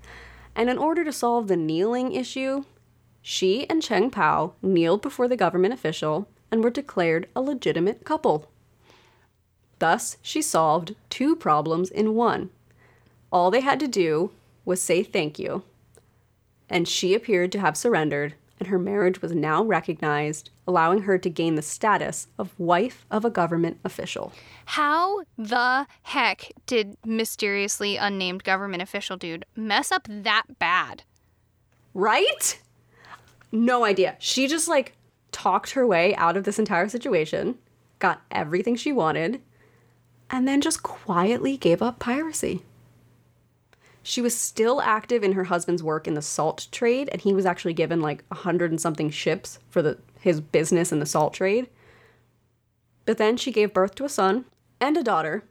[0.56, 2.64] And in order to solve the kneeling issue,
[3.22, 8.50] she and Cheng Pao kneeled before the government official and were declared a legitimate couple.
[9.80, 12.50] Thus, she solved two problems in one.
[13.32, 14.32] All they had to do
[14.66, 15.64] was say thank you.
[16.70, 21.30] And she appeared to have surrendered, and her marriage was now recognized, allowing her to
[21.30, 24.34] gain the status of wife of a government official.
[24.66, 31.04] How the heck did mysteriously unnamed government official dude mess up that bad?
[31.94, 32.60] Right?
[33.52, 34.16] No idea.
[34.20, 34.94] She just like
[35.32, 37.58] talked her way out of this entire situation,
[38.00, 39.42] got everything she wanted,
[40.30, 42.64] and then just quietly gave up piracy.
[44.08, 47.46] She was still active in her husband's work in the salt trade, and he was
[47.46, 51.34] actually given like a hundred and something ships for the his business in the salt
[51.34, 51.68] trade.
[53.04, 54.46] But then she gave birth to a son
[54.80, 55.44] and a daughter,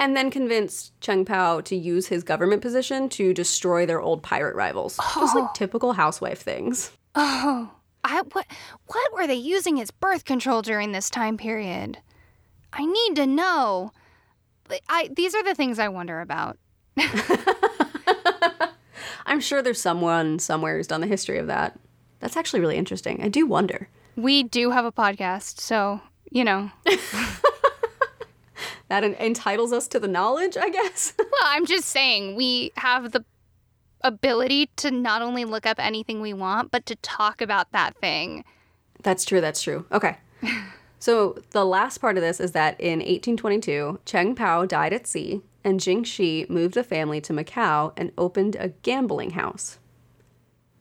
[0.00, 4.56] and then convinced Cheng Pao to use his government position to destroy their old pirate
[4.56, 4.96] rivals.
[5.14, 5.52] Just like oh.
[5.54, 6.90] typical housewife things.
[7.14, 7.70] Oh,
[8.02, 8.46] I what
[8.86, 11.98] what were they using as birth control during this time period?
[12.72, 13.92] I need to know.
[14.88, 16.58] I these are the things I wonder about.
[19.26, 21.78] I'm sure there's someone somewhere who's done the history of that.
[22.20, 23.22] That's actually really interesting.
[23.22, 23.88] I do wonder.
[24.16, 26.00] We do have a podcast, so
[26.30, 26.70] you know.
[28.88, 31.14] That en- entitles us to the knowledge, I guess.
[31.18, 33.24] Well, I'm just saying we have the
[34.02, 38.44] ability to not only look up anything we want, but to talk about that thing.
[39.02, 39.40] That's true.
[39.40, 39.84] That's true.
[39.90, 40.16] Okay.
[41.00, 45.42] So the last part of this is that in 1822, Cheng Pao died at sea,
[45.64, 49.78] and Jingxi moved the family to Macau and opened a gambling house.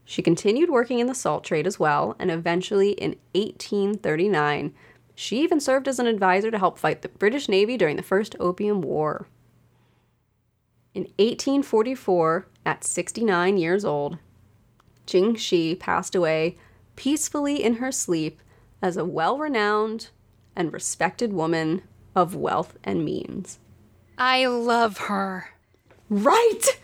[0.05, 4.73] She continued working in the salt trade as well, and eventually in 1839,
[5.15, 8.35] she even served as an advisor to help fight the British Navy during the First
[8.39, 9.27] Opium War.
[10.93, 14.17] In 1844, at 69 years old,
[15.07, 16.57] Jingxi passed away
[16.95, 18.41] peacefully in her sleep
[18.81, 20.09] as a well renowned
[20.55, 21.81] and respected woman
[22.15, 23.59] of wealth and means.
[24.17, 25.49] I love her.
[26.09, 26.79] Right!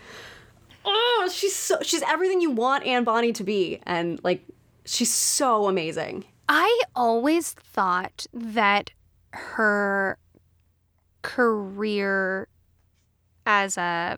[0.85, 3.79] Oh, she's so she's everything you want Anne Bonny to be.
[3.83, 4.43] And like
[4.85, 6.25] she's so amazing.
[6.47, 8.91] I always thought that
[9.31, 10.17] her
[11.21, 12.47] career
[13.45, 14.17] as a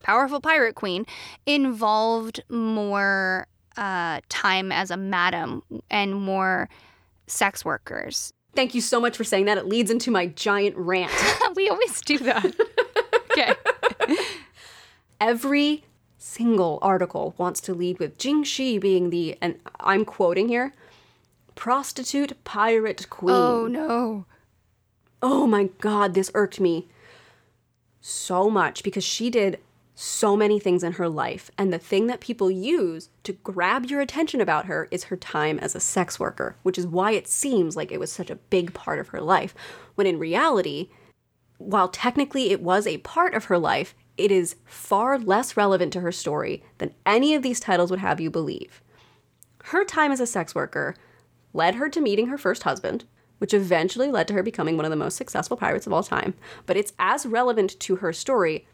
[0.00, 1.04] powerful pirate queen
[1.46, 3.46] involved more
[3.76, 6.68] uh, time as a madam and more
[7.26, 8.32] sex workers.
[8.58, 9.56] Thank you so much for saying that.
[9.56, 11.12] It leads into my giant rant.
[11.54, 12.44] we always do that.
[13.30, 13.54] okay.
[15.20, 15.84] Every
[16.16, 20.74] single article wants to lead with Jingxi being the, and I'm quoting here,
[21.54, 23.36] prostitute pirate queen.
[23.36, 24.26] Oh no.
[25.22, 26.88] Oh my god, this irked me
[28.00, 29.60] so much because she did
[30.00, 31.50] so many things in her life.
[31.58, 35.58] And the thing that people use to grab your attention about her is her time
[35.58, 38.72] as a sex worker, which is why it seems like it was such a big
[38.74, 39.56] part of her life.
[39.96, 40.90] When in reality,
[41.56, 46.00] while technically it was a part of her life, it is far less relevant to
[46.00, 48.80] her story than any of these titles would have you believe.
[49.64, 50.94] Her time as a sex worker
[51.52, 53.04] led her to meeting her first husband,
[53.38, 56.34] which eventually led to her becoming one of the most successful pirates of all time.
[56.66, 58.68] But it's as relevant to her story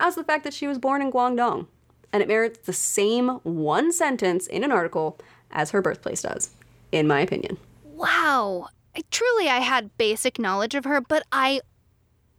[0.00, 1.66] as the fact that she was born in Guangdong,
[2.12, 5.18] and it merits the same one sentence in an article
[5.50, 6.50] as her birthplace does,
[6.92, 7.58] in my opinion.
[7.84, 8.68] Wow.
[8.96, 11.60] I, truly, I had basic knowledge of her, but I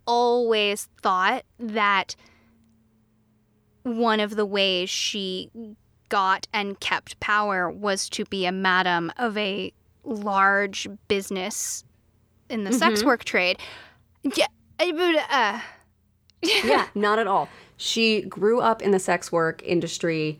[0.08, 2.16] always thought that
[3.84, 5.50] one of the ways she
[6.10, 9.72] got and kept power was to be a madam of a
[10.04, 11.84] large business
[12.50, 13.60] in the sex work trade.
[14.24, 14.48] Yeah,
[14.80, 15.60] but, uh,
[16.42, 17.50] yeah, not at all.
[17.78, 20.40] She grew up in the sex work industry,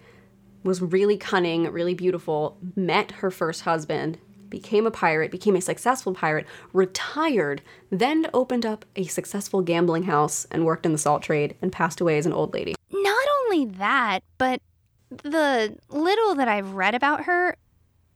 [0.64, 4.18] was really cunning, really beautiful, met her first husband,
[4.50, 10.46] became a pirate, became a successful pirate, retired, then opened up a successful gambling house
[10.52, 12.76] and worked in the salt trade and passed away as an old lady.
[12.92, 14.62] not only that, but
[15.10, 17.56] the little that I've read about her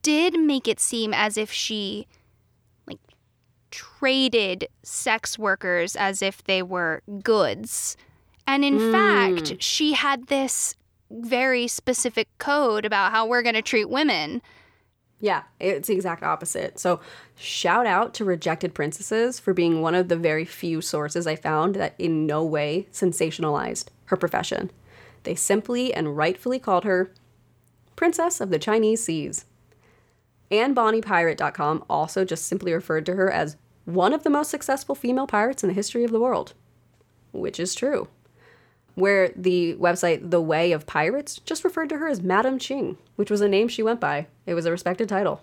[0.02, 2.08] did make it seem as if she
[3.74, 7.98] traded sex workers as if they were goods.
[8.46, 8.92] And in hmm.
[8.92, 10.76] fact, she had this
[11.10, 14.44] very specific code about how we're going to treat women.
[15.20, 16.78] Yeah, it's the exact opposite.
[16.78, 17.00] So,
[17.36, 21.76] shout out to Rejected Princesses for being one of the very few sources I found
[21.76, 24.70] that in no way sensationalized her profession.
[25.24, 27.12] They simply and rightfully called her
[27.96, 29.46] Princess of the Chinese Seas.
[30.54, 35.64] AnneBonnyPirate.com also just simply referred to her as one of the most successful female pirates
[35.64, 36.54] in the history of the world,
[37.32, 38.08] which is true.
[38.96, 43.32] Where the website The Way of Pirates just referred to her as Madam Ching, which
[43.32, 44.28] was a name she went by.
[44.46, 45.42] It was a respected title.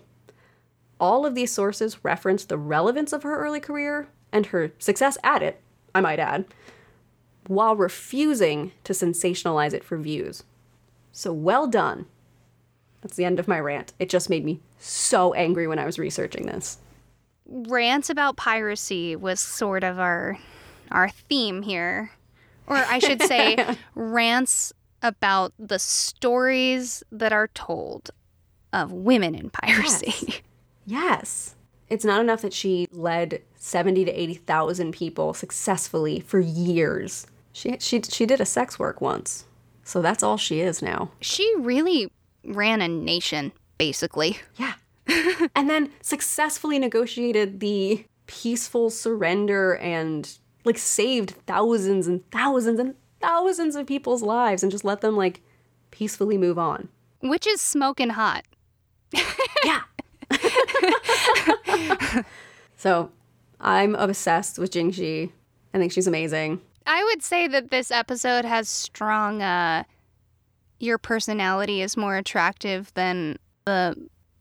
[0.99, 5.43] All of these sources reference the relevance of her early career and her success at
[5.43, 5.59] it,
[5.93, 6.45] I might add,
[7.47, 10.43] while refusing to sensationalize it for views.
[11.11, 12.05] So well done.
[13.01, 13.93] That's the end of my rant.
[13.99, 16.77] It just made me so angry when I was researching this.
[17.45, 20.37] Rants about piracy was sort of our
[20.91, 22.11] our theme here.
[22.67, 23.57] Or I should say
[23.95, 24.71] rants
[25.01, 28.11] about the stories that are told
[28.71, 30.41] of women in piracy.
[30.85, 31.55] Yes.
[31.89, 37.27] it's not enough that she led 70 to 80,000 people successfully for years.
[37.53, 39.45] She she she did a sex work once.
[39.83, 41.11] So that's all she is now.
[41.19, 42.11] She really
[42.43, 44.37] ran a nation, basically.
[44.57, 44.73] Yeah.
[45.55, 53.75] and then successfully negotiated the peaceful surrender and like saved thousands and thousands and thousands
[53.75, 55.41] of people's lives and just let them like
[55.91, 56.89] peacefully move on.
[57.21, 58.45] Which is smoking hot.
[59.63, 59.81] Yeah.
[62.77, 63.11] so
[63.59, 65.31] I'm obsessed with Jingxi.
[65.73, 66.61] I think she's amazing.
[66.87, 69.83] I would say that this episode has strong uh
[70.81, 73.95] your personality is more attractive than the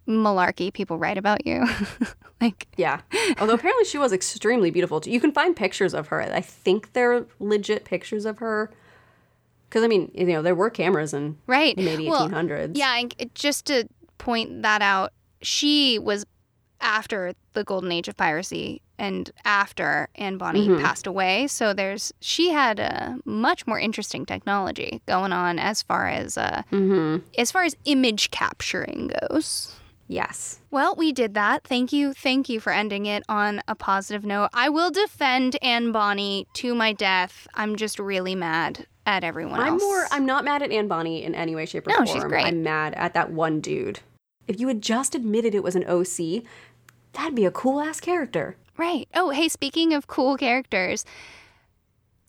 [0.09, 1.67] malarkey people write about you.
[2.41, 3.01] like Yeah.
[3.39, 5.01] Although apparently she was extremely beautiful.
[5.01, 5.11] too.
[5.11, 6.21] You can find pictures of her.
[6.23, 8.71] I think they're legit pictures of her.
[9.69, 11.77] Because, I mean, you know, there were cameras in right.
[11.77, 12.73] the mid Well, 1800s.
[12.75, 13.87] Yeah, and just to
[14.19, 15.12] point that out,
[15.43, 16.27] she was
[16.81, 20.81] after the golden age of piracy and after Anne Bonny Mhm.
[20.82, 21.47] passed away.
[21.48, 26.62] So there's she had a much more interesting technology going on as far as uh,
[26.70, 27.24] Mm-hmm.
[27.39, 29.74] as far as image capturing goes.
[30.06, 30.59] Yes.
[30.72, 31.62] Well, we did that.
[31.64, 32.12] Thank you.
[32.12, 34.51] Thank you for ending it on a positive note.
[34.52, 37.47] I will defend Anne Bonny to my death.
[37.55, 39.82] I'm just really mad at everyone I'm else.
[39.82, 42.09] more, I'm not mad at Anne Bonny in any way, shape, or No, form.
[42.09, 42.44] she's great.
[42.44, 44.01] I'm mad at that one dude.
[44.48, 46.43] If you had just admitted it was an OC,
[47.12, 48.56] that'd be a cool ass character.
[48.81, 49.09] Right.
[49.12, 51.05] Oh, hey, speaking of cool characters,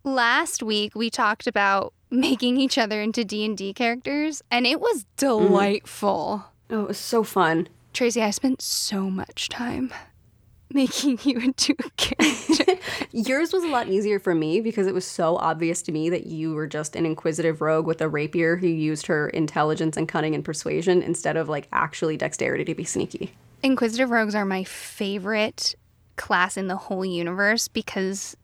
[0.04, 5.48] last week we talked about making each other into D&D characters and it was mm-hmm.
[5.48, 6.44] delightful.
[6.70, 7.70] Oh, it was so fun.
[7.94, 9.94] Tracy, I spent so much time
[10.74, 12.74] making you into a character.
[13.14, 16.28] Yours was a lot easier for me because it was so obvious to me that
[16.28, 20.36] you were just an inquisitive rogue with a rapier who used her intelligence and cunning
[20.36, 23.32] and persuasion instead of like actually dexterity to be sneaky.
[23.64, 25.76] Inquisitive rogues are my favorite
[26.22, 28.38] class in the whole universe because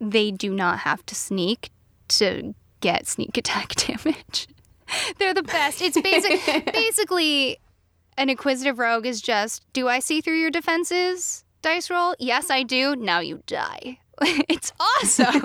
[0.00, 1.70] they do not have to sneak
[2.08, 4.48] to get sneak attack damage.
[5.18, 5.82] They're the best.
[5.82, 7.58] It's basic basically
[8.16, 11.44] an inquisitive rogue is just do I see through your defenses?
[11.62, 12.14] Dice roll?
[12.18, 12.96] Yes, I do.
[12.96, 13.98] Now you die.
[14.48, 15.44] it's awesome.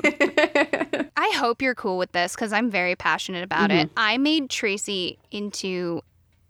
[1.17, 3.89] I hope you're cool with this because I'm very passionate about it.
[3.95, 6.01] I made Tracy into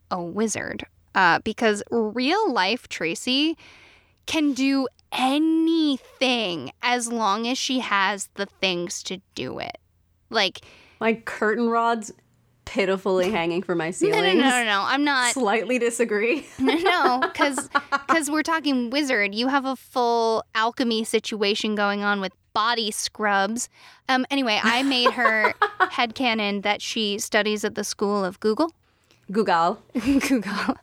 [0.10, 3.58] a wizard uh, because real life Tracy
[4.26, 9.78] can do anything as long as she has the things to do it.
[10.30, 10.62] Like,
[11.00, 12.12] My curtain rods
[12.66, 14.84] pitifully hanging from my no, no, no, no, no.
[14.86, 15.34] I'm not.
[15.34, 16.46] Slightly disagree.
[16.60, 19.34] no, because because we're talking wizard.
[19.34, 23.70] You have a full alchemy situation going on with body scrubs.
[24.10, 24.26] Um.
[24.30, 25.54] Anyway, I made her
[25.90, 28.72] head headcanon that she studies at the school of Google.
[29.32, 29.82] Google.
[29.94, 30.76] Google.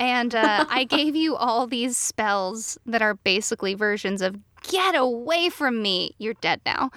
[0.00, 4.36] And uh, I gave you all these spells that are basically versions of
[4.68, 6.90] "Get away from me." You're dead now.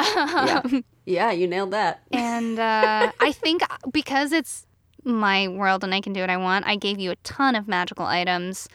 [0.00, 0.62] Yeah.
[1.06, 2.02] yeah, you nailed that.
[2.12, 3.62] And uh, I think
[3.92, 4.66] because it's
[5.04, 7.68] my world and I can do what I want, I gave you a ton of
[7.68, 8.68] magical items.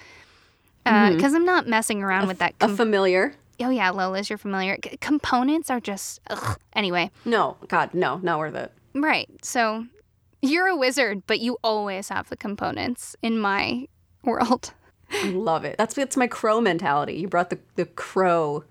[0.86, 2.56] Because I'm not messing around with that.
[2.62, 3.36] A Com- familiar.
[3.62, 4.76] oh, yeah, Lolas, you're familiar.
[4.84, 6.20] C- components are just.
[6.32, 6.58] Ugh.
[6.74, 8.72] Anyway, No, God, no, not worth it.
[8.96, 9.30] right.
[9.44, 9.86] So
[10.41, 13.88] you're a wizard, but you always have the components in my
[14.24, 14.74] world.
[15.11, 15.78] I love it.
[15.78, 17.16] That's that's my crow mentality.
[17.16, 18.64] You brought the the crow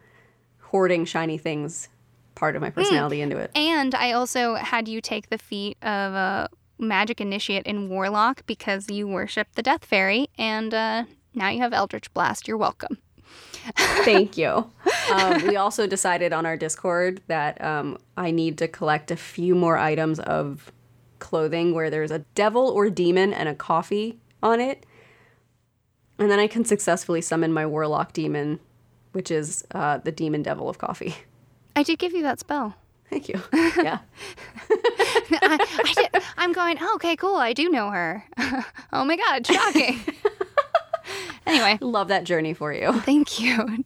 [0.60, 1.88] hoarding shiny things
[2.34, 3.50] part of my personality into it.
[3.54, 8.88] And I also had you take the feat of a magic initiate in Warlock because
[8.88, 11.04] you worship the Death Fairy, and uh,
[11.34, 12.46] now you have Eldritch Blast.
[12.46, 12.98] You're welcome.
[13.76, 14.70] Thank you.
[15.08, 19.54] Um, we also decided on our Discord that um, I need to collect a few
[19.54, 20.70] more items of
[21.18, 24.84] clothing where there's a devil or demon and a coffee on it.
[26.18, 28.58] And then I can successfully summon my warlock demon,
[29.12, 31.14] which is uh, the demon devil of coffee.
[31.76, 32.74] I did give you that spell.
[33.10, 33.40] Thank you.
[33.82, 33.98] Yeah.
[35.30, 37.36] I, I'm going, oh, okay, cool.
[37.36, 38.24] I do know her.
[38.92, 40.00] oh my God, shocking.
[41.46, 42.92] anyway, Love that journey for you.
[43.00, 43.84] thank you.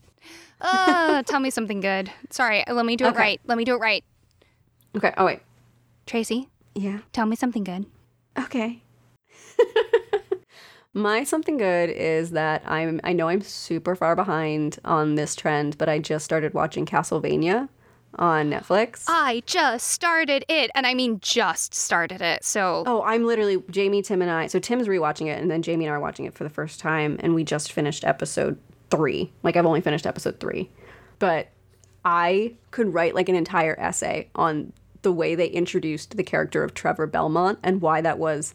[0.60, 2.10] Uh, tell me something good.
[2.30, 3.18] Sorry, let me do it Okay.
[3.18, 3.40] right.
[3.46, 4.02] Let me do it right.
[4.96, 5.12] Okay.
[5.16, 5.40] Oh, wait.
[6.06, 7.00] Tracy, Yeah.
[7.12, 7.86] tell me something good.
[8.38, 8.82] Okay.
[10.94, 15.78] My something good is that I'm I know I'm super far behind on this trend,
[15.78, 17.68] but I just started watching Castlevania
[18.16, 19.04] on Netflix.
[19.08, 22.44] I just started it, and I mean just started it.
[22.44, 24.48] So Oh, I'm literally Jamie, Tim, and I.
[24.48, 26.78] So Tim's rewatching it, and then Jamie and I are watching it for the first
[26.78, 28.58] time, and we just finished episode
[28.90, 29.32] three.
[29.42, 30.68] Like I've only finished episode three,
[31.18, 31.48] but
[32.04, 36.74] I could write like an entire essay on the way they introduced the character of
[36.74, 38.54] Trevor Belmont and why that was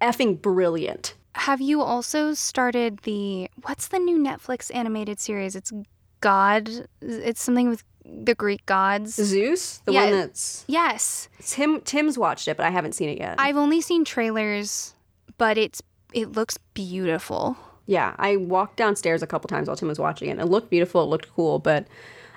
[0.00, 1.14] effing brilliant.
[1.34, 5.56] have you also started the what's the new Netflix animated series?
[5.56, 5.72] It's
[6.20, 6.68] God.
[7.00, 9.14] It's something with the Greek gods.
[9.14, 10.02] Zeus, the Yeah.
[10.04, 11.28] one that's Yes.
[11.40, 11.80] Tim.
[11.80, 13.36] Tim's watched it, but I haven't seen it yet.
[13.38, 14.94] I've only seen trailers,
[15.38, 15.80] but it's
[16.12, 17.56] it looks beautiful.
[17.86, 20.38] yeah, I walked downstairs a couple times while Tim was watching it.
[20.38, 21.02] It looked beautiful.
[21.02, 21.86] It looked cool, but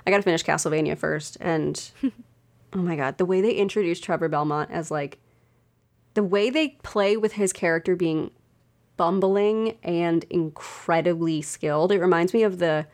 [0.08, 1.38] I got to finish Castlevania first.
[1.42, 1.92] And
[2.76, 5.18] oh my god, the way they introduced Trevor Belmont as like
[6.14, 8.32] the way they play with his character being
[8.98, 11.92] bumbling and incredibly skilled.
[11.92, 12.86] It reminds me of the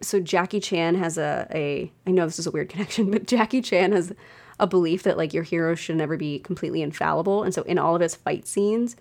[0.00, 3.62] so Jackie Chan has a a I know this is a weird connection, but Jackie
[3.62, 4.12] Chan has
[4.60, 7.94] a belief that like your hero should never be completely infallible, and so in all
[7.94, 8.94] of his fight scenes,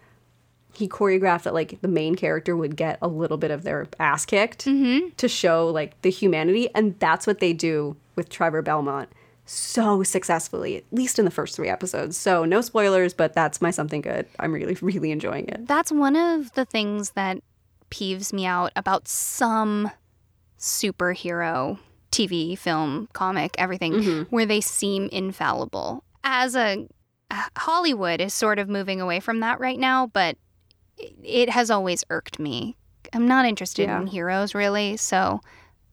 [0.74, 4.26] he choreographed that like the main character would get a little bit of their ass
[4.26, 5.10] kicked mm-hmm.
[5.18, 9.10] to show like the humanity, and that's what they do with Trevor Belmont
[9.46, 12.16] so successfully, at least in the first three episodes.
[12.18, 14.26] So no spoilers, but that's my something good.
[14.40, 15.68] I'm really really enjoying it.
[15.68, 17.40] That's one of the things that
[17.90, 19.92] peeves me out about some
[20.60, 21.78] superhero
[22.12, 24.36] TV, film, comic, everything, mm-hmm.
[24.36, 26.04] where they seem infallible.
[26.24, 26.88] As a
[27.58, 30.38] Hollywood is sort of moving away from that right now, but
[30.98, 32.76] it- it has always irked me.
[33.14, 34.02] I'm not interested Yeah.
[34.02, 35.42] in heroes really, so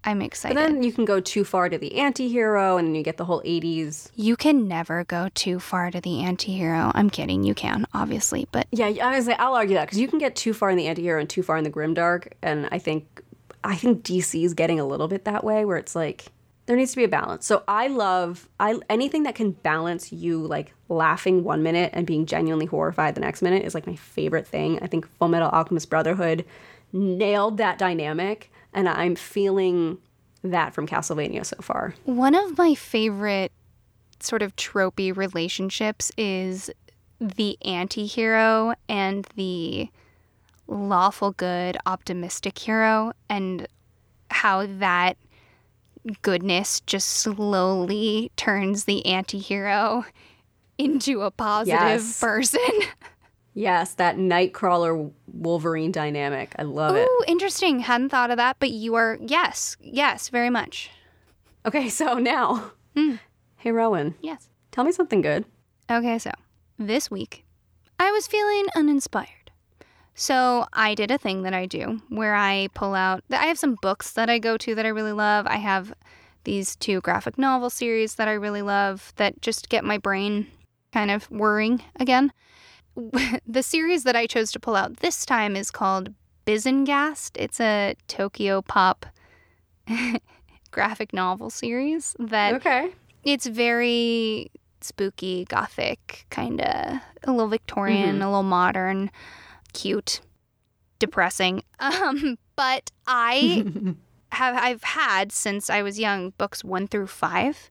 [0.05, 0.55] I'm excited.
[0.55, 3.25] But then you can go too far to the anti-hero and then you get the
[3.25, 4.11] whole 80s.
[4.15, 6.93] you can never go too far to the anti-hero.
[6.95, 10.09] I'm kidding, you can, obviously, but Yeah, I was like, I'll argue that because you
[10.09, 12.79] can get too far in the anti-hero and too far in the grimdark, and I
[12.79, 13.23] think
[13.65, 16.27] I think DC is getting a little bit that way where it's like
[16.67, 17.47] there needs to be a balance.
[17.47, 22.25] So I love I anything that can balance you like laughing one minute and being
[22.25, 24.79] genuinely horrified the next minute is like my favorite thing.
[24.81, 26.45] I think Fullmetal Alchemist Brotherhood
[26.93, 29.99] nailed that dynamic, and I'm feeling
[30.43, 31.95] that from Castlevania so far.
[32.05, 33.53] One of my favorite
[34.21, 36.71] sort of tropey relationships is
[37.21, 39.89] the anti hero and the
[40.67, 43.67] lawful good, optimistic hero, and
[44.31, 45.17] how that
[46.23, 50.05] goodness just slowly turns the anti hero
[50.79, 52.21] into a positive Yes.
[52.21, 52.61] person.
[53.59, 56.55] Yes, that Nightcrawler Wolverine dynamic.
[56.61, 57.09] I love it.
[57.09, 57.81] Ooh, interesting.
[57.81, 60.91] Hadn't thought of that, but you are, yes, yes, very much.
[61.67, 63.17] Okay, so now, hmm.
[63.57, 64.49] hey Rowan, Yes.
[64.71, 65.45] tell me something good.
[65.91, 66.31] Okay, so
[66.79, 67.45] this week
[67.99, 69.51] I was feeling uninspired.
[70.15, 73.77] So I did a thing that I do where I pull out, I have some
[73.83, 75.49] books that I go to that I really love.
[75.49, 75.93] I have
[76.45, 80.47] these two graphic novel series that I really love that just get my brain
[80.93, 82.33] kind of whirring again.
[83.47, 86.15] the series that I chose to pull out this time is called
[86.47, 87.33] Bizenghast.
[87.37, 89.05] It's a Tokyopop
[90.71, 92.91] graphic novel series that Okay.
[93.25, 94.51] it's very
[94.81, 99.11] spooky, gothic, kind of a little Victorian, a little modern,
[99.73, 100.21] cute,
[100.99, 101.63] depressing.
[101.81, 103.65] Um, but I
[104.33, 107.71] have I've had since I was young books 1 through 5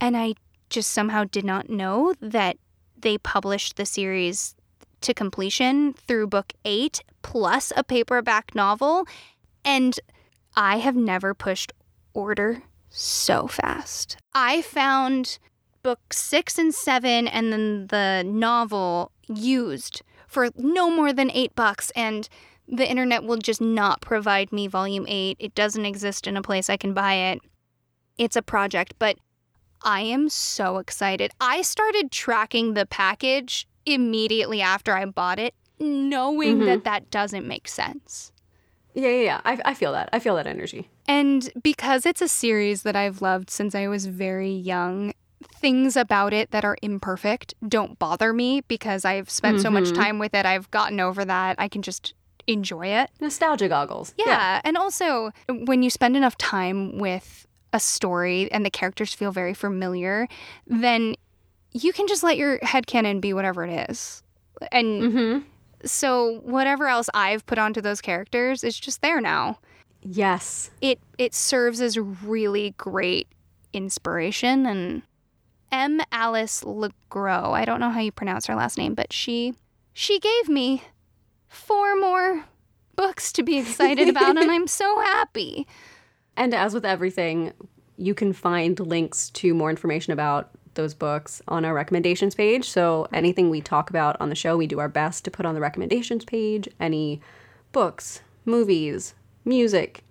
[0.00, 0.34] and I
[0.70, 2.56] just somehow did not know that
[2.98, 4.54] they published the series
[5.02, 9.06] to completion through book 8 plus a paperback novel
[9.64, 9.98] and
[10.56, 11.72] I have never pushed
[12.14, 14.16] order so fast.
[14.32, 15.38] I found
[15.82, 21.90] book six and seven and then the novel used for no more than eight bucks
[21.94, 22.28] and
[22.66, 25.36] the internet will just not provide me volume eight.
[25.38, 27.40] It doesn't exist in a place I can buy it.
[28.18, 29.18] It's a project, but
[29.82, 31.32] I am so excited.
[31.40, 36.66] I started tracking the package immediately after I bought it, knowing mm-hmm.
[36.66, 38.32] that that doesn't make sense.
[38.94, 39.40] Yeah, yeah, yeah.
[39.44, 40.08] I, I feel that.
[40.12, 40.88] I feel that energy.
[41.06, 45.12] And because it's a series that I've loved since I was very young,
[45.54, 50.02] things about it that are imperfect don't bother me because I've spent so much mm-hmm.
[50.02, 50.46] time with it.
[50.46, 51.56] I've gotten over that.
[51.58, 52.14] I can just
[52.46, 53.10] enjoy it.
[53.20, 54.14] Nostalgia goggles.
[54.18, 54.60] Yeah.
[54.64, 57.45] And also, when you spend enough time with
[57.76, 60.26] a story and the characters feel very familiar,
[60.66, 61.14] then
[61.72, 64.22] you can just let your headcanon be whatever it is.
[64.72, 65.38] And Mm-hmm.
[65.84, 69.58] so, whatever else I've put onto those characters is just there now
[70.02, 70.70] Yes.
[70.80, 73.28] it it serves as really great
[73.72, 75.02] inspiration and
[75.72, 77.52] M Alice LeGrow.
[77.52, 79.54] I don't know how you pronounce her last name, but she
[79.92, 80.82] she gave me
[81.48, 82.44] four more
[82.94, 85.66] books to be excited about and I'm so happy.
[86.36, 87.52] And as with everything,
[87.96, 92.68] you can find links to more information about those books on our recommendations page.
[92.68, 95.54] So anything we talk about on the show, we do our best to put on
[95.54, 96.68] the recommendations page.
[96.78, 97.20] Any
[97.72, 99.14] books, movies,
[99.44, 100.04] music,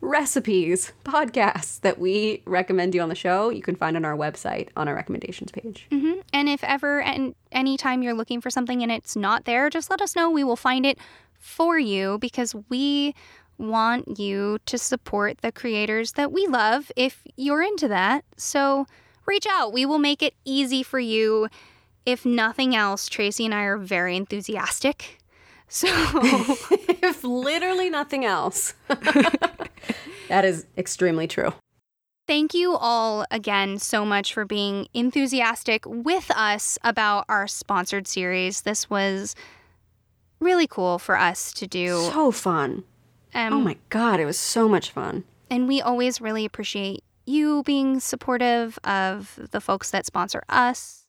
[0.00, 4.68] recipes, podcasts that we recommend you on the show, you can find on our website
[4.76, 5.86] on our recommendations page.
[5.90, 9.90] hmm And if ever and anytime you're looking for something and it's not there, just
[9.90, 10.30] let us know.
[10.30, 10.98] We will find it
[11.38, 13.14] for you because we
[13.58, 18.24] want you to support the creators that we love if you're into that.
[18.36, 18.86] So
[19.26, 19.72] reach out.
[19.72, 21.48] We will make it easy for you.
[22.04, 25.18] If nothing else, Tracy and I are very enthusiastic.
[25.74, 28.74] So if literally nothing else.
[30.28, 31.54] that is extremely true.
[32.26, 38.60] Thank you all again so much for being enthusiastic with us about our sponsored series.
[38.60, 39.34] This was
[40.40, 42.02] really cool for us to do.
[42.12, 42.84] So fun.
[43.34, 45.24] Um, oh my God, it was so much fun.
[45.50, 51.06] And we always really appreciate you being supportive of the folks that sponsor us.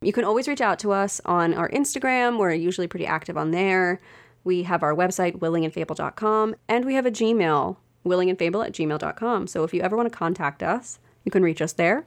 [0.00, 2.38] You can always reach out to us on our Instagram.
[2.38, 4.00] We're usually pretty active on there.
[4.44, 9.46] We have our website, willingandfable.com, and we have a Gmail, willingandfable at gmail.com.
[9.48, 12.06] So if you ever want to contact us, you can reach us there.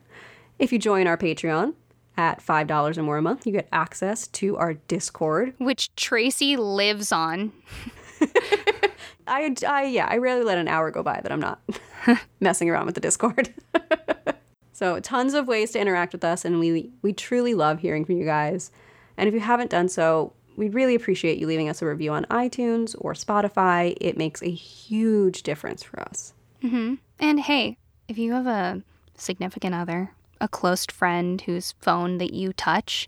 [0.57, 1.73] If you join our Patreon
[2.15, 5.53] at $5 or more a month, you get access to our Discord.
[5.57, 7.51] Which Tracy lives on.
[9.27, 11.61] I, I yeah, I rarely let an hour go by that I'm not
[12.39, 13.53] messing around with the Discord.
[14.73, 18.17] so tons of ways to interact with us, and we we truly love hearing from
[18.17, 18.71] you guys.
[19.17, 22.25] And if you haven't done so, we'd really appreciate you leaving us a review on
[22.25, 23.95] iTunes or Spotify.
[23.99, 26.33] It makes a huge difference for us.
[26.61, 27.77] hmm And hey,
[28.07, 28.81] if you have a
[29.15, 33.07] significant other, a close friend whose phone that you touch,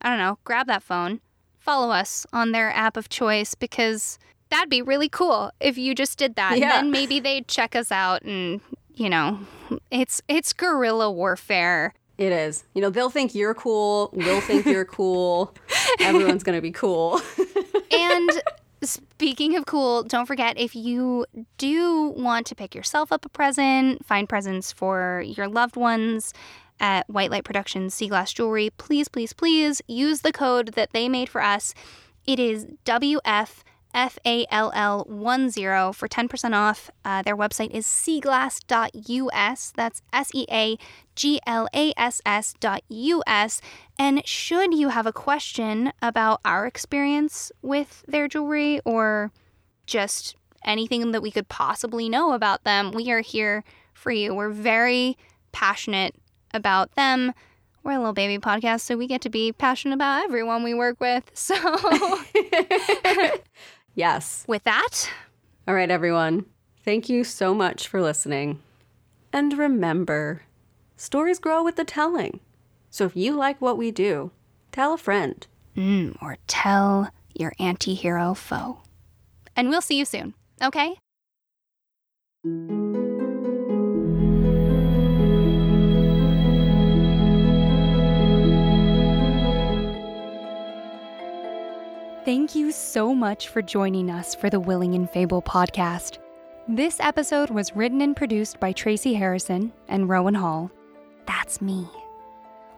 [0.00, 1.20] I don't know, grab that phone,
[1.58, 4.18] follow us on their app of choice because
[4.50, 6.58] that'd be really cool if you just did that.
[6.58, 6.80] Yeah.
[6.80, 8.60] Then maybe they'd check us out and,
[8.94, 9.40] you know,
[9.90, 11.94] it's it's guerrilla warfare.
[12.16, 12.64] It is.
[12.74, 14.10] You know, they'll think you're cool.
[14.12, 15.54] We'll think you're cool.
[16.00, 17.20] Everyone's going to be cool.
[17.90, 18.30] And
[18.82, 21.24] speaking of cool, don't forget if you
[21.56, 26.34] do want to pick yourself up a present, find presents for your loved ones
[26.80, 31.08] at White Light Productions Sea Glass Jewelry, please, please, please use the code that they
[31.08, 31.74] made for us.
[32.26, 33.62] It is WF.
[33.94, 36.90] FALL10 for 10% off.
[37.04, 39.72] Uh, their website is seaglass.us.
[39.76, 40.78] That's S E A
[41.14, 43.60] G L A S S dot US.
[43.98, 49.32] And should you have a question about our experience with their jewelry or
[49.86, 54.34] just anything that we could possibly know about them, we are here for you.
[54.34, 55.16] We're very
[55.52, 56.14] passionate
[56.54, 57.32] about them.
[57.82, 61.00] We're a little baby podcast, so we get to be passionate about everyone we work
[61.00, 61.30] with.
[61.32, 61.54] So,
[63.98, 64.44] yes.
[64.48, 65.10] with that,
[65.66, 66.46] All right, everyone.
[66.82, 68.60] Thank you so much for listening.
[69.34, 70.42] And remember,
[70.96, 72.40] stories grow with the telling.
[72.88, 74.30] So if you like what we do,
[74.72, 75.46] tell a friend.
[75.76, 78.78] mm, or tell your anti hero foe.
[79.54, 80.94] And we'll see you soon, okay?
[92.28, 96.18] Thank you so much for joining us for the Willing and Fable podcast.
[96.68, 100.70] This episode was written and produced by Tracy Harrison and Rowan Hall.
[101.26, 101.88] That's me.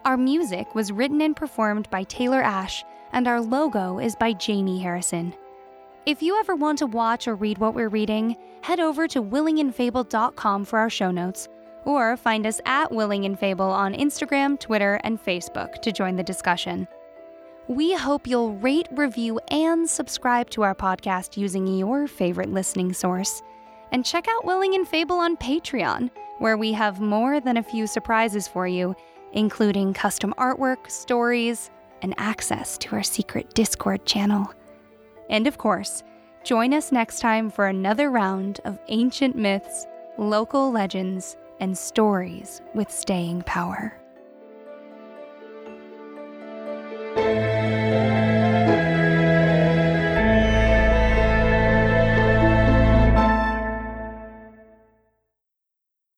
[0.05, 4.79] Our music was written and performed by Taylor Ash, and our logo is by Jamie
[4.79, 5.35] Harrison.
[6.07, 10.65] If you ever want to watch or read what we're reading, head over to willingandfable.com
[10.65, 11.49] for our show notes,
[11.85, 16.23] or find us at Willing and Fable on Instagram, Twitter, and Facebook to join the
[16.23, 16.87] discussion.
[17.71, 23.45] We hope you'll rate, review, and subscribe to our podcast using your favorite listening source.
[23.93, 26.11] And check out Willing and Fable on Patreon,
[26.41, 28.97] where we have more than a few surprises for you,
[29.35, 31.71] including custom artwork, stories,
[32.03, 34.53] and access to our secret Discord channel.
[35.29, 36.03] And of course,
[36.43, 39.87] join us next time for another round of ancient myths,
[40.19, 44.00] local legends, and stories with staying power.